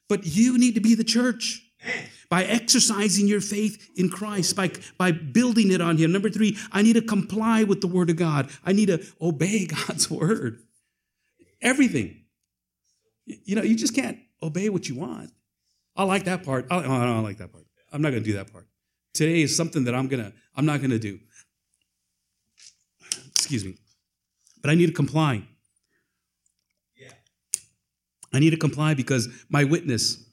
But 0.07 0.25
you 0.25 0.57
need 0.57 0.75
to 0.75 0.81
be 0.81 0.95
the 0.95 1.03
church 1.03 1.70
by 2.29 2.45
exercising 2.45 3.27
your 3.27 3.41
faith 3.41 3.89
in 3.97 4.09
Christ, 4.09 4.55
by, 4.55 4.71
by 4.97 5.11
building 5.11 5.71
it 5.71 5.81
on 5.81 5.97
Him. 5.97 6.11
Number 6.11 6.29
three, 6.29 6.57
I 6.71 6.81
need 6.81 6.93
to 6.93 7.01
comply 7.01 7.63
with 7.63 7.81
the 7.81 7.87
Word 7.87 8.09
of 8.09 8.15
God. 8.15 8.49
I 8.65 8.71
need 8.71 8.87
to 8.87 9.05
obey 9.21 9.65
God's 9.87 10.09
Word. 10.09 10.61
Everything. 11.61 12.23
You 13.25 13.55
know, 13.55 13.63
you 13.63 13.75
just 13.75 13.93
can't 13.93 14.17
obey 14.41 14.69
what 14.69 14.87
you 14.87 14.95
want. 14.95 15.31
I 15.95 16.03
like 16.03 16.23
that 16.23 16.43
part. 16.43 16.67
I, 16.71 16.77
oh, 16.77 17.01
I 17.01 17.05
don't 17.05 17.23
like 17.23 17.37
that 17.37 17.51
part. 17.51 17.65
I'm 17.91 18.01
not 18.01 18.11
going 18.11 18.23
to 18.23 18.29
do 18.29 18.37
that 18.37 18.51
part. 18.51 18.67
Today 19.13 19.41
is 19.41 19.55
something 19.55 19.83
that 19.83 19.93
I'm 19.93 20.07
gonna. 20.07 20.31
I'm 20.55 20.65
not 20.65 20.79
going 20.79 20.91
to 20.91 20.99
do. 20.99 21.19
Excuse 23.35 23.65
me, 23.65 23.75
but 24.61 24.71
I 24.71 24.75
need 24.75 24.85
to 24.85 24.93
comply. 24.93 25.43
Yeah. 26.95 27.09
I 28.31 28.39
need 28.39 28.51
to 28.51 28.57
comply 28.57 28.93
because 28.93 29.27
my 29.49 29.65
witness 29.65 30.23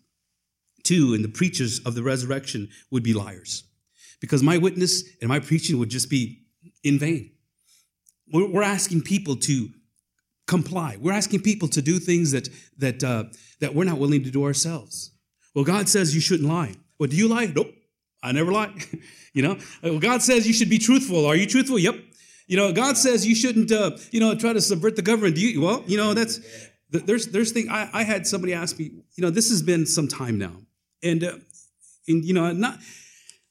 to 0.88 1.14
and 1.14 1.24
the 1.24 1.28
preachers 1.28 1.80
of 1.86 1.94
the 1.94 2.02
resurrection 2.02 2.68
would 2.90 3.02
be 3.02 3.14
liars, 3.14 3.64
because 4.20 4.42
my 4.42 4.58
witness 4.58 5.04
and 5.20 5.28
my 5.28 5.40
preaching 5.40 5.78
would 5.78 5.90
just 5.90 6.10
be 6.10 6.42
in 6.82 6.98
vain. 6.98 7.32
We're 8.30 8.62
asking 8.62 9.02
people 9.02 9.36
to 9.36 9.68
comply. 10.46 10.96
We're 11.00 11.12
asking 11.12 11.40
people 11.42 11.68
to 11.68 11.80
do 11.80 11.98
things 11.98 12.32
that 12.32 12.48
that 12.78 13.02
uh, 13.04 13.24
that 13.60 13.74
we're 13.74 13.84
not 13.84 13.98
willing 13.98 14.24
to 14.24 14.30
do 14.30 14.44
ourselves. 14.44 15.12
Well, 15.54 15.64
God 15.64 15.88
says 15.88 16.14
you 16.14 16.20
shouldn't 16.20 16.48
lie. 16.48 16.74
Well, 16.98 17.08
do 17.08 17.16
you 17.16 17.28
lie? 17.28 17.46
Nope. 17.54 17.72
I 18.22 18.32
never 18.32 18.52
lie. 18.52 18.74
you 19.32 19.42
know, 19.42 19.58
well, 19.82 19.98
God 19.98 20.22
says 20.22 20.46
you 20.46 20.52
should 20.52 20.70
be 20.70 20.78
truthful. 20.78 21.26
Are 21.26 21.36
you 21.36 21.46
truthful? 21.46 21.78
Yep. 21.78 21.96
You 22.48 22.56
know, 22.56 22.72
God 22.72 22.96
says 22.96 23.26
you 23.26 23.34
shouldn't, 23.34 23.70
uh, 23.70 23.92
you 24.10 24.20
know, 24.20 24.34
try 24.34 24.52
to 24.52 24.60
subvert 24.60 24.96
the 24.96 25.02
government. 25.02 25.36
Do 25.36 25.42
you? 25.42 25.60
Well, 25.60 25.84
you 25.86 25.96
know, 25.96 26.14
that's 26.14 26.40
there's 26.90 27.26
there's 27.26 27.52
thing. 27.52 27.68
I, 27.70 27.88
I 27.92 28.02
had 28.02 28.26
somebody 28.26 28.54
ask 28.54 28.78
me. 28.78 28.90
You 29.16 29.22
know, 29.22 29.30
this 29.30 29.50
has 29.50 29.62
been 29.62 29.86
some 29.86 30.08
time 30.08 30.38
now, 30.38 30.52
and 31.02 31.24
uh, 31.24 31.36
and 32.06 32.24
you 32.24 32.34
know, 32.34 32.52
not. 32.52 32.78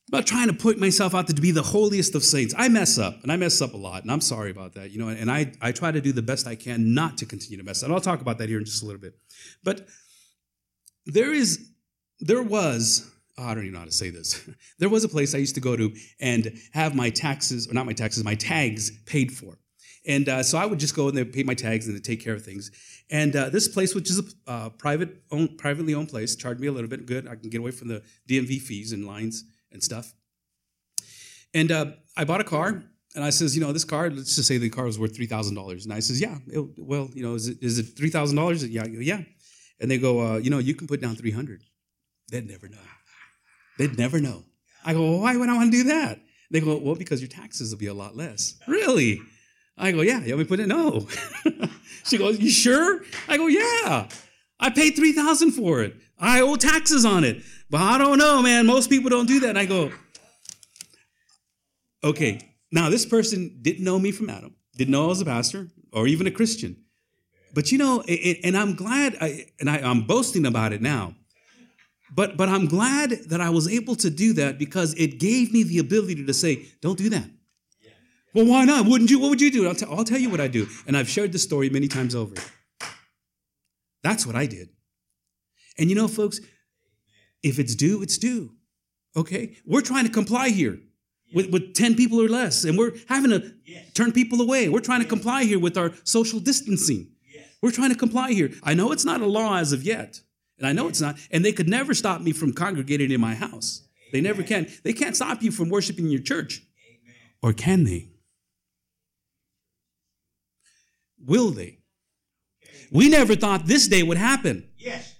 Not 0.09 0.25
trying 0.25 0.47
to 0.47 0.53
put 0.53 0.79
myself 0.79 1.13
out 1.13 1.27
to 1.27 1.33
be 1.33 1.51
the 1.51 1.61
holiest 1.61 2.15
of 2.15 2.23
saints. 2.23 2.53
I 2.57 2.69
mess 2.69 2.97
up, 2.97 3.21
and 3.23 3.29
I 3.29 3.35
mess 3.35 3.61
up 3.61 3.73
a 3.73 3.77
lot, 3.77 4.03
and 4.03 4.09
I'm 4.09 4.21
sorry 4.21 4.51
about 4.51 4.75
that. 4.75 4.89
You 4.91 4.99
know, 4.99 5.09
and 5.09 5.29
I, 5.29 5.51
I 5.61 5.73
try 5.73 5.91
to 5.91 5.99
do 5.99 6.13
the 6.13 6.21
best 6.21 6.47
I 6.47 6.55
can 6.55 6.93
not 6.93 7.17
to 7.17 7.25
continue 7.25 7.57
to 7.57 7.63
mess 7.65 7.83
up. 7.83 7.87
And 7.87 7.93
I'll 7.93 7.99
talk 7.99 8.21
about 8.21 8.37
that 8.37 8.47
here 8.47 8.57
in 8.57 8.63
just 8.63 8.83
a 8.83 8.85
little 8.85 9.01
bit. 9.01 9.15
But 9.65 9.85
there 11.05 11.33
is 11.33 11.71
there 12.21 12.41
was 12.41 13.11
oh, 13.37 13.43
I 13.43 13.53
don't 13.53 13.63
even 13.63 13.73
know 13.73 13.79
how 13.79 13.85
to 13.85 13.91
say 13.91 14.09
this. 14.09 14.47
There 14.79 14.89
was 14.89 15.03
a 15.03 15.09
place 15.09 15.33
I 15.33 15.39
used 15.39 15.55
to 15.55 15.61
go 15.61 15.75
to 15.75 15.91
and 16.19 16.53
have 16.71 16.95
my 16.95 17.09
taxes, 17.09 17.67
or 17.67 17.73
not 17.73 17.85
my 17.85 17.93
taxes, 17.93 18.23
my 18.23 18.35
tags 18.35 18.91
paid 19.05 19.31
for. 19.31 19.57
And 20.07 20.29
uh, 20.29 20.41
so 20.41 20.57
I 20.57 20.65
would 20.65 20.79
just 20.79 20.95
go 20.95 21.09
and 21.09 21.17
they 21.17 21.25
pay 21.25 21.43
my 21.43 21.53
tags 21.53 21.85
and 21.85 21.95
they 21.95 21.99
take 21.99 22.23
care 22.23 22.33
of 22.33 22.43
things. 22.43 22.71
And 23.09 23.35
uh, 23.35 23.49
this 23.49 23.67
place, 23.67 23.93
which 23.93 24.09
is 24.09 24.19
a 24.19 24.51
uh, 24.51 24.69
private 24.69 25.21
owned, 25.31 25.57
privately 25.57 25.93
owned 25.93 26.07
place, 26.09 26.35
charged 26.35 26.61
me 26.61 26.67
a 26.67 26.71
little 26.71 26.89
bit. 26.89 27.05
Good, 27.05 27.27
I 27.27 27.35
can 27.35 27.49
get 27.49 27.59
away 27.59 27.71
from 27.71 27.89
the 27.89 28.01
DMV 28.27 28.61
fees 28.61 28.93
and 28.93 29.05
lines 29.05 29.43
and 29.71 29.83
stuff. 29.83 30.13
And 31.53 31.71
uh, 31.71 31.85
I 32.15 32.23
bought 32.23 32.41
a 32.41 32.45
car, 32.45 32.83
and 33.15 33.23
I 33.23 33.29
says, 33.31 33.55
you 33.55 33.61
know, 33.61 33.73
this 33.73 33.83
car. 33.83 34.09
Let's 34.09 34.35
just 34.35 34.47
say 34.47 34.57
the 34.57 34.69
car 34.69 34.85
was 34.85 34.99
worth 34.99 35.15
three 35.15 35.25
thousand 35.25 35.55
dollars. 35.55 35.85
And 35.85 35.93
I 35.93 35.99
says, 35.99 36.21
yeah, 36.21 36.37
it, 36.47 36.65
well, 36.77 37.09
you 37.13 37.23
know, 37.23 37.35
is 37.35 37.47
it 37.47 37.57
is 37.61 37.79
it 37.79 37.83
three 37.97 38.09
thousand 38.09 38.37
dollars? 38.37 38.65
Yeah, 38.65 38.85
yeah. 38.85 39.21
And 39.79 39.91
they 39.91 39.97
go, 39.97 40.19
uh, 40.19 40.37
you 40.37 40.49
know, 40.49 40.59
you 40.59 40.73
can 40.73 40.87
put 40.87 41.01
down 41.01 41.15
three 41.15 41.31
hundred. 41.31 41.63
They'd 42.31 42.47
never 42.47 42.67
know. 42.67 42.77
They'd 43.77 43.97
never 43.97 44.19
know. 44.19 44.43
I 44.85 44.93
go, 44.93 45.01
well, 45.01 45.19
why 45.19 45.35
would 45.35 45.49
I 45.49 45.55
want 45.55 45.71
to 45.71 45.77
do 45.77 45.83
that? 45.85 46.19
They 46.49 46.59
go, 46.61 46.77
well, 46.77 46.95
because 46.95 47.21
your 47.21 47.29
taxes 47.29 47.71
will 47.71 47.79
be 47.79 47.87
a 47.87 47.93
lot 47.93 48.15
less. 48.15 48.57
Really? 48.67 49.21
I 49.77 49.91
go, 49.91 50.01
yeah, 50.01 50.21
you 50.23 50.35
want 50.35 50.39
me 50.39 50.45
put 50.45 50.59
it? 50.59 50.67
No. 50.67 51.07
she 52.05 52.17
goes, 52.17 52.39
you 52.39 52.49
sure? 52.49 53.01
I 53.27 53.37
go, 53.37 53.47
yeah. 53.47 54.07
I 54.59 54.69
paid 54.71 54.95
3000 54.95 55.51
for 55.51 55.81
it. 55.83 55.95
I 56.19 56.41
owe 56.41 56.55
taxes 56.55 57.05
on 57.05 57.23
it. 57.23 57.43
But 57.69 57.81
I 57.81 57.97
don't 57.97 58.17
know, 58.17 58.41
man. 58.41 58.65
Most 58.65 58.89
people 58.89 59.09
don't 59.09 59.27
do 59.27 59.39
that. 59.41 59.49
And 59.49 59.59
I 59.59 59.65
go, 59.65 59.91
okay. 62.03 62.55
Now, 62.71 62.89
this 62.89 63.05
person 63.05 63.59
didn't 63.61 63.83
know 63.83 63.99
me 63.99 64.11
from 64.11 64.29
Adam, 64.29 64.55
didn't 64.75 64.91
know 64.91 65.05
I 65.05 65.07
was 65.07 65.21
a 65.21 65.25
pastor 65.25 65.67
or 65.93 66.07
even 66.07 66.27
a 66.27 66.31
Christian. 66.31 66.83
But 67.53 67.71
you 67.71 67.77
know, 67.77 68.01
and 68.01 68.57
I'm 68.57 68.75
glad, 68.75 69.15
I, 69.21 69.45
and 69.59 69.69
I, 69.69 69.77
I'm 69.77 70.01
boasting 70.01 70.45
about 70.45 70.73
it 70.73 70.81
now. 70.81 71.15
But 72.13 72.37
but 72.37 72.49
I'm 72.49 72.67
glad 72.67 73.09
that 73.29 73.41
I 73.41 73.49
was 73.49 73.67
able 73.67 73.95
to 73.97 74.09
do 74.09 74.33
that 74.33 74.57
because 74.57 74.93
it 74.93 75.19
gave 75.19 75.51
me 75.51 75.63
the 75.63 75.79
ability 75.79 76.25
to 76.25 76.33
say, 76.33 76.67
"Don't 76.81 76.97
do 76.97 77.09
that." 77.09 77.29
Well, 78.33 78.45
why 78.45 78.65
not? 78.65 78.85
Wouldn't 78.85 79.09
you? 79.09 79.19
What 79.19 79.29
would 79.29 79.41
you 79.41 79.51
do? 79.51 79.67
I'll, 79.67 79.75
t- 79.75 79.85
I'll 79.89 80.03
tell 80.03 80.19
you 80.19 80.29
what 80.29 80.41
I 80.41 80.47
do, 80.47 80.67
and 80.85 80.95
I've 80.95 81.09
shared 81.09 81.31
this 81.31 81.43
story 81.43 81.69
many 81.69 81.87
times 81.87 82.13
over. 82.13 82.35
That's 84.03 84.25
what 84.25 84.35
I 84.35 84.45
did. 84.45 84.69
And 85.77 85.89
you 85.89 85.95
know, 85.95 86.07
folks, 86.07 86.39
if 87.43 87.59
it's 87.59 87.75
due, 87.75 88.01
it's 88.01 88.17
due. 88.17 88.51
Okay, 89.15 89.55
we're 89.65 89.81
trying 89.81 90.05
to 90.05 90.11
comply 90.11 90.49
here 90.49 90.79
with, 91.33 91.49
with 91.51 91.73
10 91.73 91.95
people 91.95 92.21
or 92.21 92.27
less, 92.27 92.63
and 92.63 92.77
we're 92.77 92.93
having 93.07 93.31
to 93.31 93.51
turn 93.93 94.11
people 94.11 94.41
away. 94.41 94.69
We're 94.69 94.79
trying 94.79 95.01
to 95.01 95.07
comply 95.07 95.43
here 95.43 95.59
with 95.59 95.77
our 95.77 95.91
social 96.03 96.39
distancing. 96.39 97.11
We're 97.61 97.71
trying 97.71 97.89
to 97.89 97.97
comply 97.97 98.33
here. 98.33 98.51
I 98.63 98.75
know 98.75 98.91
it's 98.91 99.05
not 99.05 99.21
a 99.21 99.25
law 99.25 99.57
as 99.57 99.73
of 99.73 99.83
yet, 99.83 100.21
and 100.59 100.67
I 100.67 100.73
know 100.73 100.87
it's 100.87 101.01
not, 101.01 101.17
and 101.31 101.43
they 101.43 101.51
could 101.51 101.67
never 101.67 101.93
stop 101.95 102.21
me 102.21 102.31
from 102.31 102.53
congregating 102.53 103.11
in 103.11 103.19
my 103.19 103.33
house. 103.33 103.87
They 104.11 104.21
never 104.21 104.43
can. 104.43 104.67
They 104.83 104.93
can't 104.93 105.15
stop 105.15 105.41
you 105.41 105.51
from 105.51 105.69
worshiping 105.69 106.05
in 106.05 106.11
your 106.11 106.21
church. 106.21 106.61
Or 107.41 107.53
can 107.53 107.83
they? 107.83 108.09
Will 111.25 111.51
they? 111.51 111.79
We 112.91 113.09
never 113.09 113.35
thought 113.35 113.65
this 113.65 113.87
day 113.87 114.03
would 114.03 114.17
happen. 114.17 114.69
Yes. 114.77 115.15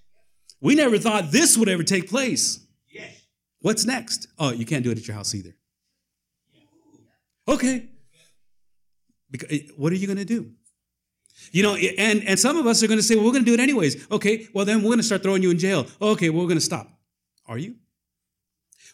We 0.61 0.75
never 0.75 0.97
thought 0.97 1.31
this 1.31 1.57
would 1.57 1.69
ever 1.69 1.83
take 1.83 2.09
place. 2.09 2.65
Yes. 2.89 3.13
What's 3.61 3.85
next? 3.85 4.27
Oh, 4.39 4.51
you 4.51 4.65
can't 4.65 4.83
do 4.83 4.91
it 4.91 4.97
at 4.97 5.07
your 5.07 5.15
house 5.15 5.35
either. 5.35 5.55
Okay. 7.47 7.89
Because, 9.29 9.49
eh, 9.51 9.67
what 9.75 9.91
are 9.91 9.95
you 9.95 10.07
going 10.07 10.17
to 10.17 10.25
do? 10.25 10.51
You 11.51 11.63
know, 11.63 11.75
and, 11.75 12.23
and 12.23 12.39
some 12.39 12.57
of 12.57 12.65
us 12.65 12.81
are 12.83 12.87
going 12.87 12.99
to 12.99 13.03
say, 13.03 13.15
well, 13.15 13.25
we're 13.25 13.31
going 13.31 13.45
to 13.45 13.49
do 13.49 13.53
it 13.53 13.59
anyways. 13.59 14.09
Okay, 14.11 14.47
well, 14.53 14.65
then 14.65 14.77
we're 14.77 14.89
going 14.89 14.97
to 14.97 15.03
start 15.03 15.23
throwing 15.23 15.43
you 15.43 15.51
in 15.51 15.59
jail. 15.59 15.85
Okay, 16.01 16.29
well, 16.29 16.41
we're 16.41 16.47
going 16.47 16.57
to 16.57 16.65
stop. 16.65 16.89
Are 17.47 17.57
you? 17.57 17.75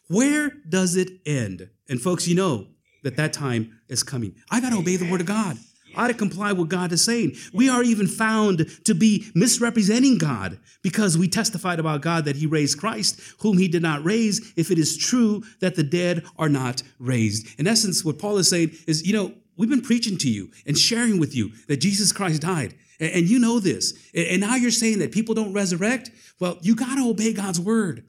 Where 0.08 0.52
does 0.68 0.96
it 0.96 1.10
end? 1.26 1.70
And 1.90 2.02
folks, 2.02 2.28
you 2.28 2.36
know 2.36 2.68
that 3.04 3.16
that 3.16 3.34
time 3.34 3.80
is 3.88 4.04
coming. 4.04 4.36
I 4.52 4.60
got 4.60 4.72
to 4.72 4.80
obey 4.80 4.98
the 4.98 5.10
word 5.10 5.22
of 5.22 5.28
God. 5.28 5.58
I 5.96 6.08
to 6.08 6.14
comply 6.14 6.52
with 6.52 6.70
God 6.70 6.92
is 6.92 7.04
saying. 7.04 7.36
We 7.54 7.70
are 7.70 7.84
even 7.84 8.08
found 8.08 8.68
to 8.86 8.94
be 8.94 9.28
misrepresenting 9.36 10.18
God 10.18 10.60
because 10.82 11.18
we 11.18 11.28
testified 11.28 11.80
about 11.80 12.02
God 12.02 12.26
that 12.26 12.36
he 12.36 12.46
raised 12.46 12.80
Christ, 12.80 13.20
whom 13.40 13.58
he 13.58 13.68
did 13.68 13.82
not 13.82 14.04
raise, 14.04 14.54
if 14.56 14.72
it 14.72 14.78
is 14.78 14.98
true 14.98 15.44
that 15.60 15.76
the 15.76 15.84
dead 15.84 16.24
are 16.38 16.50
not 16.50 16.84
raised. 17.00 17.60
In 17.60 17.68
essence, 17.68 18.04
what 18.04 18.20
Paul 18.20 18.38
is 18.38 18.50
saying 18.50 18.72
is, 18.88 19.06
you 19.06 19.14
know, 19.14 19.34
we've 19.58 19.70
been 19.70 19.82
preaching 19.82 20.18
to 20.20 20.30
you 20.30 20.52
and 20.66 20.78
sharing 20.78 21.20
with 21.20 21.36
you 21.36 21.52
that 21.68 21.78
Jesus 21.78 22.12
Christ 22.12 22.42
died. 22.42 22.76
And 23.00 23.28
you 23.28 23.40
know 23.40 23.60
this. 23.60 23.94
And 24.16 24.42
now 24.42 24.56
you're 24.56 24.72
saying 24.72 25.00
that 25.00 25.12
people 25.12 25.36
don't 25.36 25.54
resurrect? 25.54 26.12
Well, 26.40 26.58
you 26.62 26.76
got 26.76 26.96
to 26.96 27.10
obey 27.10 27.34
God's 27.34 27.60
word. 27.60 28.06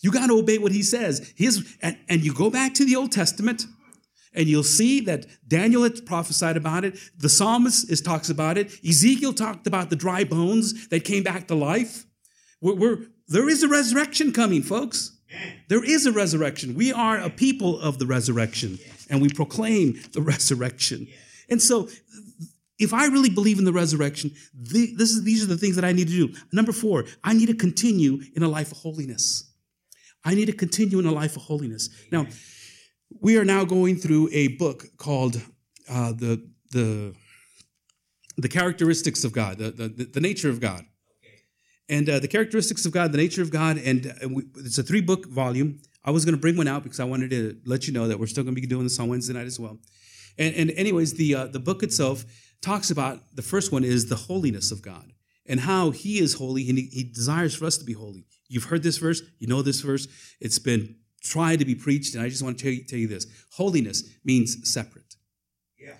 You 0.00 0.12
got 0.12 0.26
to 0.26 0.38
obey 0.38 0.58
what 0.58 0.72
he 0.72 0.82
says. 0.82 1.32
His, 1.36 1.76
and, 1.82 1.96
and 2.08 2.24
you 2.24 2.32
go 2.32 2.50
back 2.50 2.74
to 2.74 2.84
the 2.84 2.96
Old 2.96 3.12
Testament 3.12 3.66
and 4.34 4.48
you'll 4.48 4.62
see 4.62 5.00
that 5.00 5.26
Daniel 5.46 5.82
had 5.82 6.04
prophesied 6.06 6.56
about 6.56 6.84
it. 6.84 6.98
The 7.18 7.28
psalmist 7.28 7.90
is, 7.90 8.00
talks 8.00 8.30
about 8.30 8.58
it. 8.58 8.72
Ezekiel 8.86 9.32
talked 9.32 9.66
about 9.66 9.90
the 9.90 9.96
dry 9.96 10.24
bones 10.24 10.88
that 10.88 11.04
came 11.04 11.22
back 11.22 11.48
to 11.48 11.54
life. 11.54 12.06
We're, 12.60 12.74
we're, 12.74 12.98
there 13.28 13.48
is 13.48 13.62
a 13.62 13.68
resurrection 13.68 14.32
coming, 14.32 14.62
folks. 14.62 15.12
There 15.68 15.84
is 15.84 16.06
a 16.06 16.12
resurrection. 16.12 16.74
We 16.74 16.92
are 16.92 17.18
a 17.18 17.30
people 17.30 17.78
of 17.80 17.98
the 17.98 18.06
resurrection, 18.06 18.78
and 19.10 19.20
we 19.20 19.28
proclaim 19.28 20.00
the 20.12 20.22
resurrection. 20.32 21.06
And 21.48 21.60
so, 21.60 21.88
if 22.78 22.94
I 22.94 23.06
really 23.06 23.30
believe 23.30 23.58
in 23.58 23.64
the 23.64 23.72
resurrection, 23.72 24.30
the, 24.54 24.94
is, 24.98 25.24
these 25.24 25.42
are 25.42 25.48
the 25.48 25.56
things 25.56 25.74
that 25.76 25.84
I 25.84 25.92
need 25.92 26.06
to 26.08 26.28
do. 26.28 26.34
Number 26.52 26.72
four, 26.72 27.06
I 27.24 27.34
need 27.34 27.46
to 27.46 27.54
continue 27.54 28.20
in 28.36 28.42
a 28.44 28.48
life 28.48 28.70
of 28.70 28.78
holiness. 28.78 29.52
I 30.24 30.34
need 30.34 30.46
to 30.46 30.52
continue 30.52 30.98
in 30.98 31.06
a 31.06 31.12
life 31.12 31.36
of 31.36 31.42
holiness. 31.42 31.90
Now, 32.12 32.26
we 33.20 33.36
are 33.38 33.44
now 33.44 33.64
going 33.64 33.96
through 33.96 34.28
a 34.32 34.48
book 34.48 34.84
called 34.96 35.40
uh, 35.88 36.12
the 36.12 36.48
the 36.70 37.14
the 38.36 38.48
characteristics 38.48 39.24
of 39.24 39.32
God, 39.32 39.58
the 39.58 39.70
the, 39.70 40.04
the 40.04 40.20
nature 40.20 40.50
of 40.50 40.60
God, 40.60 40.84
and 41.88 42.08
uh, 42.08 42.18
the 42.18 42.28
characteristics 42.28 42.86
of 42.86 42.92
God, 42.92 43.12
the 43.12 43.18
nature 43.18 43.42
of 43.42 43.50
God, 43.50 43.78
and 43.78 44.14
we, 44.30 44.44
it's 44.56 44.78
a 44.78 44.82
three 44.82 45.00
book 45.00 45.26
volume. 45.26 45.80
I 46.04 46.10
was 46.10 46.24
going 46.24 46.34
to 46.34 46.40
bring 46.40 46.56
one 46.56 46.68
out 46.68 46.84
because 46.84 47.00
I 47.00 47.04
wanted 47.04 47.30
to 47.30 47.58
let 47.66 47.86
you 47.86 47.92
know 47.92 48.08
that 48.08 48.18
we're 48.18 48.26
still 48.26 48.44
going 48.44 48.54
to 48.54 48.60
be 48.60 48.66
doing 48.66 48.84
this 48.84 48.98
on 48.98 49.08
Wednesday 49.08 49.34
night 49.34 49.46
as 49.46 49.58
well. 49.58 49.78
And, 50.38 50.54
and 50.54 50.70
anyways, 50.70 51.14
the 51.14 51.34
uh, 51.34 51.46
the 51.46 51.58
book 51.58 51.82
itself 51.82 52.24
talks 52.60 52.90
about 52.90 53.20
the 53.34 53.42
first 53.42 53.72
one 53.72 53.84
is 53.84 54.08
the 54.08 54.16
holiness 54.16 54.70
of 54.70 54.82
God 54.82 55.12
and 55.46 55.60
how 55.60 55.90
He 55.90 56.18
is 56.18 56.34
holy 56.34 56.68
and 56.68 56.78
he, 56.78 56.86
he 56.92 57.04
desires 57.04 57.54
for 57.54 57.64
us 57.64 57.78
to 57.78 57.84
be 57.84 57.94
holy. 57.94 58.26
You've 58.48 58.64
heard 58.64 58.82
this 58.82 58.98
verse, 58.98 59.22
you 59.38 59.46
know 59.46 59.62
this 59.62 59.80
verse. 59.80 60.08
It's 60.40 60.58
been 60.58 60.96
try 61.22 61.56
to 61.56 61.64
be 61.64 61.74
preached. 61.74 62.14
And 62.14 62.22
I 62.22 62.28
just 62.28 62.42
want 62.42 62.58
to 62.58 62.64
tell 62.64 62.72
you, 62.72 62.84
tell 62.84 62.98
you 62.98 63.08
this 63.08 63.26
holiness 63.52 64.04
means 64.24 64.70
separate. 64.70 65.16
Yeah. 65.78 65.94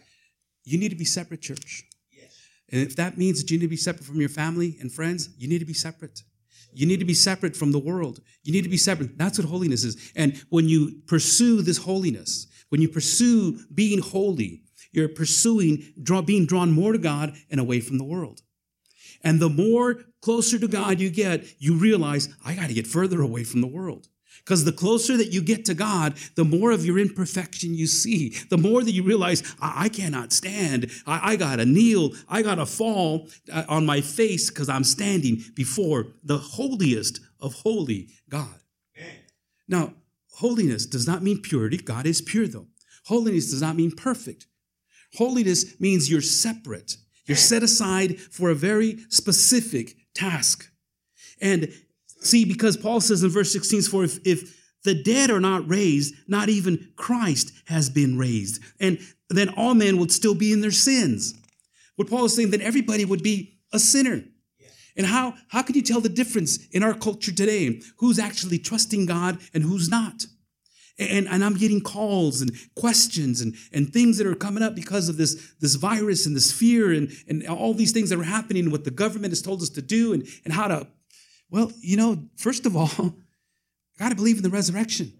You 0.65 0.79
need 0.79 0.91
to 0.91 0.97
be 0.97 1.05
separate, 1.05 1.41
church. 1.41 1.85
Yes. 2.11 2.37
And 2.71 2.83
if 2.83 2.97
that 2.97 3.19
means 3.19 3.41
that 3.41 3.51
you 3.51 3.59
need 3.59 3.65
to 3.65 3.69
be 3.69 3.77
separate 3.77 4.05
from 4.05 4.21
your 4.21 4.29
family 4.29 4.77
and 4.81 4.93
friends, 4.93 5.31
you 5.39 5.49
need 5.49 5.59
to 5.61 5.65
be 5.65 5.75
separate. 5.75 6.23
You 6.73 6.87
need 6.87 7.01
to 7.01 7.07
be 7.07 7.15
separate 7.15 7.57
from 7.57 7.73
the 7.73 7.79
world. 7.79 8.21
You 8.43 8.53
need 8.53 8.65
to 8.65 8.69
be 8.69 8.77
separate. 8.77 9.17
That's 9.17 9.39
what 9.39 9.49
holiness 9.49 9.85
is. 9.85 10.13
And 10.15 10.43
when 10.51 10.69
you 10.69 11.01
pursue 11.07 11.63
this 11.63 11.79
holiness, 11.79 12.47
when 12.69 12.83
you 12.83 12.89
pursue 12.89 13.59
being 13.75 14.01
holy, 14.01 14.63
you're 14.93 15.09
pursuing 15.09 15.93
draw, 16.03 16.23
being 16.23 16.47
drawn 16.47 16.71
more 16.71 16.93
to 16.93 16.99
God 16.99 17.35
and 17.51 17.59
away 17.59 17.81
from 17.81 17.99
the 17.99 18.05
world. 18.05 18.43
And 19.25 19.41
the 19.41 19.49
more 19.49 20.05
closer 20.21 20.59
to 20.59 20.69
God 20.69 21.01
you 21.01 21.11
get, 21.11 21.47
you 21.59 21.75
realize, 21.75 22.29
I 22.45 22.55
got 22.55 22.69
to 22.69 22.75
get 22.75 22.87
further 22.87 23.21
away 23.21 23.45
from 23.45 23.61
the 23.61 23.67
world. 23.67 24.09
Because 24.49 24.65
the 24.65 24.73
closer 24.73 25.15
that 25.19 25.31
you 25.31 25.43
get 25.43 25.67
to 25.67 25.75
God, 25.75 26.15
the 26.35 26.45
more 26.45 26.71
of 26.71 26.83
your 26.83 26.99
imperfection 26.99 27.75
you 27.75 27.87
see. 27.87 28.31
The 28.49 28.57
more 28.57 28.83
that 28.83 28.93
you 28.93 29.03
realize, 29.03 29.43
I, 29.61 29.85
I 29.85 29.89
cannot 29.91 30.33
stand. 30.33 30.91
I, 31.07 31.33
I 31.33 31.37
got 31.37 31.57
to 31.57 31.67
kneel. 31.67 32.13
I 32.31 32.41
got 32.41 32.55
to 32.55 32.65
fall 32.65 33.29
uh, 33.53 33.65
on 33.69 33.85
my 33.85 34.01
face 34.01 34.49
because 34.49 34.71
I'm 34.71 34.85
standing 34.85 35.45
before 35.55 36.07
the 36.25 36.39
holiest 36.39 37.21
of 37.39 37.57
holy 37.57 38.09
God. 38.31 38.55
Now, 39.69 39.93
holiness 40.37 40.87
does 40.87 41.07
not 41.07 41.23
mean 41.23 41.43
purity. 41.43 41.77
God 41.77 42.07
is 42.07 42.23
pure, 42.23 42.49
though. 42.49 42.69
Holiness 43.05 43.51
does 43.51 43.61
not 43.61 43.77
mean 43.77 43.91
perfect. 43.91 44.47
Holiness 45.19 45.79
means 45.79 46.11
you're 46.11 46.23
separate. 46.23 46.97
You're 47.27 47.37
set 47.37 47.63
aside 47.63 48.19
for 48.19 48.49
a 48.49 48.55
very 48.55 49.01
specific 49.11 49.95
task. 50.15 50.71
And 51.39 51.71
See, 52.21 52.45
because 52.45 52.77
Paul 52.77 53.01
says 53.01 53.23
in 53.23 53.31
verse 53.31 53.53
16, 53.53 53.83
for 53.83 54.05
if, 54.05 54.19
if 54.27 54.59
the 54.85 55.03
dead 55.03 55.31
are 55.31 55.41
not 55.41 55.69
raised, 55.69 56.15
not 56.27 56.49
even 56.49 56.93
Christ 56.97 57.53
has 57.67 57.91
been 57.91 58.19
raised. 58.19 58.63
And 58.81 58.99
then 59.29 59.51
all 59.51 59.75
men 59.75 59.99
would 59.99 60.13
still 60.13 60.35
be 60.35 60.53
in 60.53 60.61
their 60.61 60.71
sins. 60.71 61.35
What 61.97 62.09
Paul 62.09 62.25
is 62.25 62.35
saying, 62.35 62.51
that 62.51 62.61
everybody 62.61 63.05
would 63.05 63.23
be 63.23 63.59
a 63.73 63.79
sinner. 63.79 64.23
And 64.97 65.07
how, 65.07 65.35
how 65.49 65.63
can 65.63 65.77
you 65.77 65.83
tell 65.83 66.01
the 66.01 66.09
difference 66.09 66.67
in 66.69 66.83
our 66.83 66.95
culture 66.95 67.33
today? 67.33 67.81
Who's 67.99 68.19
actually 68.19 68.59
trusting 68.59 69.07
God 69.07 69.39
and 69.55 69.63
who's 69.63 69.89
not? 69.89 70.27
And, 70.99 71.29
and 71.29 71.45
I'm 71.45 71.55
getting 71.55 71.81
calls 71.81 72.41
and 72.41 72.51
questions 72.75 73.41
and, 73.41 73.55
and 73.73 73.93
things 73.93 74.19
that 74.19 74.27
are 74.27 74.35
coming 74.35 74.65
up 74.65 74.75
because 74.75 75.09
of 75.09 75.17
this, 75.17 75.53
this 75.61 75.77
virus 75.77 76.27
and 76.27 76.35
this 76.35 76.51
fear 76.51 76.93
and, 76.93 77.11
and 77.29 77.47
all 77.47 77.73
these 77.75 77.93
things 77.93 78.11
that 78.11 78.19
are 78.19 78.25
happening, 78.25 78.73
what 78.73 78.83
the 78.83 78.91
government 78.91 79.31
has 79.31 79.41
told 79.41 79.63
us 79.63 79.69
to 79.71 79.83
do 79.83 80.13
and, 80.13 80.27
and 80.45 80.53
how 80.53 80.67
to 80.67 80.89
well, 81.51 81.73
you 81.81 81.97
know, 81.97 82.25
first 82.37 82.67
of 82.67 82.77
all, 82.77 82.91
you 82.99 83.15
got 83.99 84.11
to 84.11 84.15
believe 84.15 84.37
in 84.37 84.43
the 84.43 84.51
resurrection. 84.51 85.13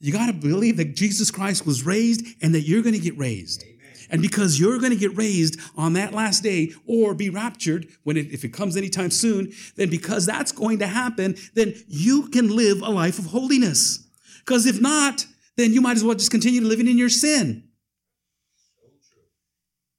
You 0.00 0.12
got 0.12 0.26
to 0.26 0.32
believe 0.32 0.78
that 0.78 0.96
Jesus 0.96 1.30
Christ 1.30 1.64
was 1.64 1.86
raised 1.86 2.26
and 2.42 2.54
that 2.54 2.62
you're 2.62 2.82
going 2.82 2.94
to 2.94 3.00
get 3.00 3.16
raised. 3.16 3.64
And 4.10 4.20
because 4.20 4.58
you're 4.58 4.78
going 4.78 4.90
to 4.90 4.98
get 4.98 5.16
raised 5.16 5.58
on 5.76 5.94
that 5.94 6.12
last 6.12 6.42
day 6.42 6.72
or 6.86 7.14
be 7.14 7.30
raptured 7.30 7.86
when 8.02 8.16
it, 8.16 8.32
if 8.32 8.44
it 8.44 8.52
comes 8.52 8.76
anytime 8.76 9.10
soon, 9.10 9.52
then 9.76 9.88
because 9.88 10.26
that's 10.26 10.52
going 10.52 10.80
to 10.80 10.86
happen, 10.86 11.36
then 11.54 11.74
you 11.86 12.28
can 12.28 12.54
live 12.54 12.82
a 12.82 12.90
life 12.90 13.18
of 13.18 13.26
holiness. 13.26 14.06
Because 14.40 14.66
if 14.66 14.80
not, 14.80 15.24
then 15.56 15.72
you 15.72 15.80
might 15.80 15.96
as 15.96 16.04
well 16.04 16.14
just 16.14 16.30
continue 16.30 16.60
living 16.60 16.88
in 16.88 16.98
your 16.98 17.08
sin. 17.08 17.68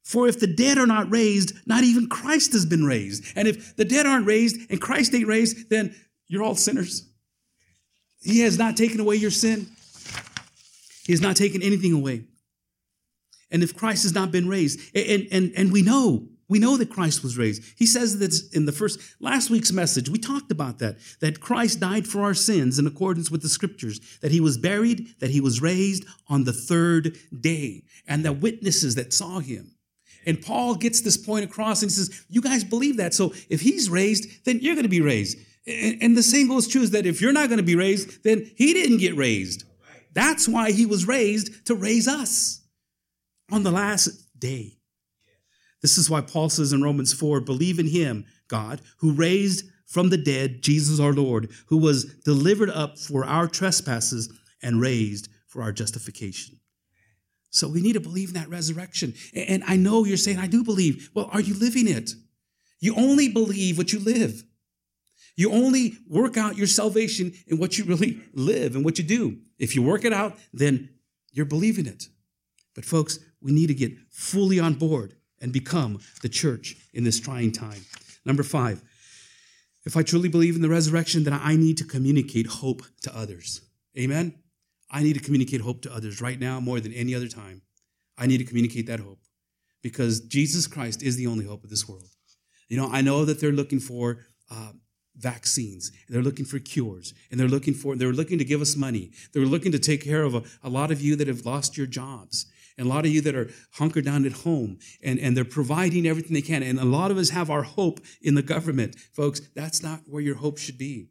For 0.04 0.28
if 0.28 0.40
the 0.40 0.48
dead 0.48 0.78
are 0.78 0.86
not 0.86 1.10
raised, 1.10 1.56
not 1.66 1.84
even 1.84 2.10
Christ 2.10 2.52
has 2.54 2.66
been 2.66 2.86
raised. 2.86 3.24
And 3.38 3.48
if 3.48 3.76
the 3.78 3.86
dead 3.86 4.06
aren't 4.06 4.28
raised 4.28 4.70
and 4.70 4.82
Christ 4.82 5.16
ain't 5.16 5.28
raised, 5.28 5.70
then 5.70 5.96
you're 6.28 6.44
all 6.44 6.56
sinners. 6.56 7.10
He 8.22 8.42
has 8.42 8.58
not 8.58 8.76
taken 8.76 9.00
away 9.00 9.16
your 9.16 9.32
sin. 9.32 9.68
He 11.06 11.14
has 11.14 11.22
not 11.22 11.36
taken 11.36 11.62
anything 11.62 11.94
away. 11.94 12.26
And 13.50 13.64
if 13.64 13.76
Christ 13.76 14.04
has 14.04 14.14
not 14.14 14.32
been 14.32 14.48
raised, 14.48 14.80
and, 14.96 15.28
and, 15.32 15.54
and 15.56 15.72
we 15.72 15.82
know, 15.82 16.28
we 16.50 16.60
know 16.60 16.76
that 16.78 16.90
Christ 16.90 17.24
was 17.24 17.38
raised. 17.38 17.64
He 17.78 17.86
says 17.86 18.20
that 18.20 18.34
in 18.56 18.66
the 18.66 18.72
first, 18.72 19.00
last 19.20 19.50
week's 19.50 19.72
message, 19.72 20.10
we 20.10 20.18
talked 20.18 20.52
about 20.52 20.80
that, 20.80 20.98
that 21.22 21.40
Christ 21.40 21.80
died 21.80 22.08
for 22.08 22.22
our 22.24 22.34
sins 22.34 22.80
in 22.80 22.88
accordance 22.88 23.30
with 23.30 23.42
the 23.42 23.50
scriptures, 23.50 24.00
that 24.22 24.32
he 24.32 24.42
was 24.42 24.58
buried, 24.58 25.16
that 25.20 25.30
he 25.30 25.40
was 25.40 25.62
raised 25.62 26.06
on 26.28 26.44
the 26.44 26.54
third 26.54 27.18
day, 27.40 27.84
and 28.08 28.26
the 28.26 28.34
witnesses 28.34 28.96
that 28.96 29.14
saw 29.14 29.40
him 29.40 29.74
And 30.26 30.42
Paul 30.42 30.76
gets 30.76 31.02
this 31.02 31.18
point 31.18 31.46
across 31.46 31.82
and 31.82 31.92
he 31.92 31.96
says, 31.96 32.26
You 32.30 32.42
guys 32.42 32.64
believe 32.64 32.98
that. 32.98 33.14
So 33.14 33.34
if 33.50 33.62
he's 33.62 33.90
raised, 33.90 34.46
then 34.46 34.60
you're 34.62 34.76
going 34.76 34.84
to 34.84 34.90
be 34.90 35.02
raised. 35.02 35.38
And, 35.66 36.02
and 36.02 36.18
the 36.18 36.24
same 36.24 36.48
goes 36.48 36.68
true 36.68 36.82
is 36.82 36.92
that 36.92 37.06
if 37.06 37.22
you're 37.22 37.34
not 37.34 37.50
going 37.50 37.58
to 37.58 37.64
be 37.64 37.76
raised, 37.76 38.24
then 38.24 38.50
he 38.56 38.74
didn't 38.74 38.98
get 38.98 39.16
raised. 39.16 39.64
That's 40.14 40.48
why 40.48 40.72
he 40.72 40.86
was 40.86 41.08
raised 41.08 41.66
to 41.68 41.76
raise 41.76 42.08
us 42.08 42.62
on 43.52 43.64
the 43.64 43.72
last 43.72 44.40
day. 44.40 44.78
This 45.82 45.98
is 45.98 46.10
why 46.10 46.22
Paul 46.22 46.50
says 46.50 46.72
in 46.72 46.82
Romans 46.82 47.14
4 47.14 47.42
believe 47.42 47.80
in 47.80 47.88
him, 47.88 48.26
God, 48.48 48.82
who 49.00 49.12
raised 49.12 49.66
from 49.86 50.10
the 50.10 50.18
dead 50.18 50.62
Jesus 50.62 51.00
our 51.00 51.14
Lord, 51.14 51.52
who 51.68 51.78
was 51.78 52.06
delivered 52.26 52.70
up 52.70 52.98
for 52.98 53.26
our 53.26 53.48
trespasses 53.48 54.32
and 54.62 54.82
raised 54.82 55.30
for 55.48 55.62
our 55.62 55.72
justification. 55.72 56.60
So 57.54 57.68
we 57.68 57.82
need 57.82 57.94
to 57.94 58.00
believe 58.00 58.30
in 58.30 58.34
that 58.34 58.50
resurrection. 58.50 59.14
And 59.36 59.64
I 59.68 59.76
know 59.76 60.06
you're 60.06 60.18
saying, 60.18 60.40
I 60.40 60.48
do 60.48 60.64
believe. 60.64 61.12
Well, 61.14 61.30
are 61.32 61.40
you 61.40 61.54
living 61.54 61.88
it? 61.88 62.12
You 62.80 62.96
only 62.96 63.30
believe 63.30 63.78
what 63.78 63.94
you 63.94 64.00
live. 64.00 64.44
You 65.36 65.52
only 65.52 65.94
work 66.10 66.36
out 66.36 66.58
your 66.58 66.66
salvation 66.66 67.32
in 67.46 67.60
what 67.60 67.78
you 67.78 67.86
really 67.86 68.20
live 68.34 68.76
and 68.76 68.84
what 68.84 68.98
you 68.98 69.04
do. 69.04 69.38
If 69.60 69.76
you 69.76 69.84
work 69.84 70.04
it 70.04 70.12
out, 70.12 70.36
then 70.52 70.90
you're 71.32 71.46
believing 71.46 71.86
it. 71.86 72.08
But 72.74 72.86
folks, 72.86 73.20
we 73.40 73.52
need 73.52 73.68
to 73.68 73.76
get 73.76 73.94
fully 74.10 74.60
on 74.60 74.74
board 74.74 75.14
and 75.40 75.54
become 75.54 76.00
the 76.24 76.30
church 76.30 76.76
in 76.92 77.04
this 77.04 77.20
trying 77.20 77.52
time. 77.52 77.86
Number 78.26 78.44
five, 78.44 78.82
if 79.86 79.96
I 79.96 80.02
truly 80.02 80.30
believe 80.30 80.56
in 80.56 80.64
the 80.64 80.70
resurrection, 80.70 81.24
then 81.24 81.34
I 81.34 81.56
need 81.56 81.78
to 81.78 81.86
communicate 81.86 82.48
hope 82.48 82.82
to 83.02 83.16
others. 83.16 83.62
Amen? 83.98 84.34
I 84.94 85.02
need 85.02 85.14
to 85.14 85.20
communicate 85.20 85.62
hope 85.62 85.82
to 85.82 85.94
others 85.94 86.22
right 86.22 86.40
now 86.40 86.60
more 86.60 86.80
than 86.80 86.94
any 86.94 87.16
other 87.16 87.28
time. 87.28 87.64
I 88.16 88.28
need 88.28 88.38
to 88.38 88.46
communicate 88.46 88.86
that 88.88 89.00
hope 89.00 89.20
because 89.82 90.22
Jesus 90.22 90.68
Christ 90.68 91.02
is 91.02 91.18
the 91.18 91.26
only 91.28 91.46
hope 91.46 91.64
of 91.64 91.72
this 91.72 91.90
world. 91.90 92.10
You 92.70 92.78
know, 92.78 92.90
I 92.92 93.02
know 93.02 93.26
that 93.26 93.42
they're 93.42 93.52
looking 93.52 93.80
for 93.80 94.20
uh, 94.52 94.74
vaccines, 95.18 95.92
they're 96.10 96.22
looking 96.22 96.46
for 96.46 96.60
cures, 96.60 97.14
and 97.32 97.40
they're 97.40 97.48
looking 97.48 97.74
for 97.74 97.96
they're 97.96 98.14
looking 98.14 98.38
to 98.38 98.46
give 98.46 98.62
us 98.62 98.76
money. 98.76 99.12
They're 99.34 99.46
looking 99.46 99.72
to 99.72 99.80
take 99.80 100.04
care 100.04 100.24
of 100.24 100.36
a, 100.36 100.44
a 100.64 100.70
lot 100.70 100.92
of 100.92 101.02
you 101.02 101.16
that 101.16 101.28
have 101.28 101.46
lost 101.46 101.76
your 101.76 101.88
jobs. 101.88 102.46
And 102.78 102.88
a 102.88 102.90
lot 102.90 103.06
of 103.06 103.12
you 103.12 103.22
that 103.22 103.36
are 103.36 103.52
hunkered 103.74 104.06
down 104.06 104.26
at 104.26 104.32
home 104.32 104.80
and, 105.04 105.20
and 105.20 105.38
they're 105.38 105.46
providing 105.46 106.08
everything 106.08 106.34
they 106.34 106.42
can. 106.42 106.64
And 106.64 106.80
a 106.80 106.86
lot 106.86 107.12
of 107.12 107.18
us 107.18 107.30
have 107.30 107.52
our 107.52 107.62
hope 107.62 108.00
in 108.20 108.34
the 108.34 108.42
government. 108.42 108.96
Folks, 109.14 109.42
that's 109.56 109.84
not 109.84 110.02
where 110.08 110.24
your 110.24 110.38
hope 110.38 110.58
should 110.58 110.80
be. 110.80 111.10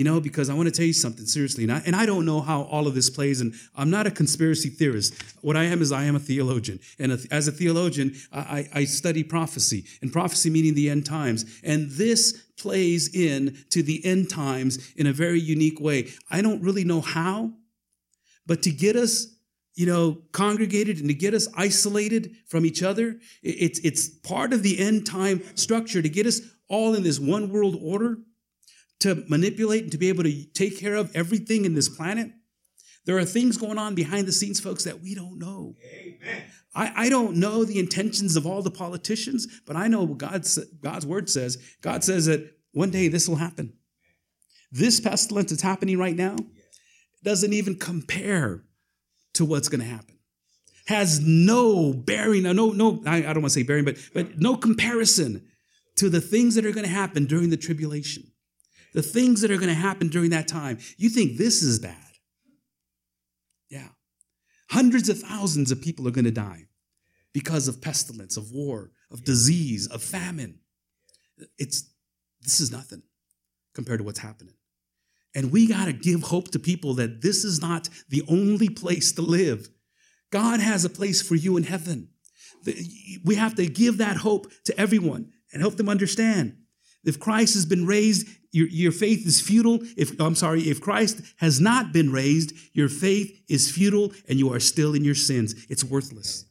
You 0.00 0.04
know, 0.04 0.18
because 0.18 0.48
I 0.48 0.54
want 0.54 0.66
to 0.66 0.70
tell 0.70 0.86
you 0.86 0.94
something 0.94 1.26
seriously, 1.26 1.64
and 1.64 1.72
I, 1.74 1.82
and 1.84 1.94
I 1.94 2.06
don't 2.06 2.24
know 2.24 2.40
how 2.40 2.62
all 2.62 2.86
of 2.86 2.94
this 2.94 3.10
plays, 3.10 3.42
and 3.42 3.52
I'm 3.76 3.90
not 3.90 4.06
a 4.06 4.10
conspiracy 4.10 4.70
theorist. 4.70 5.12
What 5.42 5.58
I 5.58 5.64
am 5.64 5.82
is 5.82 5.92
I 5.92 6.04
am 6.04 6.16
a 6.16 6.18
theologian, 6.18 6.80
and 6.98 7.12
a, 7.12 7.18
as 7.30 7.48
a 7.48 7.52
theologian, 7.52 8.14
I, 8.32 8.66
I 8.72 8.84
study 8.84 9.22
prophecy, 9.22 9.84
and 10.00 10.10
prophecy 10.10 10.48
meaning 10.48 10.72
the 10.72 10.88
end 10.88 11.04
times, 11.04 11.44
and 11.62 11.90
this 11.90 12.32
plays 12.56 13.14
in 13.14 13.58
to 13.68 13.82
the 13.82 14.02
end 14.02 14.30
times 14.30 14.90
in 14.96 15.06
a 15.06 15.12
very 15.12 15.38
unique 15.38 15.78
way. 15.78 16.08
I 16.30 16.40
don't 16.40 16.62
really 16.62 16.84
know 16.84 17.02
how, 17.02 17.52
but 18.46 18.62
to 18.62 18.70
get 18.70 18.96
us 18.96 19.26
you 19.74 19.84
know, 19.84 20.22
congregated 20.32 21.00
and 21.00 21.08
to 21.08 21.14
get 21.14 21.34
us 21.34 21.46
isolated 21.56 22.36
from 22.46 22.64
each 22.64 22.82
other. 22.82 23.18
It's, 23.42 23.78
it's 23.80 24.08
part 24.08 24.54
of 24.54 24.62
the 24.62 24.78
end 24.78 25.06
time 25.06 25.42
structure 25.56 26.00
to 26.00 26.08
get 26.08 26.26
us 26.26 26.40
all 26.68 26.94
in 26.94 27.02
this 27.02 27.18
one 27.20 27.50
world 27.50 27.76
order 27.82 28.16
to 29.00 29.24
manipulate 29.28 29.82
and 29.82 29.92
to 29.92 29.98
be 29.98 30.08
able 30.08 30.24
to 30.24 30.44
take 30.52 30.78
care 30.78 30.94
of 30.94 31.14
everything 31.14 31.64
in 31.64 31.74
this 31.74 31.88
planet. 31.88 32.30
There 33.06 33.18
are 33.18 33.24
things 33.24 33.56
going 33.56 33.78
on 33.78 33.94
behind 33.94 34.26
the 34.26 34.32
scenes, 34.32 34.60
folks, 34.60 34.84
that 34.84 35.00
we 35.00 35.14
don't 35.14 35.38
know. 35.38 35.74
Amen. 35.84 36.42
I, 36.74 36.92
I 37.06 37.08
don't 37.08 37.36
know 37.36 37.64
the 37.64 37.78
intentions 37.78 38.36
of 38.36 38.46
all 38.46 38.62
the 38.62 38.70
politicians, 38.70 39.60
but 39.66 39.74
I 39.74 39.88
know 39.88 40.04
what 40.04 40.18
God's, 40.18 40.58
God's 40.80 41.06
word 41.06 41.28
says. 41.28 41.58
God 41.80 42.04
says 42.04 42.26
that 42.26 42.54
one 42.72 42.90
day 42.90 43.08
this 43.08 43.28
will 43.28 43.36
happen. 43.36 43.72
This 44.70 45.00
pestilence 45.00 45.50
that's 45.50 45.62
happening 45.62 45.98
right 45.98 46.14
now 46.14 46.36
doesn't 47.24 47.52
even 47.52 47.74
compare 47.76 48.62
to 49.34 49.44
what's 49.44 49.68
going 49.68 49.80
to 49.80 49.86
happen. 49.86 50.18
Has 50.86 51.20
no 51.20 51.92
bearing, 51.92 52.42
no, 52.42 52.52
no, 52.52 53.02
I, 53.06 53.18
I 53.18 53.32
don't 53.32 53.42
want 53.42 53.46
to 53.46 53.60
say 53.60 53.62
bearing, 53.62 53.84
but, 53.84 53.96
but 54.12 54.38
no 54.38 54.56
comparison 54.56 55.46
to 55.96 56.08
the 56.08 56.20
things 56.20 56.54
that 56.54 56.64
are 56.64 56.72
going 56.72 56.86
to 56.86 56.92
happen 56.92 57.26
during 57.26 57.50
the 57.50 57.56
tribulation 57.56 58.24
the 58.92 59.02
things 59.02 59.40
that 59.40 59.50
are 59.50 59.56
going 59.56 59.68
to 59.68 59.74
happen 59.74 60.08
during 60.08 60.30
that 60.30 60.48
time. 60.48 60.78
You 60.96 61.08
think 61.08 61.36
this 61.36 61.62
is 61.62 61.78
bad. 61.78 61.96
Yeah. 63.68 63.88
Hundreds 64.70 65.08
of 65.08 65.18
thousands 65.18 65.70
of 65.70 65.80
people 65.80 66.06
are 66.08 66.12
going 66.12 66.24
to 66.24 66.30
die 66.30 66.66
because 67.32 67.68
of 67.68 67.80
pestilence, 67.80 68.36
of 68.36 68.50
war, 68.52 68.90
of 69.10 69.24
disease, 69.24 69.86
of 69.86 70.02
famine. 70.02 70.60
It's 71.58 71.90
this 72.42 72.60
is 72.60 72.72
nothing 72.72 73.02
compared 73.74 73.98
to 73.98 74.04
what's 74.04 74.18
happening. 74.18 74.54
And 75.34 75.52
we 75.52 75.68
got 75.68 75.84
to 75.84 75.92
give 75.92 76.22
hope 76.22 76.50
to 76.50 76.58
people 76.58 76.94
that 76.94 77.22
this 77.22 77.44
is 77.44 77.60
not 77.60 77.88
the 78.08 78.22
only 78.28 78.68
place 78.68 79.12
to 79.12 79.22
live. 79.22 79.68
God 80.32 80.60
has 80.60 80.84
a 80.84 80.90
place 80.90 81.22
for 81.22 81.36
you 81.36 81.56
in 81.56 81.64
heaven. 81.64 82.08
We 83.24 83.36
have 83.36 83.54
to 83.54 83.66
give 83.66 83.98
that 83.98 84.18
hope 84.18 84.50
to 84.64 84.78
everyone 84.78 85.32
and 85.52 85.62
help 85.62 85.76
them 85.76 85.88
understand. 85.88 86.56
If 87.04 87.18
Christ 87.18 87.54
has 87.54 87.66
been 87.66 87.86
raised, 87.86 88.28
your, 88.52 88.68
your 88.68 88.92
faith 88.92 89.26
is 89.26 89.40
futile. 89.40 89.80
If 89.96 90.18
I'm 90.20 90.34
sorry, 90.34 90.62
if 90.62 90.80
Christ 90.80 91.20
has 91.36 91.60
not 91.60 91.92
been 91.92 92.12
raised, 92.12 92.52
your 92.72 92.88
faith 92.88 93.42
is 93.48 93.70
futile 93.70 94.12
and 94.28 94.38
you 94.38 94.52
are 94.52 94.60
still 94.60 94.94
in 94.94 95.04
your 95.04 95.14
sins. 95.14 95.66
It's 95.68 95.84
worthless. 95.84 96.44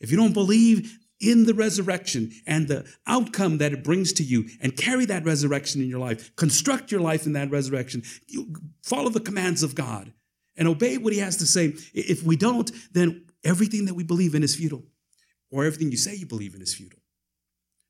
If 0.00 0.10
you 0.10 0.16
don't 0.16 0.32
believe 0.32 0.98
in 1.20 1.46
the 1.46 1.54
resurrection 1.54 2.32
and 2.46 2.66
the 2.66 2.84
outcome 3.06 3.58
that 3.58 3.72
it 3.72 3.84
brings 3.84 4.12
to 4.14 4.24
you 4.24 4.48
and 4.60 4.76
carry 4.76 5.04
that 5.04 5.24
resurrection 5.24 5.80
in 5.80 5.88
your 5.88 6.00
life, 6.00 6.34
construct 6.34 6.90
your 6.90 7.00
life 7.00 7.26
in 7.26 7.34
that 7.34 7.50
resurrection, 7.50 8.02
follow 8.82 9.10
the 9.10 9.20
commands 9.20 9.62
of 9.62 9.76
God 9.76 10.12
and 10.56 10.66
obey 10.66 10.98
what 10.98 11.12
he 11.12 11.20
has 11.20 11.36
to 11.36 11.46
say. 11.46 11.74
If 11.94 12.24
we 12.24 12.36
don't, 12.36 12.70
then 12.92 13.26
everything 13.44 13.84
that 13.84 13.94
we 13.94 14.02
believe 14.02 14.34
in 14.34 14.42
is 14.42 14.56
futile 14.56 14.82
or 15.50 15.64
everything 15.64 15.92
you 15.92 15.96
say 15.96 16.14
you 16.16 16.26
believe 16.26 16.54
in 16.54 16.62
is 16.62 16.74
futile 16.74 17.01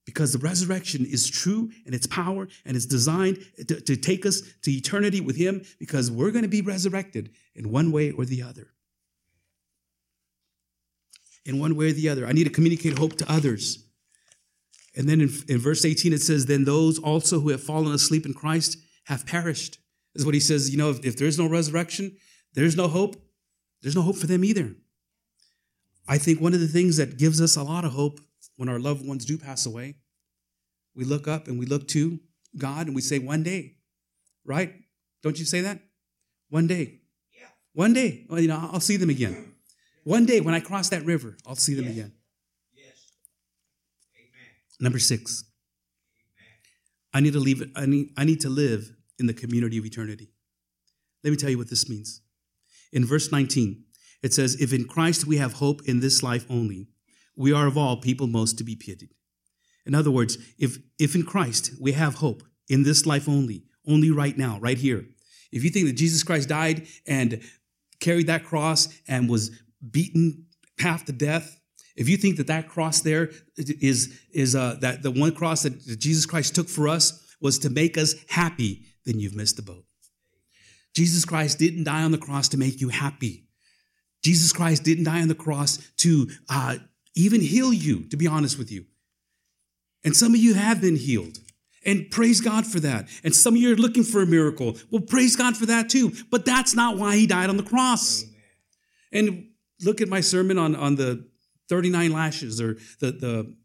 because 0.04 0.32
the 0.32 0.38
resurrection 0.38 1.04
is 1.04 1.28
true 1.28 1.70
and 1.86 1.94
its 1.94 2.06
power 2.06 2.48
and 2.64 2.76
it's 2.76 2.86
designed 2.86 3.38
to, 3.68 3.80
to, 3.80 3.96
take 3.96 4.26
us 4.26 4.42
to 4.62 4.70
eternity 4.70 5.20
with 5.20 5.36
him 5.36 5.62
because 5.78 6.10
we're 6.10 6.30
going 6.30 6.42
to 6.42 6.48
be 6.48 6.60
resurrected 6.60 7.30
in 7.54 7.70
one 7.70 7.92
way 7.92 8.10
or 8.10 8.24
the 8.24 8.42
other. 8.42 8.68
In 11.44 11.58
one 11.58 11.76
way 11.76 11.90
or 11.90 11.92
the 11.92 12.08
other. 12.08 12.26
I 12.26 12.32
need 12.32 12.44
to 12.44 12.50
communicate 12.50 12.98
hope 12.98 13.16
to 13.18 13.32
others. 13.32 13.84
And 14.96 15.08
then 15.08 15.20
in, 15.20 15.30
in 15.48 15.58
verse 15.58 15.84
18 15.84 16.12
it 16.12 16.22
says 16.22 16.46
then 16.46 16.64
those 16.64 16.98
also 16.98 17.40
who 17.40 17.50
have 17.50 17.62
fallen 17.62 17.92
asleep 17.92 18.26
in 18.26 18.34
christ 18.34 18.78
have 19.04 19.26
perished. 19.26 19.78
This 20.14 20.22
is 20.22 20.26
what 20.26 20.34
he 20.34 20.40
says 20.40 20.70
you 20.70 20.78
know 20.78 20.90
if, 20.90 21.04
if 21.04 21.16
there's 21.16 21.38
no 21.38 21.48
resurrection 21.48 22.16
there's 22.54 22.76
no 22.76 22.88
hope 22.88 23.16
there's 23.82 23.96
no 23.96 24.02
hope 24.02 24.16
for 24.16 24.26
them 24.26 24.44
either. 24.44 24.74
I 26.06 26.18
think 26.18 26.40
one 26.40 26.54
of 26.54 26.60
the 26.60 26.68
things 26.68 26.96
that 26.96 27.18
gives 27.18 27.40
us 27.40 27.56
a 27.56 27.62
lot 27.62 27.84
of 27.84 27.92
hope 27.92 28.20
when 28.56 28.68
our 28.68 28.78
loved 28.78 29.06
ones 29.06 29.24
do 29.24 29.38
pass 29.38 29.66
away, 29.66 29.96
we 30.94 31.04
look 31.04 31.26
up 31.26 31.48
and 31.48 31.58
we 31.58 31.66
look 31.66 31.88
to 31.88 32.20
God 32.56 32.86
and 32.86 32.94
we 32.94 33.00
say, 33.00 33.18
one 33.18 33.42
day, 33.42 33.76
right? 34.44 34.74
Don't 35.22 35.38
you 35.38 35.44
say 35.44 35.62
that? 35.62 35.80
One 36.50 36.66
day. 36.66 37.00
Yeah. 37.32 37.46
One 37.72 37.92
day, 37.92 38.26
well, 38.28 38.40
you 38.40 38.48
know, 38.48 38.68
I'll 38.72 38.80
see 38.80 38.96
them 38.96 39.10
again. 39.10 39.54
One 40.04 40.26
day 40.26 40.40
when 40.40 40.54
I 40.54 40.60
cross 40.60 40.88
that 40.90 41.04
river, 41.04 41.36
I'll 41.46 41.54
see 41.54 41.74
them 41.74 41.84
yes. 41.86 41.92
again. 41.92 42.12
Yes. 42.74 43.12
Amen. 44.16 44.50
Number 44.80 44.98
six. 44.98 45.44
Amen. 46.38 46.58
I 47.14 47.20
need 47.20 47.32
to 47.34 47.40
leave 47.40 47.62
I 47.76 47.86
need, 47.86 48.08
I 48.16 48.24
need 48.24 48.40
to 48.40 48.48
live 48.48 48.92
in 49.18 49.26
the 49.26 49.34
community 49.34 49.78
of 49.78 49.86
eternity. 49.86 50.30
Let 51.22 51.30
me 51.30 51.36
tell 51.36 51.50
you 51.50 51.58
what 51.58 51.70
this 51.70 51.88
means. 51.88 52.20
In 52.92 53.06
verse 53.06 53.30
19, 53.30 53.84
it 54.22 54.34
says, 54.34 54.60
If 54.60 54.72
in 54.72 54.84
Christ 54.84 55.26
we 55.26 55.36
have 55.36 55.54
hope 55.54 55.82
in 55.86 56.00
this 56.00 56.22
life 56.22 56.44
only, 56.50 56.88
we 57.36 57.52
are 57.52 57.66
of 57.66 57.76
all 57.76 57.96
people 57.96 58.26
most 58.26 58.58
to 58.58 58.64
be 58.64 58.76
pitied. 58.76 59.10
In 59.84 59.94
other 59.94 60.10
words, 60.10 60.38
if, 60.58 60.78
if 60.98 61.14
in 61.14 61.24
Christ 61.24 61.72
we 61.80 61.92
have 61.92 62.16
hope 62.16 62.42
in 62.68 62.82
this 62.82 63.06
life 63.06 63.28
only, 63.28 63.64
only 63.86 64.10
right 64.10 64.36
now, 64.36 64.58
right 64.60 64.78
here, 64.78 65.06
if 65.50 65.64
you 65.64 65.70
think 65.70 65.86
that 65.86 65.94
Jesus 65.94 66.22
Christ 66.22 66.48
died 66.48 66.86
and 67.06 67.42
carried 68.00 68.26
that 68.28 68.44
cross 68.44 68.88
and 69.08 69.28
was 69.28 69.50
beaten 69.90 70.46
half 70.78 71.04
to 71.06 71.12
death, 71.12 71.58
if 71.96 72.08
you 72.08 72.16
think 72.16 72.36
that 72.38 72.46
that 72.46 72.68
cross 72.68 73.00
there 73.00 73.30
is, 73.56 74.18
is 74.32 74.56
uh, 74.56 74.76
that 74.80 75.02
the 75.02 75.10
one 75.10 75.34
cross 75.34 75.62
that 75.62 75.98
Jesus 75.98 76.24
Christ 76.24 76.54
took 76.54 76.68
for 76.68 76.88
us 76.88 77.36
was 77.40 77.58
to 77.60 77.70
make 77.70 77.98
us 77.98 78.14
happy, 78.28 78.86
then 79.04 79.18
you've 79.18 79.34
missed 79.34 79.56
the 79.56 79.62
boat. 79.62 79.84
Jesus 80.94 81.24
Christ 81.24 81.58
didn't 81.58 81.84
die 81.84 82.02
on 82.02 82.12
the 82.12 82.18
cross 82.18 82.48
to 82.50 82.56
make 82.56 82.80
you 82.80 82.88
happy. 82.88 83.46
Jesus 84.22 84.52
Christ 84.52 84.84
didn't 84.84 85.04
die 85.04 85.20
on 85.20 85.28
the 85.28 85.34
cross 85.34 85.78
to 85.98 86.28
uh, 86.48 86.76
even 87.14 87.40
heal 87.40 87.72
you, 87.72 88.04
to 88.08 88.16
be 88.16 88.26
honest 88.26 88.58
with 88.58 88.70
you. 88.70 88.86
And 90.04 90.16
some 90.16 90.34
of 90.34 90.40
you 90.40 90.54
have 90.54 90.80
been 90.80 90.96
healed. 90.96 91.38
And 91.84 92.10
praise 92.10 92.40
God 92.40 92.66
for 92.66 92.80
that. 92.80 93.08
And 93.24 93.34
some 93.34 93.54
of 93.54 93.60
you 93.60 93.72
are 93.72 93.76
looking 93.76 94.04
for 94.04 94.22
a 94.22 94.26
miracle. 94.26 94.76
Well, 94.90 95.02
praise 95.02 95.34
God 95.34 95.56
for 95.56 95.66
that 95.66 95.88
too. 95.88 96.12
But 96.30 96.44
that's 96.44 96.74
not 96.74 96.96
why 96.96 97.16
he 97.16 97.26
died 97.26 97.50
on 97.50 97.56
the 97.56 97.62
cross. 97.62 98.24
And 99.12 99.48
look 99.80 100.00
at 100.00 100.08
my 100.08 100.20
sermon 100.20 100.58
on, 100.58 100.76
on 100.76 100.94
the 100.94 101.28
39 101.68 102.12
lashes 102.12 102.60
or 102.60 102.74
the, 103.00 103.12
the, 103.12 103.56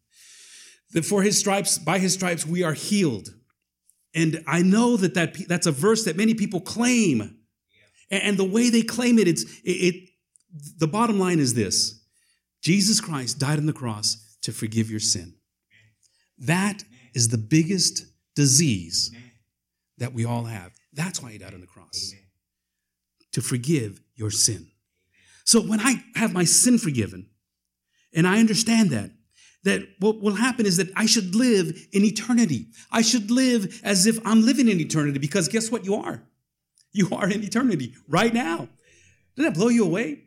the 0.93 1.02
for 1.04 1.22
his 1.22 1.38
stripes, 1.38 1.78
by 1.78 2.00
his 2.00 2.14
stripes, 2.14 2.45
we 2.45 2.64
are 2.64 2.74
healed. 2.74 3.30
And 4.16 4.43
I 4.48 4.64
know 4.64 4.98
that, 4.98 5.14
that 5.14 5.48
that's 5.48 5.68
a 5.68 5.72
verse 5.72 6.06
that 6.06 6.18
many 6.18 6.34
people 6.34 6.60
claim. 6.60 7.38
And 8.10 8.38
the 8.38 8.45
way 8.45 8.70
they 8.70 8.82
claim 8.82 9.20
it, 9.20 9.28
it's 9.28 9.43
it, 9.64 9.70
it 9.72 10.10
the 10.78 10.88
bottom 10.88 11.20
line 11.20 11.39
is 11.39 11.54
this 11.54 11.97
Jesus 12.62 12.99
Christ 12.99 13.39
died 13.39 13.60
on 13.60 13.66
the 13.66 13.74
cross 13.74 14.38
to 14.41 14.51
forgive 14.51 14.89
your 14.89 14.99
sin. 14.99 15.36
That 16.38 16.84
is 17.14 17.30
the 17.30 17.38
biggest 17.38 18.05
disease 18.36 19.12
that 19.97 20.14
we 20.14 20.26
all 20.26 20.45
have. 20.45 20.74
That's 20.93 21.22
why 21.22 21.32
he 21.32 21.38
died 21.38 21.53
on 21.53 21.62
the 21.62 21.68
cross 21.68 22.14
to 23.32 23.41
forgive 23.41 24.01
your 24.16 24.32
sin. 24.32 24.68
So 25.45 25.62
when 25.62 25.80
I 25.80 26.03
have 26.16 26.34
my 26.34 26.43
sin 26.43 26.78
forgiven, 26.78 27.30
and 28.14 28.28
I 28.28 28.39
understand 28.39 28.89
that, 28.91 29.12
that 29.64 29.82
what 29.99 30.22
will 30.22 30.36
happen 30.36 30.66
is 30.66 30.78
that 30.78 30.89
I 30.95 31.05
should 31.05 31.36
live 31.36 31.78
in 31.91 32.03
eternity. 32.03 32.68
I 32.91 33.01
should 33.01 33.30
live 33.32 33.82
as 33.84 34.05
if 34.05 34.20
I'm 34.26 34.45
living 34.45 34.68
in 34.68 34.80
eternity 34.80 35.20
because 35.20 35.47
guess 35.47 35.72
what 35.72 35.86
you 35.86 35.95
are? 35.95 36.24
You 36.93 37.10
are 37.12 37.30
in 37.30 37.43
eternity 37.43 37.93
right 38.08 38.34
now. 38.34 38.70
Doesn't 39.36 39.53
that 39.53 39.60
blow 39.60 39.68
you 39.68 39.84
away? 39.84 40.26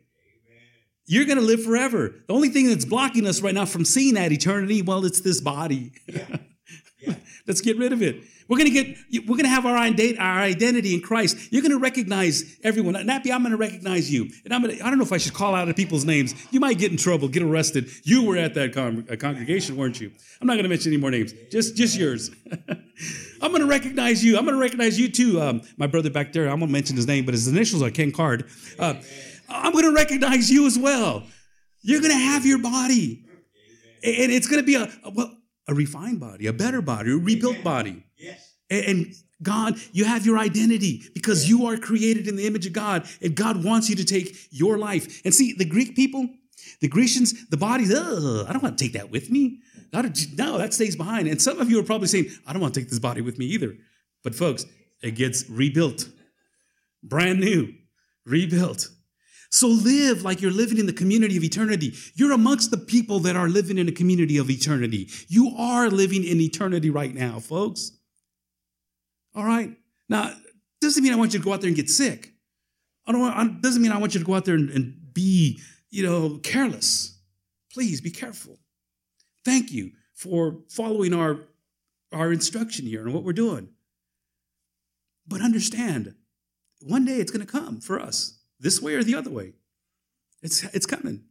You're 1.05 1.25
going 1.25 1.37
to 1.37 1.43
live 1.43 1.63
forever. 1.63 2.13
The 2.27 2.33
only 2.33 2.49
thing 2.49 2.67
that's 2.67 2.85
blocking 2.85 3.27
us 3.27 3.41
right 3.41 3.53
now 3.53 3.65
from 3.65 3.85
seeing 3.85 4.13
that 4.15 4.31
eternity, 4.31 4.81
well, 4.81 5.05
it's 5.05 5.21
this 5.21 5.41
body. 5.41 5.91
Yeah. 6.07 6.25
Yeah. 7.03 7.15
Let's 7.47 7.61
get 7.61 7.79
rid 7.79 7.93
of 7.93 8.03
it. 8.03 8.21
We're 8.47 8.57
gonna 8.57 8.69
get, 8.69 8.97
we're 9.27 9.37
gonna 9.37 9.47
have 9.47 9.65
our, 9.65 9.77
our 9.77 10.39
identity 10.39 10.93
in 10.93 10.99
Christ. 11.01 11.53
You're 11.53 11.61
gonna 11.61 11.77
recognize 11.77 12.59
everyone. 12.63 12.95
Nappy, 12.95 13.31
I'm 13.33 13.43
gonna 13.43 13.55
recognize 13.55 14.11
you. 14.11 14.29
And 14.43 14.53
I'm 14.53 14.61
gonna, 14.61 14.73
I 14.73 14.89
don't 14.89 14.97
know 14.97 15.05
if 15.05 15.13
I 15.13 15.17
should 15.17 15.33
call 15.33 15.55
out 15.55 15.73
people's 15.75 16.03
names. 16.03 16.35
You 16.51 16.59
might 16.59 16.77
get 16.77 16.91
in 16.91 16.97
trouble, 16.97 17.29
get 17.29 17.43
arrested. 17.43 17.89
You 18.03 18.23
were 18.23 18.35
at 18.37 18.53
that 18.55 18.73
con- 18.73 19.07
uh, 19.09 19.15
congregation, 19.15 19.77
weren't 19.77 20.01
you? 20.01 20.11
I'm 20.41 20.47
not 20.47 20.57
gonna 20.57 20.67
mention 20.67 20.91
any 20.91 20.99
more 20.99 21.09
names. 21.09 21.33
Just, 21.49 21.77
just 21.77 21.97
yours. 21.97 22.29
I'm 23.41 23.51
gonna 23.53 23.67
recognize 23.67 24.23
you. 24.23 24.37
I'm 24.37 24.43
gonna 24.43 24.57
recognize 24.57 24.99
you 24.99 25.09
too. 25.09 25.41
Um, 25.41 25.61
my 25.77 25.87
brother 25.87 26.09
back 26.09 26.33
there, 26.33 26.49
I'm 26.49 26.59
gonna 26.59 26.71
mention 26.73 26.97
his 26.97 27.07
name, 27.07 27.23
but 27.23 27.33
his 27.33 27.47
initials 27.47 27.81
are 27.81 27.89
Ken 27.89 28.11
Card. 28.11 28.49
Uh, 28.77 28.95
I'm 29.51 29.73
gonna 29.73 29.91
recognize 29.93 30.49
you 30.49 30.65
as 30.65 30.77
well. 30.77 31.23
You're 31.81 32.01
gonna 32.01 32.13
have 32.13 32.45
your 32.45 32.59
body. 32.59 33.25
And 34.03 34.31
it's 34.31 34.47
gonna 34.47 34.63
be 34.63 34.75
a, 34.75 34.91
well, 35.13 35.37
a 35.67 35.73
refined 35.73 36.19
body, 36.19 36.47
a 36.47 36.53
better 36.53 36.81
body, 36.81 37.11
a 37.11 37.17
rebuilt 37.17 37.53
Amen. 37.53 37.63
body. 37.63 38.05
Yes. 38.17 38.55
And 38.69 39.13
God, 39.43 39.75
you 39.91 40.05
have 40.05 40.25
your 40.25 40.37
identity 40.37 41.03
because 41.13 41.49
you 41.49 41.65
are 41.65 41.77
created 41.77 42.27
in 42.27 42.35
the 42.35 42.45
image 42.45 42.65
of 42.67 42.73
God, 42.73 43.07
and 43.21 43.35
God 43.35 43.63
wants 43.63 43.89
you 43.89 43.95
to 43.95 44.05
take 44.05 44.35
your 44.51 44.77
life. 44.77 45.21
And 45.25 45.33
see, 45.33 45.53
the 45.53 45.65
Greek 45.65 45.95
people, 45.95 46.29
the 46.79 46.87
Grecians, 46.87 47.47
the 47.49 47.57
bodies, 47.57 47.91
I 47.93 48.51
don't 48.51 48.61
want 48.61 48.77
to 48.77 48.83
take 48.83 48.93
that 48.93 49.09
with 49.09 49.29
me. 49.31 49.59
No, 49.91 50.57
that 50.57 50.73
stays 50.73 50.95
behind. 50.95 51.27
And 51.27 51.41
some 51.41 51.59
of 51.59 51.69
you 51.69 51.79
are 51.79 51.83
probably 51.83 52.07
saying, 52.07 52.29
I 52.45 52.53
don't 52.53 52.61
want 52.61 52.73
to 52.73 52.79
take 52.79 52.89
this 52.89 52.99
body 52.99 53.21
with 53.21 53.37
me 53.37 53.45
either. 53.47 53.75
But 54.23 54.35
folks, 54.35 54.65
it 55.01 55.15
gets 55.15 55.49
rebuilt, 55.49 56.07
brand 57.03 57.39
new, 57.39 57.73
rebuilt. 58.25 58.89
So 59.51 59.67
live 59.67 60.23
like 60.23 60.41
you're 60.41 60.49
living 60.49 60.77
in 60.77 60.85
the 60.85 60.93
community 60.93 61.35
of 61.35 61.43
eternity. 61.43 61.93
You're 62.15 62.31
amongst 62.31 62.71
the 62.71 62.77
people 62.77 63.19
that 63.19 63.35
are 63.35 63.49
living 63.49 63.77
in 63.77 63.89
a 63.89 63.91
community 63.91 64.37
of 64.37 64.49
eternity. 64.49 65.09
You 65.27 65.53
are 65.57 65.89
living 65.89 66.23
in 66.23 66.39
eternity 66.39 66.89
right 66.89 67.13
now, 67.13 67.39
folks. 67.39 67.91
All 69.35 69.43
right. 69.43 69.75
Now, 70.07 70.33
doesn't 70.79 71.03
mean 71.03 71.11
I 71.11 71.17
want 71.17 71.33
you 71.33 71.39
to 71.39 71.45
go 71.45 71.53
out 71.53 71.61
there 71.61 71.67
and 71.67 71.75
get 71.75 71.89
sick. 71.89 72.33
I 73.05 73.11
don't. 73.11 73.61
Doesn't 73.61 73.81
mean 73.81 73.91
I 73.91 73.97
want 73.97 74.13
you 74.13 74.21
to 74.21 74.25
go 74.25 74.35
out 74.35 74.45
there 74.45 74.55
and, 74.55 74.69
and 74.69 75.13
be, 75.13 75.59
you 75.89 76.03
know, 76.03 76.39
careless. 76.43 77.19
Please 77.73 77.99
be 77.99 78.11
careful. 78.11 78.57
Thank 79.43 79.71
you 79.71 79.91
for 80.13 80.59
following 80.69 81.13
our 81.13 81.39
our 82.13 82.31
instruction 82.31 82.85
here 82.85 83.01
and 83.01 83.13
what 83.13 83.23
we're 83.23 83.33
doing. 83.33 83.69
But 85.27 85.41
understand, 85.41 86.15
one 86.81 87.05
day 87.05 87.17
it's 87.17 87.31
going 87.31 87.45
to 87.45 87.51
come 87.51 87.79
for 87.79 87.99
us 87.99 88.40
this 88.61 88.81
way 88.81 88.95
or 88.95 89.03
the 89.03 89.15
other 89.15 89.29
way. 89.29 89.53
It's, 90.41 90.63
it's 90.73 90.85
coming. 90.85 91.23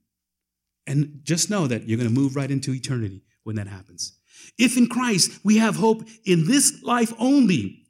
And 0.86 1.20
just 1.22 1.50
know 1.50 1.66
that 1.66 1.88
you're 1.88 1.98
going 1.98 2.08
to 2.08 2.14
move 2.14 2.36
right 2.36 2.50
into 2.50 2.74
eternity 2.74 3.22
when 3.44 3.56
that 3.56 3.68
happens. 3.68 4.18
If 4.58 4.76
in 4.76 4.88
Christ 4.88 5.40
we 5.44 5.58
have 5.58 5.76
hope 5.76 6.02
in 6.24 6.46
this 6.46 6.82
life 6.82 7.12
only, 7.18 7.86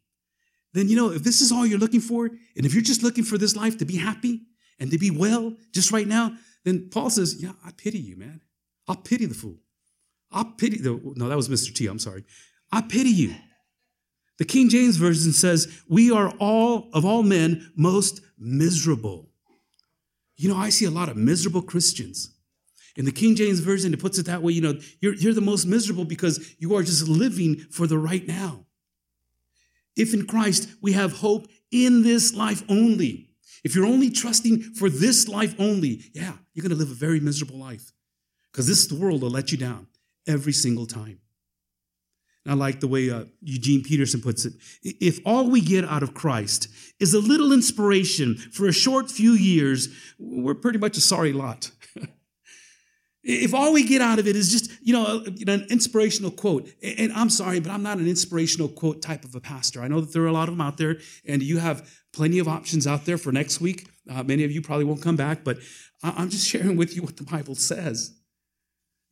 then 0.72 0.88
you 0.88 0.96
know, 0.96 1.10
if 1.10 1.22
this 1.22 1.40
is 1.40 1.50
all 1.50 1.66
you're 1.66 1.78
looking 1.78 2.00
for, 2.00 2.26
and 2.26 2.66
if 2.66 2.74
you're 2.74 2.82
just 2.82 3.02
looking 3.02 3.24
for 3.24 3.38
this 3.38 3.56
life 3.56 3.78
to 3.78 3.84
be 3.84 3.96
happy 3.96 4.42
and 4.78 4.90
to 4.90 4.98
be 4.98 5.10
well 5.10 5.54
just 5.72 5.90
right 5.90 6.06
now, 6.06 6.36
then 6.64 6.88
Paul 6.90 7.10
says, 7.10 7.42
Yeah, 7.42 7.52
I 7.64 7.70
pity 7.72 7.98
you, 7.98 8.16
man. 8.16 8.40
I'll 8.88 8.96
pity 8.96 9.26
the 9.26 9.34
fool. 9.34 9.58
I'll 10.30 10.44
pity 10.44 10.78
the, 10.78 11.00
no, 11.16 11.28
that 11.28 11.36
was 11.36 11.48
Mr. 11.48 11.74
T, 11.74 11.86
I'm 11.86 11.98
sorry. 11.98 12.24
I 12.70 12.82
pity 12.82 13.10
you. 13.10 13.34
The 14.38 14.44
King 14.44 14.68
James 14.68 14.96
Version 14.96 15.32
says, 15.32 15.82
We 15.88 16.10
are 16.10 16.32
all, 16.38 16.88
of 16.92 17.04
all 17.04 17.22
men, 17.22 17.72
most 17.76 18.20
miserable. 18.38 19.29
You 20.40 20.48
know, 20.48 20.56
I 20.56 20.70
see 20.70 20.86
a 20.86 20.90
lot 20.90 21.10
of 21.10 21.18
miserable 21.18 21.60
Christians. 21.60 22.30
In 22.96 23.04
the 23.04 23.12
King 23.12 23.36
James 23.36 23.60
Version, 23.60 23.92
it 23.92 24.00
puts 24.00 24.18
it 24.18 24.24
that 24.24 24.42
way, 24.42 24.54
you 24.54 24.62
know, 24.62 24.80
you're, 24.98 25.12
you're 25.12 25.34
the 25.34 25.42
most 25.42 25.66
miserable 25.66 26.06
because 26.06 26.54
you 26.58 26.74
are 26.74 26.82
just 26.82 27.06
living 27.06 27.56
for 27.70 27.86
the 27.86 27.98
right 27.98 28.26
now. 28.26 28.64
If 29.96 30.14
in 30.14 30.26
Christ 30.26 30.70
we 30.80 30.92
have 30.92 31.18
hope 31.18 31.46
in 31.70 32.04
this 32.04 32.34
life 32.34 32.62
only, 32.70 33.28
if 33.64 33.74
you're 33.74 33.84
only 33.84 34.08
trusting 34.08 34.62
for 34.62 34.88
this 34.88 35.28
life 35.28 35.54
only, 35.58 36.04
yeah, 36.14 36.32
you're 36.54 36.62
going 36.62 36.70
to 36.70 36.76
live 36.76 36.90
a 36.90 36.94
very 36.94 37.20
miserable 37.20 37.58
life 37.58 37.92
because 38.50 38.66
this 38.66 38.90
world 38.90 39.20
will 39.20 39.28
let 39.28 39.52
you 39.52 39.58
down 39.58 39.88
every 40.26 40.54
single 40.54 40.86
time. 40.86 41.20
I 42.46 42.54
like 42.54 42.80
the 42.80 42.88
way 42.88 43.10
uh, 43.10 43.24
Eugene 43.42 43.82
Peterson 43.82 44.20
puts 44.20 44.46
it. 44.46 44.54
If 44.82 45.20
all 45.26 45.50
we 45.50 45.60
get 45.60 45.84
out 45.84 46.02
of 46.02 46.14
Christ 46.14 46.68
is 46.98 47.12
a 47.12 47.18
little 47.18 47.52
inspiration 47.52 48.36
for 48.36 48.66
a 48.66 48.72
short 48.72 49.10
few 49.10 49.32
years, 49.32 49.88
we're 50.18 50.54
pretty 50.54 50.78
much 50.78 50.96
a 50.96 51.02
sorry 51.02 51.32
lot. 51.32 51.70
if 53.22 53.52
all 53.52 53.74
we 53.74 53.84
get 53.84 54.00
out 54.00 54.18
of 54.18 54.26
it 54.26 54.36
is 54.36 54.50
just, 54.50 54.70
you 54.80 54.94
know, 54.94 55.22
an 55.46 55.66
inspirational 55.68 56.30
quote, 56.30 56.70
and 56.82 57.12
I'm 57.12 57.28
sorry, 57.28 57.60
but 57.60 57.70
I'm 57.70 57.82
not 57.82 57.98
an 57.98 58.08
inspirational 58.08 58.68
quote 58.68 59.02
type 59.02 59.24
of 59.24 59.34
a 59.34 59.40
pastor. 59.40 59.82
I 59.82 59.88
know 59.88 60.00
that 60.00 60.14
there 60.14 60.22
are 60.22 60.28
a 60.28 60.32
lot 60.32 60.48
of 60.48 60.54
them 60.54 60.62
out 60.62 60.78
there, 60.78 60.96
and 61.26 61.42
you 61.42 61.58
have 61.58 61.90
plenty 62.14 62.38
of 62.38 62.48
options 62.48 62.86
out 62.86 63.04
there 63.04 63.18
for 63.18 63.32
next 63.32 63.60
week. 63.60 63.86
Uh, 64.10 64.22
many 64.22 64.44
of 64.44 64.50
you 64.50 64.62
probably 64.62 64.86
won't 64.86 65.02
come 65.02 65.16
back, 65.16 65.44
but 65.44 65.58
I'm 66.02 66.30
just 66.30 66.48
sharing 66.48 66.78
with 66.78 66.96
you 66.96 67.02
what 67.02 67.18
the 67.18 67.24
Bible 67.24 67.54
says. 67.54 68.16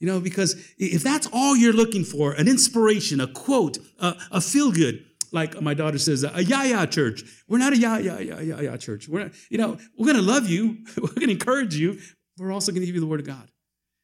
You 0.01 0.07
know, 0.07 0.21
because 0.21 0.55
if 0.79 1.03
that's 1.03 1.29
all 1.33 1.57
you're 1.57 1.73
looking 1.73 2.05
for, 2.05 2.33
an 2.33 2.47
inspiration, 2.47 3.21
a 3.21 3.27
quote, 3.27 3.79
a, 3.99 4.17
a 4.31 4.41
feel 4.41 4.71
good, 4.71 5.05
like 5.33 5.61
my 5.61 5.75
daughter 5.75 5.99
says, 5.99 6.25
a 6.25 6.43
yah-yah 6.43 6.87
church. 6.87 7.23
We're 7.49 7.59
not 7.59 7.73
a 7.73 7.77
yah-yah, 7.77 8.19
yah-yah, 8.19 8.61
yah 8.61 8.77
church. 8.77 9.09
We're, 9.09 9.25
not, 9.25 9.33
you 9.51 9.59
know, 9.59 9.77
we're 9.99 10.07
going 10.07 10.17
to 10.17 10.23
love 10.23 10.49
you. 10.49 10.79
We're 10.97 11.09
going 11.09 11.27
to 11.27 11.33
encourage 11.33 11.75
you. 11.75 11.99
We're 12.39 12.53
also 12.53 12.73
going 12.73 12.81
to 12.81 12.87
give 12.87 12.95
you 12.95 13.01
the 13.01 13.07
word 13.07 13.21
of 13.21 13.27
God. 13.27 13.51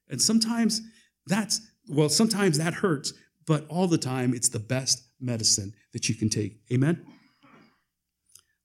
And 0.08 0.20
sometimes 0.20 0.82
that's, 1.26 1.60
well, 1.88 2.08
sometimes 2.08 2.58
that 2.58 2.74
hurts, 2.74 3.12
but 3.46 3.66
all 3.68 3.86
the 3.86 3.98
time 3.98 4.34
it's 4.34 4.48
the 4.48 4.58
best 4.58 5.02
medicine 5.20 5.72
that 5.92 6.08
you 6.08 6.14
can 6.14 6.28
take. 6.28 6.58
Amen? 6.72 7.04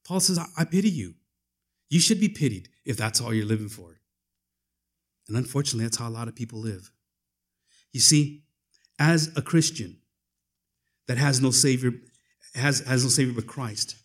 Paul 0.06 0.20
says, 0.20 0.40
I, 0.40 0.46
I 0.58 0.66
pity 0.66 0.90
you. 0.90 1.14
You 1.90 2.00
should 2.00 2.20
be 2.20 2.30
pitied 2.30 2.70
if 2.86 2.98
that's 2.98 3.22
all 3.22 3.34
you're 3.34 3.46
living 3.46 3.70
for. 3.70 4.00
And 5.28 5.38
unfortunately, 5.38 5.86
that's 5.86 5.98
how 5.98 6.08
a 6.08 6.12
lot 6.12 6.28
of 6.28 6.36
people 6.36 6.60
live. 6.60 6.92
You 7.92 8.00
see, 8.00 8.44
as 8.98 9.32
a 9.36 9.42
Christian 9.42 9.98
that 11.08 11.18
has 11.18 11.42
no 11.42 11.52
Savior, 11.52 11.92
has, 12.56 12.82
has 12.82 13.04
no 13.04 13.10
Savior 13.10 13.34
but 13.34 13.48
Christ, 13.48 13.96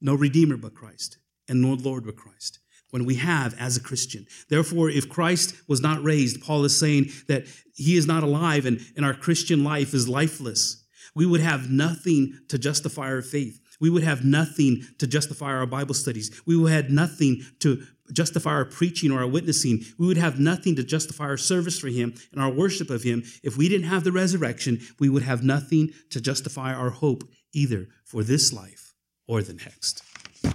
no 0.00 0.14
Redeemer 0.14 0.56
but 0.56 0.74
Christ, 0.74 1.18
and 1.48 1.60
no 1.60 1.74
Lord 1.74 2.04
but 2.04 2.16
Christ, 2.16 2.60
when 2.90 3.04
we 3.04 3.16
have 3.16 3.54
as 3.58 3.76
a 3.76 3.82
Christian. 3.82 4.26
Therefore, 4.48 4.88
if 4.88 5.08
Christ 5.08 5.54
was 5.66 5.80
not 5.80 6.02
raised, 6.04 6.42
Paul 6.42 6.64
is 6.64 6.78
saying 6.78 7.10
that 7.28 7.46
he 7.74 7.96
is 7.96 8.06
not 8.06 8.22
alive 8.22 8.66
and, 8.66 8.80
and 8.96 9.04
our 9.04 9.14
Christian 9.14 9.64
life 9.64 9.94
is 9.94 10.08
lifeless. 10.08 10.84
We 11.14 11.26
would 11.26 11.40
have 11.40 11.70
nothing 11.70 12.38
to 12.48 12.58
justify 12.58 13.08
our 13.08 13.22
faith. 13.22 13.60
We 13.80 13.90
would 13.90 14.04
have 14.04 14.24
nothing 14.24 14.86
to 14.98 15.06
justify 15.06 15.52
our 15.52 15.66
Bible 15.66 15.94
studies. 15.94 16.40
We 16.46 16.56
would 16.56 16.72
have 16.72 16.90
nothing 16.90 17.42
to 17.60 17.84
justify 18.12 18.50
our 18.50 18.64
preaching 18.64 19.10
or 19.10 19.20
our 19.20 19.26
witnessing. 19.26 19.82
We 19.98 20.06
would 20.06 20.16
have 20.16 20.38
nothing 20.38 20.76
to 20.76 20.84
justify 20.84 21.24
our 21.24 21.36
service 21.36 21.78
for 21.78 21.88
Him 21.88 22.14
and 22.32 22.40
our 22.40 22.50
worship 22.50 22.90
of 22.90 23.02
Him. 23.02 23.22
If 23.42 23.56
we 23.56 23.68
didn't 23.68 23.88
have 23.88 24.04
the 24.04 24.12
resurrection, 24.12 24.80
we 24.98 25.08
would 25.08 25.22
have 25.22 25.42
nothing 25.42 25.90
to 26.10 26.20
justify 26.20 26.74
our 26.74 26.90
hope 26.90 27.24
either 27.52 27.88
for 28.04 28.22
this 28.22 28.52
life 28.52 28.94
or 29.26 29.42
the 29.42 29.54
next. 29.54 30.02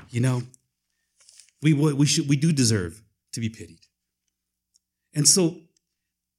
You 0.10 0.22
know, 0.22 0.44
we, 1.62 1.74
we, 1.74 2.06
should, 2.06 2.30
we 2.30 2.38
do 2.38 2.54
deserve 2.54 3.02
to 3.34 3.40
be 3.40 3.50
pitied. 3.50 3.80
And 5.14 5.28
so, 5.28 5.58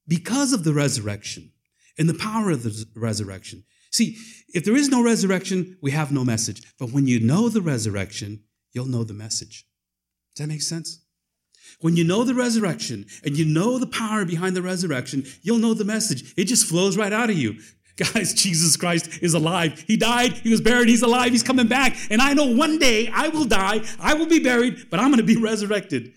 because 0.07 0.53
of 0.53 0.63
the 0.63 0.73
resurrection 0.73 1.51
and 1.97 2.07
the 2.07 2.13
power 2.13 2.51
of 2.51 2.63
the 2.63 2.85
resurrection, 2.95 3.63
see, 3.91 4.17
if 4.53 4.65
there 4.65 4.75
is 4.75 4.89
no 4.89 5.03
resurrection, 5.03 5.77
we 5.81 5.91
have 5.91 6.11
no 6.11 6.23
message. 6.23 6.63
But 6.79 6.91
when 6.91 7.07
you 7.07 7.19
know 7.19 7.49
the 7.49 7.61
resurrection, 7.61 8.43
you'll 8.71 8.87
know 8.87 9.03
the 9.03 9.13
message. 9.13 9.65
Does 10.35 10.45
that 10.45 10.47
make 10.47 10.61
sense? 10.61 10.99
When 11.79 11.95
you 11.95 12.03
know 12.03 12.23
the 12.23 12.35
resurrection 12.35 13.05
and 13.23 13.37
you 13.37 13.45
know 13.45 13.77
the 13.77 13.87
power 13.87 14.25
behind 14.25 14.55
the 14.55 14.61
resurrection, 14.61 15.25
you'll 15.41 15.57
know 15.57 15.73
the 15.73 15.85
message. 15.85 16.33
It 16.37 16.45
just 16.45 16.65
flows 16.65 16.97
right 16.97 17.13
out 17.13 17.29
of 17.29 17.37
you. 17.37 17.59
Guys, 17.97 18.33
Jesus 18.33 18.77
Christ 18.77 19.21
is 19.21 19.33
alive. 19.33 19.83
He 19.87 19.97
died, 19.97 20.33
he 20.33 20.49
was 20.49 20.61
buried, 20.61 20.89
he's 20.89 21.01
alive, 21.01 21.31
he's 21.31 21.43
coming 21.43 21.67
back. 21.67 21.95
And 22.09 22.21
I 22.21 22.33
know 22.33 22.47
one 22.47 22.79
day 22.79 23.09
I 23.13 23.27
will 23.27 23.45
die, 23.45 23.81
I 23.99 24.13
will 24.13 24.27
be 24.27 24.39
buried, 24.39 24.89
but 24.89 24.99
I'm 24.99 25.07
going 25.07 25.17
to 25.17 25.23
be 25.23 25.35
resurrected. 25.35 26.03
Amen. 26.03 26.13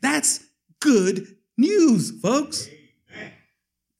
That's 0.00 0.44
good 0.80 1.36
news, 1.56 2.10
folks, 2.20 2.68
Amen. 3.12 3.32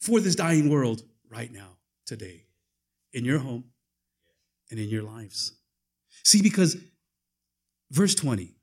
for 0.01 0.21
this 0.21 0.35
dying 0.35 0.71
world 0.71 1.03
right 1.29 1.53
now, 1.53 1.77
today, 2.07 2.45
in 3.13 3.25
your 3.25 3.39
home 3.39 3.65
and 4.71 4.81
in 4.81 4.89
your 4.89 5.03
lives. 5.03 5.53
See, 6.25 6.43
because 6.43 6.77
verse 7.91 8.15
20, 8.15 8.55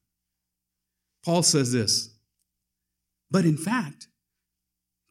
Paul 1.24 1.44
says 1.44 1.72
this, 1.72 2.10
but 3.30 3.46
in 3.46 3.58
fact, 3.58 4.08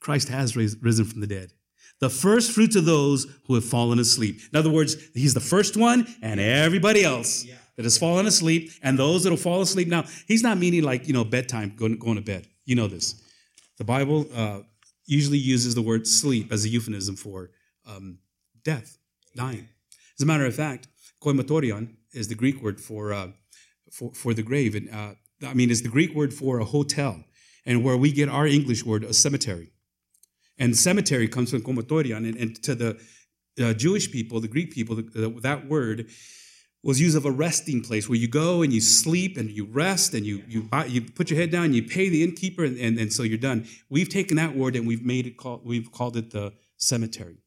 Christ 0.01 0.29
has 0.29 0.57
risen 0.57 1.05
from 1.05 1.21
the 1.21 1.27
dead 1.27 1.53
the 2.01 2.11
first 2.11 2.53
fruits 2.53 2.77
of 2.77 2.85
those 2.87 3.27
who 3.47 3.55
have 3.55 3.65
fallen 3.65 3.99
asleep. 3.99 4.41
In 4.53 4.59
other 4.59 4.71
words, 4.71 4.97
he's 5.15 5.35
the 5.35 5.41
first 5.41 5.77
one, 5.77 6.07
and 6.23 6.41
everybody 6.41 7.05
else 7.05 7.45
yeah. 7.45 7.57
that 7.77 7.85
has 7.85 7.99
fallen 7.99 8.27
asleep, 8.27 8.73
and 8.83 8.99
those 8.99 9.23
that 9.23 9.31
will 9.31 9.37
fall 9.37 9.61
asleep. 9.61 9.87
Now, 9.87 10.05
he's 10.27 10.43
not 10.43 10.59
meaning 10.59 10.83
like, 10.83 11.07
you 11.07 11.13
know, 11.13 11.25
bedtime, 11.25 11.75
going, 11.77 11.99
going 11.99 12.17
to 12.17 12.23
bed. 12.23 12.47
You 12.65 12.75
know 12.75 12.89
this. 12.89 13.23
The 13.79 13.85
Bible 13.85 14.27
uh, 14.35 14.61
usually 15.07 15.39
uses 15.39 15.75
the 15.75 15.83
word 15.83 16.07
sleep 16.07 16.53
as 16.53 16.65
a 16.65 16.69
euphemism 16.69 17.17
for 17.17 17.51
um, 17.87 18.19
death, 18.65 18.99
dying. 19.37 19.69
As 20.19 20.23
a 20.23 20.27
matter 20.27 20.47
of 20.47 20.55
fact, 20.55 20.89
koimatorion 21.23 21.97
is 22.13 22.29
the 22.29 22.35
Greek 22.35 22.63
word 22.63 22.81
for, 22.81 23.13
uh, 23.13 23.29
for, 23.93 24.13
for 24.15 24.35
the 24.35 24.43
grave. 24.43 24.75
And 24.75 24.91
uh, 24.91 25.15
I 25.47 25.55
mean, 25.55 25.71
it's 25.71 25.81
the 25.81 25.89
Greek 25.89 26.15
word 26.15 26.35
for 26.35 26.59
a 26.59 26.65
hotel, 26.65 27.25
and 27.65 27.85
where 27.85 27.97
we 27.97 28.13
get 28.13 28.29
our 28.29 28.47
English 28.47 28.85
word, 28.85 29.05
a 29.05 29.15
cemetery. 29.15 29.73
And 30.59 30.77
cemetery 30.77 31.27
comes 31.27 31.51
from 31.51 31.63
komatorion. 31.63 32.29
And, 32.29 32.37
and 32.37 32.63
to 32.63 32.75
the 32.75 33.01
uh, 33.61 33.73
Jewish 33.73 34.13
people, 34.13 34.41
the 34.41 34.49
Greek 34.49 34.73
people, 34.73 34.97
the, 34.97 35.39
that 35.43 35.67
word 35.67 36.11
was 36.83 37.01
used 37.01 37.17
of 37.17 37.27
a 37.27 37.31
resting 37.31 37.83
place 37.83 38.09
where 38.09 38.19
you 38.19 38.29
go 38.29 38.63
and 38.63 38.73
you 38.73 38.81
sleep 38.81 39.37
and 39.37 39.51
you 39.51 39.67
rest 39.67 40.15
and 40.15 40.25
you 40.25 40.43
you 40.49 40.69
you 40.87 41.03
put 41.03 41.31
your 41.31 41.39
head 41.39 41.51
down, 41.51 41.75
you 41.75 41.83
pay 41.83 42.09
the 42.09 42.23
innkeeper, 42.23 42.65
and, 42.65 42.79
and, 42.79 42.99
and 42.99 43.13
so 43.13 43.23
you're 43.23 43.39
done. 43.39 43.67
We've 43.89 44.09
taken 44.09 44.37
that 44.37 44.57
word 44.57 44.77
and 44.77 44.87
we've 44.87 45.05
made 45.05 45.27
it 45.27 45.37
call, 45.37 45.61
we've 45.65 45.91
called 45.93 46.17
it 46.17 46.31
the 46.31 46.53
cemetery. 46.77 47.39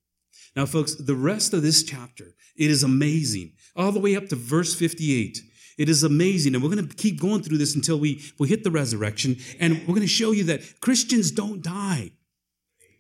Now, 0.56 0.68
folks, 0.68 0.96
the 0.96 1.16
rest 1.16 1.54
of 1.54 1.64
this 1.64 1.84
chapter, 1.84 2.36
it 2.56 2.70
is 2.70 2.84
amazing. 2.84 3.54
All 3.76 3.92
the 3.92 4.00
way 4.00 4.16
up 4.16 4.28
to 4.30 4.36
verse 4.36 4.76
58. 4.76 5.40
It 5.78 5.90
is 5.90 6.04
amazing. 6.04 6.54
And 6.54 6.64
we're 6.64 6.70
going 6.70 6.88
to 6.88 6.96
keep 6.96 7.20
going 7.20 7.42
through 7.42 7.58
this 7.58 7.76
until 7.76 8.00
we, 8.00 8.22
we 8.40 8.48
hit 8.48 8.64
the 8.64 8.72
resurrection. 8.72 9.38
And 9.60 9.80
we're 9.80 9.96
going 9.96 10.02
to 10.02 10.08
show 10.08 10.32
you 10.32 10.44
that 10.46 10.82
Christians 10.82 11.32
don't 11.32 11.62
die. 11.62 12.12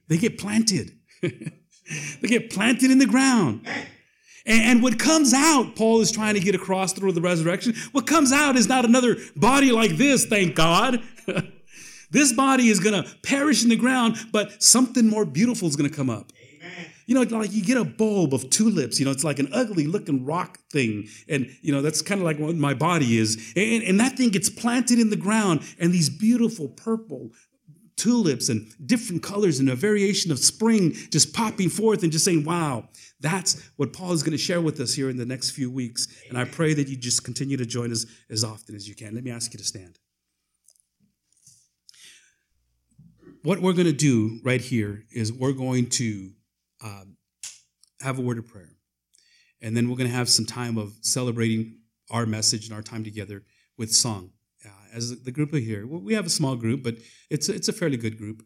They 0.07 0.17
get 0.17 0.37
planted. 0.37 0.91
they 1.21 2.27
get 2.27 2.49
planted 2.49 2.91
in 2.91 2.99
the 2.99 3.05
ground. 3.05 3.67
And 4.45 4.83
what 4.83 4.99
comes 4.99 5.33
out, 5.33 5.75
Paul 5.75 6.01
is 6.01 6.11
trying 6.11 6.33
to 6.33 6.41
get 6.41 6.53
across 6.53 6.91
through 6.91 7.13
the 7.13 7.21
resurrection, 7.21 7.75
what 7.93 8.05
comes 8.05 8.33
out 8.33 8.57
is 8.57 8.67
not 8.67 8.83
another 8.83 9.15
body 9.35 9.71
like 9.71 9.91
this, 9.91 10.25
thank 10.25 10.53
God. 10.53 11.01
this 12.11 12.33
body 12.33 12.67
is 12.67 12.81
going 12.81 13.01
to 13.01 13.09
perish 13.23 13.63
in 13.63 13.69
the 13.69 13.77
ground, 13.77 14.17
but 14.33 14.61
something 14.61 15.07
more 15.07 15.23
beautiful 15.23 15.69
is 15.69 15.77
going 15.77 15.89
to 15.89 15.95
come 15.95 16.09
up. 16.09 16.33
You 17.05 17.15
know, 17.15 17.37
like 17.37 17.53
you 17.53 17.63
get 17.63 17.77
a 17.77 17.83
bulb 17.83 18.33
of 18.33 18.49
tulips, 18.49 18.99
you 18.99 19.05
know, 19.05 19.11
it's 19.11 19.23
like 19.23 19.39
an 19.39 19.49
ugly 19.51 19.85
looking 19.87 20.25
rock 20.25 20.59
thing. 20.71 21.07
And, 21.27 21.49
you 21.61 21.73
know, 21.73 21.81
that's 21.81 22.01
kind 22.01 22.21
of 22.21 22.25
like 22.25 22.39
what 22.39 22.55
my 22.55 22.73
body 22.73 23.17
is. 23.17 23.53
And, 23.55 23.83
and 23.83 23.99
that 23.99 24.17
thing 24.17 24.29
gets 24.29 24.49
planted 24.49 24.99
in 24.99 25.09
the 25.09 25.15
ground, 25.15 25.61
and 25.79 25.91
these 25.91 26.09
beautiful 26.09 26.69
purple, 26.69 27.31
tulips 27.95 28.49
and 28.49 28.71
different 28.85 29.21
colors 29.21 29.59
and 29.59 29.69
a 29.69 29.75
variation 29.75 30.31
of 30.31 30.39
spring 30.39 30.93
just 31.11 31.33
popping 31.33 31.69
forth 31.69 32.03
and 32.03 32.11
just 32.11 32.25
saying, 32.25 32.43
wow, 32.43 32.89
that's 33.19 33.69
what 33.77 33.93
Paul 33.93 34.13
is 34.13 34.23
going 34.23 34.31
to 34.31 34.37
share 34.37 34.61
with 34.61 34.79
us 34.79 34.93
here 34.93 35.09
in 35.09 35.17
the 35.17 35.25
next 35.25 35.51
few 35.51 35.71
weeks. 35.71 36.07
And 36.27 36.37
I 36.37 36.45
pray 36.45 36.73
that 36.73 36.87
you 36.87 36.97
just 36.97 37.23
continue 37.23 37.55
to 37.55 37.65
join 37.65 37.91
us 37.91 38.05
as 38.29 38.43
often 38.43 38.75
as 38.75 38.87
you 38.87 38.95
can. 38.95 39.13
Let 39.13 39.23
me 39.23 39.31
ask 39.31 39.53
you 39.53 39.57
to 39.59 39.63
stand. 39.63 39.99
What 43.43 43.59
we're 43.59 43.73
going 43.73 43.87
to 43.87 43.93
do 43.93 44.39
right 44.43 44.61
here 44.61 45.03
is 45.11 45.31
we're 45.31 45.53
going 45.53 45.89
to 45.91 46.31
um, 46.83 47.17
have 48.01 48.19
a 48.19 48.21
word 48.21 48.37
of 48.37 48.47
prayer. 48.47 48.75
And 49.61 49.75
then 49.75 49.89
we're 49.89 49.95
going 49.95 50.09
to 50.09 50.15
have 50.15 50.29
some 50.29 50.45
time 50.45 50.77
of 50.77 50.93
celebrating 51.01 51.79
our 52.11 52.25
message 52.25 52.65
and 52.65 52.75
our 52.75 52.81
time 52.81 53.03
together 53.03 53.43
with 53.77 53.91
song 53.93 54.31
as 54.93 55.23
the 55.23 55.31
group 55.31 55.53
are 55.53 55.57
here. 55.57 55.85
We 55.85 56.13
have 56.13 56.25
a 56.25 56.29
small 56.29 56.55
group, 56.55 56.83
but 56.83 56.95
it's 57.29 57.49
it's 57.49 57.67
a 57.67 57.73
fairly 57.73 57.97
good 57.97 58.17
group. 58.17 58.43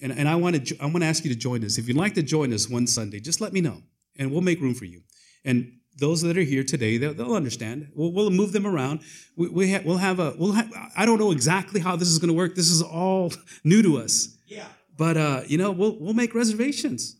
And, 0.00 0.12
and 0.12 0.28
I 0.28 0.36
want 0.36 0.66
to 0.66 0.78
I 0.80 0.86
want 0.86 1.00
to 1.00 1.06
ask 1.06 1.24
you 1.24 1.32
to 1.32 1.38
join 1.38 1.64
us. 1.64 1.76
If 1.76 1.88
you'd 1.88 1.96
like 1.96 2.14
to 2.14 2.22
join 2.22 2.52
us 2.52 2.68
one 2.68 2.86
Sunday, 2.86 3.20
just 3.20 3.40
let 3.40 3.52
me 3.52 3.60
know, 3.60 3.82
and 4.16 4.30
we'll 4.30 4.40
make 4.40 4.60
room 4.60 4.74
for 4.74 4.84
you. 4.84 5.02
And 5.44 5.72
those 5.98 6.22
that 6.22 6.38
are 6.38 6.42
here 6.42 6.62
today, 6.62 6.96
they'll, 6.96 7.12
they'll 7.12 7.34
understand. 7.34 7.90
We'll, 7.92 8.12
we'll, 8.12 8.30
move 8.30 8.52
them 8.52 8.68
around. 8.68 9.00
We, 9.36 9.48
we 9.48 9.72
ha- 9.72 9.82
we'll 9.84 9.96
have 9.96 10.20
a 10.20 10.34
we'll 10.38 10.52
have, 10.52 10.72
I 10.96 11.04
don't 11.04 11.18
know 11.18 11.32
exactly 11.32 11.80
how 11.80 11.96
this 11.96 12.08
is 12.08 12.20
going 12.20 12.28
to 12.28 12.36
work. 12.36 12.54
This 12.54 12.70
is 12.70 12.82
all 12.82 13.32
new 13.64 13.82
to 13.82 13.98
us. 13.98 14.36
Yeah. 14.46 14.66
But 14.96 15.16
uh, 15.16 15.40
you 15.46 15.58
know, 15.58 15.72
we'll 15.72 15.98
we'll 15.98 16.14
make 16.14 16.34
reservations. 16.34 17.16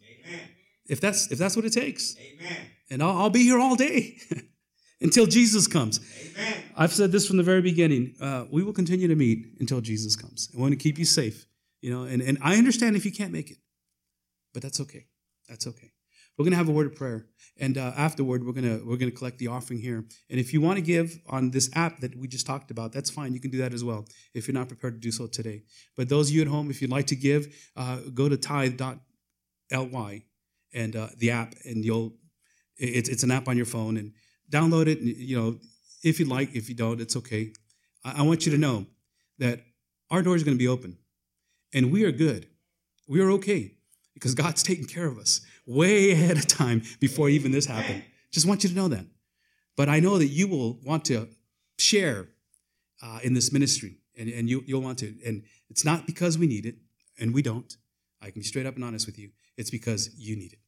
If 0.89 1.01
that's 1.01 1.31
if 1.31 1.39
that's 1.39 1.57
what 1.57 1.65
it 1.65 1.73
takes. 1.73 2.17
Amen. 2.19 2.57
And 2.91 3.03
I'll, 3.03 3.17
I'll 3.19 3.31
be 3.31 3.43
here 3.43 3.59
all 3.59 3.77
day. 3.77 4.19
until 5.01 5.27
Jesus 5.27 5.67
comes. 5.67 6.01
Amen. 6.35 6.55
I've 6.77 6.93
said 6.93 7.13
this 7.13 7.27
from 7.27 7.37
the 7.37 7.43
very 7.43 7.63
beginning. 7.63 8.15
Uh, 8.21 8.45
we 8.51 8.63
will 8.63 8.73
continue 8.73 9.09
to 9.09 9.15
meet 9.15 9.47
until 9.61 9.81
Jesus 9.81 10.17
comes. 10.17 10.51
I 10.57 10.61
want 10.61 10.73
to 10.73 10.77
keep 10.77 10.99
you 10.99 11.05
safe, 11.05 11.47
you 11.81 11.91
know. 11.91 12.05
And, 12.05 12.23
and 12.23 12.39
I 12.43 12.57
understand 12.57 12.97
if 12.97 13.05
you 13.05 13.13
can't 13.13 13.33
make 13.33 13.51
it, 13.51 13.59
but 14.53 14.63
that's 14.63 14.81
okay. 14.81 15.07
That's 15.49 15.67
okay. 15.67 15.93
We're 16.37 16.45
going 16.45 16.53
to 16.53 16.59
have 16.59 16.69
a 16.69 16.73
word 16.73 16.87
of 16.87 16.95
prayer, 16.95 17.27
and 17.59 17.77
uh, 17.77 17.93
afterward, 17.97 18.47
we're 18.47 18.53
going 18.53 18.79
to 18.79 18.85
we're 18.87 18.97
going 18.97 19.11
to 19.11 19.17
collect 19.17 19.39
the 19.39 19.49
offering 19.49 19.81
here. 19.81 20.05
And 20.31 20.39
if 20.39 20.53
you 20.53 20.61
want 20.61 20.77
to 20.77 20.83
give 20.83 21.19
on 21.29 21.51
this 21.51 21.69
app 21.75 21.99
that 21.99 22.17
we 22.17 22.29
just 22.29 22.47
talked 22.47 22.71
about, 22.71 22.93
that's 22.93 23.11
fine. 23.11 23.35
You 23.35 23.41
can 23.41 23.51
do 23.51 23.59
that 23.59 23.75
as 23.75 23.83
well 23.83 24.07
if 24.35 24.47
you're 24.47 24.55
not 24.55 24.69
prepared 24.69 24.95
to 24.95 25.01
do 25.01 25.11
so 25.11 25.27
today. 25.27 25.63
But 25.97 26.09
those 26.09 26.29
of 26.29 26.37
you 26.37 26.43
at 26.43 26.49
home, 26.49 26.71
if 26.71 26.81
you'd 26.81 26.93
like 26.93 27.09
to 27.09 27.17
give, 27.17 27.53
uh, 27.77 27.99
go 28.15 28.29
to 28.29 28.37
tithe.ly 28.37 30.23
and 30.73 30.97
uh, 30.97 31.09
the 31.17 31.31
app, 31.31 31.55
and 31.65 31.85
you'll 31.85 32.13
it's 32.77 33.09
it's 33.09 33.23
an 33.23 33.31
app 33.31 33.49
on 33.49 33.57
your 33.57 33.67
phone 33.67 33.97
and 33.97 34.13
download 34.51 34.87
it. 34.87 35.01
You 35.01 35.37
know, 35.37 35.59
if 36.03 36.21
you 36.21 36.27
like, 36.27 36.55
if 36.55 36.69
you 36.69 36.75
don't, 36.75 37.01
it's 37.01 37.17
okay. 37.17 37.53
I, 38.05 38.21
I 38.21 38.23
want 38.23 38.47
you 38.47 38.53
to 38.53 38.59
know 38.59 38.87
that 39.39 39.61
our 40.11 40.23
door 40.23 40.37
is 40.37 40.45
going 40.45 40.57
to 40.57 40.63
be 40.63 40.69
open, 40.69 40.99
and 41.73 41.93
we 41.93 42.05
are 42.05 42.13
good. 42.13 42.49
We 43.07 43.21
are 43.21 43.31
okay 43.33 43.73
because 44.15 44.35
God's 44.35 44.63
taking 44.71 44.87
care 44.87 45.07
of 45.07 45.19
us 45.19 45.41
way 45.67 46.13
ahead 46.13 46.37
of 46.37 46.47
time 46.47 46.83
before 47.01 47.29
even 47.29 47.53
this 47.53 47.67
happened. 47.67 48.03
Just 48.31 48.47
want 48.47 48.63
you 48.65 48.71
to 48.71 48.77
know 48.77 48.89
that. 48.89 49.07
But 49.77 49.89
I 49.89 50.01
know 50.01 50.19
that 50.19 50.27
you 50.27 50.49
will 50.49 50.79
want 50.85 51.05
to 51.07 51.29
share 51.79 52.29
uh, 53.03 53.21
in 53.23 53.35
this 53.35 53.53
ministry, 53.53 53.99
and, 54.19 54.29
and 54.29 54.51
you, 54.51 54.65
you'll 54.67 54.83
want 54.83 54.99
to. 54.99 55.15
And 55.25 55.45
it's 55.71 55.85
not 55.85 56.07
because 56.07 56.37
we 56.37 56.47
need 56.47 56.67
it, 56.67 56.77
and 57.19 57.33
we 57.33 57.43
don't. 57.43 57.77
I 58.21 58.31
can 58.31 58.41
be 58.41 58.47
straight 58.47 58.67
up 58.67 58.75
and 58.75 58.85
honest 58.85 59.07
with 59.07 59.19
you. 59.19 59.31
It's 59.59 59.71
because 59.71 60.11
you 60.17 60.37
need 60.37 60.55
it. 60.55 60.61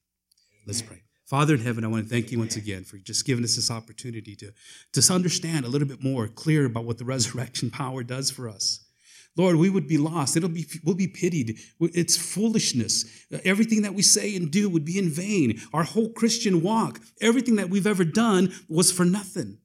Let's 0.66 0.82
pray. 0.82 1.02
Father 1.24 1.54
in 1.54 1.60
heaven, 1.60 1.84
I 1.84 1.88
want 1.88 2.02
to 2.02 2.10
thank 2.10 2.32
you 2.32 2.40
once 2.40 2.56
again 2.56 2.82
for 2.82 2.98
just 2.98 3.24
giving 3.24 3.44
us 3.44 3.54
this 3.54 3.70
opportunity 3.70 4.34
to, 4.34 4.52
to 4.92 5.14
understand 5.14 5.64
a 5.64 5.68
little 5.68 5.86
bit 5.86 6.02
more 6.02 6.26
clear 6.26 6.66
about 6.66 6.84
what 6.84 6.98
the 6.98 7.04
resurrection 7.16 7.70
power 7.70 8.02
does 8.02 8.30
for 8.30 8.48
us. 8.48 8.84
Lord, 9.36 9.56
we 9.56 9.70
would 9.70 9.86
be 9.86 9.96
lost. 9.96 10.36
It'll 10.36 10.48
be, 10.48 10.66
we'll 10.84 10.96
be 10.96 11.06
pitied. 11.06 11.56
It's 11.80 12.16
foolishness. 12.16 13.26
Everything 13.44 13.82
that 13.82 13.94
we 13.94 14.02
say 14.02 14.34
and 14.34 14.50
do 14.50 14.68
would 14.68 14.84
be 14.84 14.98
in 14.98 15.08
vain. 15.08 15.60
Our 15.72 15.84
whole 15.84 16.10
Christian 16.10 16.62
walk, 16.62 17.00
everything 17.20 17.54
that 17.56 17.70
we've 17.70 17.86
ever 17.86 18.04
done 18.04 18.52
was 18.68 18.90
for 18.90 19.04
nothing. 19.04 19.58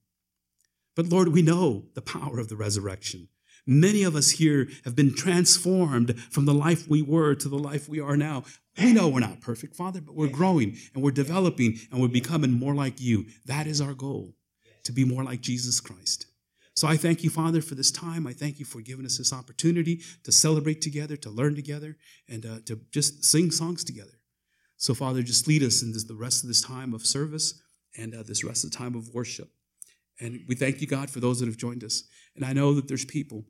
But 0.95 1.07
Lord, 1.07 1.29
we 1.29 1.41
know 1.41 1.85
the 1.95 2.01
power 2.01 2.39
of 2.39 2.47
the 2.47 2.55
resurrection. 2.55 3.27
Many 3.65 4.03
of 4.03 4.15
us 4.15 4.29
here 4.29 4.67
have 4.83 4.95
been 4.95 5.15
transformed 5.15 6.19
from 6.19 6.45
the 6.45 6.53
life 6.53 6.87
we 6.87 7.01
were 7.01 7.33
to 7.33 7.49
the 7.49 7.57
life 7.57 7.89
we 7.89 7.99
are 7.99 8.15
now. 8.15 8.43
We 8.77 8.93
know 8.93 9.07
we're 9.07 9.21
not 9.21 9.41
perfect, 9.41 9.75
Father, 9.75 10.01
but 10.01 10.15
we're 10.15 10.27
growing 10.27 10.77
and 10.93 11.03
we're 11.03 11.11
developing 11.11 11.79
and 11.91 12.01
we're 12.01 12.07
becoming 12.09 12.51
more 12.51 12.75
like 12.75 12.99
you. 12.99 13.25
That 13.45 13.67
is 13.67 13.79
our 13.79 13.93
goal, 13.93 14.33
to 14.83 14.91
be 14.91 15.05
more 15.05 15.23
like 15.23 15.41
Jesus 15.41 15.79
Christ. 15.79 16.27
So 16.75 16.89
I 16.89 16.97
thank 16.97 17.23
you, 17.23 17.29
Father, 17.29 17.61
for 17.61 17.75
this 17.75 17.89
time. 17.89 18.27
I 18.27 18.33
thank 18.33 18.59
you 18.59 18.65
for 18.65 18.81
giving 18.81 19.05
us 19.05 19.17
this 19.17 19.31
opportunity 19.31 20.01
to 20.23 20.31
celebrate 20.31 20.81
together, 20.81 21.15
to 21.17 21.29
learn 21.29 21.55
together, 21.55 21.95
and 22.27 22.45
uh, 22.45 22.59
to 22.65 22.81
just 22.91 23.23
sing 23.23 23.49
songs 23.49 23.85
together. 23.85 24.19
So, 24.75 24.93
Father, 24.93 25.23
just 25.23 25.47
lead 25.47 25.63
us 25.63 25.81
in 25.81 25.93
this, 25.93 26.03
the 26.03 26.15
rest 26.15 26.43
of 26.43 26.49
this 26.49 26.61
time 26.61 26.93
of 26.93 27.05
service 27.05 27.61
and 27.97 28.13
uh, 28.13 28.23
this 28.23 28.43
rest 28.43 28.65
of 28.65 28.71
the 28.71 28.77
time 28.77 28.93
of 28.93 29.13
worship. 29.13 29.49
And 30.19 30.41
we 30.49 30.55
thank 30.55 30.81
you, 30.81 30.87
God, 30.87 31.09
for 31.09 31.21
those 31.21 31.39
that 31.39 31.47
have 31.47 31.55
joined 31.55 31.83
us. 31.83 32.03
And 32.35 32.43
I 32.43 32.51
know 32.51 32.73
that 32.73 32.89
there's 32.89 33.05
people 33.05 33.45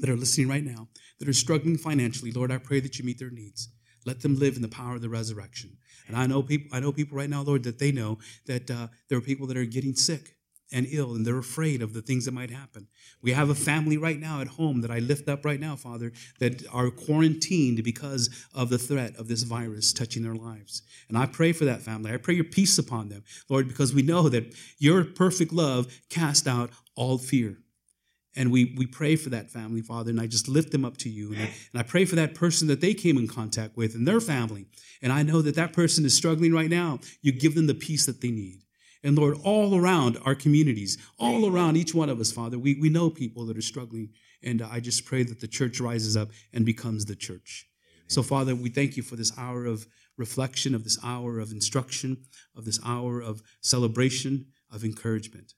that 0.00 0.10
are 0.10 0.16
listening 0.16 0.48
right 0.48 0.64
now 0.64 0.88
that 1.20 1.28
are 1.28 1.32
struggling 1.32 1.78
financially. 1.78 2.32
Lord, 2.32 2.50
I 2.50 2.58
pray 2.58 2.80
that 2.80 2.98
you 2.98 3.04
meet 3.04 3.20
their 3.20 3.30
needs. 3.30 3.68
Let 4.04 4.20
them 4.20 4.36
live 4.36 4.56
in 4.56 4.62
the 4.62 4.68
power 4.68 4.94
of 4.96 5.02
the 5.02 5.08
resurrection. 5.08 5.76
And 6.06 6.16
I 6.16 6.26
know 6.26 6.42
people. 6.42 6.68
I 6.76 6.80
know 6.80 6.92
people 6.92 7.16
right 7.16 7.30
now, 7.30 7.42
Lord, 7.42 7.62
that 7.64 7.78
they 7.78 7.92
know 7.92 8.18
that 8.46 8.70
uh, 8.70 8.88
there 9.08 9.18
are 9.18 9.22
people 9.22 9.46
that 9.46 9.56
are 9.56 9.64
getting 9.64 9.94
sick, 9.94 10.34
and 10.74 10.86
ill, 10.90 11.14
and 11.14 11.24
they're 11.24 11.38
afraid 11.38 11.82
of 11.82 11.92
the 11.92 12.02
things 12.02 12.24
that 12.24 12.34
might 12.34 12.50
happen. 12.50 12.88
We 13.22 13.30
have 13.32 13.48
a 13.48 13.54
family 13.54 13.96
right 13.96 14.18
now 14.18 14.40
at 14.40 14.48
home 14.48 14.80
that 14.80 14.90
I 14.90 14.98
lift 14.98 15.28
up 15.28 15.44
right 15.44 15.60
now, 15.60 15.76
Father, 15.76 16.12
that 16.40 16.64
are 16.72 16.90
quarantined 16.90 17.84
because 17.84 18.28
of 18.52 18.70
the 18.70 18.78
threat 18.78 19.14
of 19.16 19.28
this 19.28 19.44
virus 19.44 19.92
touching 19.92 20.24
their 20.24 20.34
lives. 20.34 20.82
And 21.08 21.16
I 21.16 21.26
pray 21.26 21.52
for 21.52 21.64
that 21.64 21.82
family. 21.82 22.12
I 22.12 22.16
pray 22.16 22.34
your 22.34 22.44
peace 22.44 22.76
upon 22.76 23.08
them, 23.08 23.22
Lord, 23.48 23.68
because 23.68 23.94
we 23.94 24.02
know 24.02 24.28
that 24.28 24.52
your 24.78 25.04
perfect 25.04 25.52
love 25.52 25.86
cast 26.10 26.48
out 26.48 26.70
all 26.96 27.18
fear. 27.18 27.58
And 28.36 28.50
we, 28.50 28.74
we 28.76 28.86
pray 28.86 29.16
for 29.16 29.30
that 29.30 29.50
family, 29.50 29.80
Father, 29.80 30.10
and 30.10 30.20
I 30.20 30.26
just 30.26 30.48
lift 30.48 30.72
them 30.72 30.84
up 30.84 30.96
to 30.98 31.08
you. 31.08 31.32
And 31.32 31.42
I, 31.42 31.44
and 31.72 31.80
I 31.80 31.82
pray 31.82 32.04
for 32.04 32.16
that 32.16 32.34
person 32.34 32.66
that 32.68 32.80
they 32.80 32.92
came 32.92 33.16
in 33.16 33.28
contact 33.28 33.76
with 33.76 33.94
and 33.94 34.08
their 34.08 34.20
family. 34.20 34.66
And 35.02 35.12
I 35.12 35.22
know 35.22 35.40
that 35.42 35.54
that 35.54 35.72
person 35.72 36.04
is 36.04 36.14
struggling 36.14 36.52
right 36.52 36.70
now. 36.70 36.98
You 37.22 37.32
give 37.32 37.54
them 37.54 37.66
the 37.68 37.74
peace 37.74 38.06
that 38.06 38.20
they 38.20 38.30
need. 38.30 38.62
And 39.04 39.16
Lord, 39.16 39.36
all 39.44 39.78
around 39.78 40.18
our 40.24 40.34
communities, 40.34 40.96
all 41.18 41.48
around 41.48 41.76
each 41.76 41.94
one 41.94 42.08
of 42.08 42.18
us, 42.18 42.32
Father, 42.32 42.58
we, 42.58 42.74
we 42.80 42.88
know 42.88 43.10
people 43.10 43.44
that 43.46 43.58
are 43.58 43.62
struggling. 43.62 44.08
And 44.42 44.62
uh, 44.62 44.68
I 44.70 44.80
just 44.80 45.04
pray 45.04 45.22
that 45.22 45.40
the 45.40 45.46
church 45.46 45.78
rises 45.78 46.16
up 46.16 46.30
and 46.52 46.64
becomes 46.64 47.04
the 47.04 47.14
church. 47.14 47.68
So, 48.08 48.22
Father, 48.22 48.54
we 48.54 48.70
thank 48.70 48.96
you 48.96 49.02
for 49.02 49.16
this 49.16 49.36
hour 49.38 49.66
of 49.66 49.86
reflection, 50.16 50.74
of 50.74 50.84
this 50.84 50.98
hour 51.04 51.38
of 51.38 51.52
instruction, 51.52 52.16
of 52.56 52.64
this 52.64 52.80
hour 52.84 53.20
of 53.20 53.42
celebration, 53.60 54.46
of 54.72 54.84
encouragement. 54.84 55.52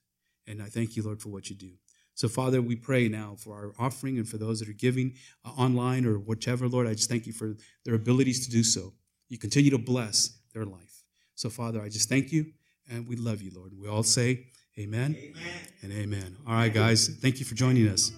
And 0.45 0.61
I 0.61 0.65
thank 0.65 0.95
you, 0.95 1.03
Lord, 1.03 1.21
for 1.21 1.29
what 1.29 1.49
you 1.49 1.55
do. 1.55 1.71
So, 2.17 2.27
Father, 2.27 2.63
we 2.63 2.75
pray 2.75 3.07
now 3.07 3.35
for 3.37 3.53
our 3.53 3.73
offering 3.77 4.17
and 4.17 4.27
for 4.27 4.39
those 4.39 4.59
that 4.59 4.67
are 4.67 4.73
giving 4.73 5.13
uh, 5.45 5.49
online 5.49 6.03
or 6.03 6.17
whichever, 6.17 6.67
Lord. 6.67 6.87
I 6.87 6.93
just 6.93 7.11
thank 7.11 7.27
you 7.27 7.31
for 7.31 7.55
their 7.85 7.93
abilities 7.93 8.43
to 8.47 8.51
do 8.51 8.63
so. 8.63 8.93
You 9.29 9.37
continue 9.37 9.69
to 9.69 9.77
bless 9.77 10.39
their 10.51 10.65
life. 10.65 11.03
So, 11.35 11.51
Father, 11.51 11.79
I 11.79 11.89
just 11.89 12.09
thank 12.09 12.31
you 12.31 12.47
and 12.89 13.07
we 13.07 13.17
love 13.17 13.43
you, 13.43 13.51
Lord. 13.53 13.73
We 13.79 13.87
all 13.87 14.01
say 14.01 14.47
amen, 14.79 15.15
amen. 15.15 15.59
and 15.83 15.93
amen. 15.93 16.37
All 16.47 16.55
right, 16.55 16.73
guys, 16.73 17.07
thank 17.07 17.39
you 17.39 17.45
for 17.45 17.53
joining 17.53 17.87
us. 17.87 18.11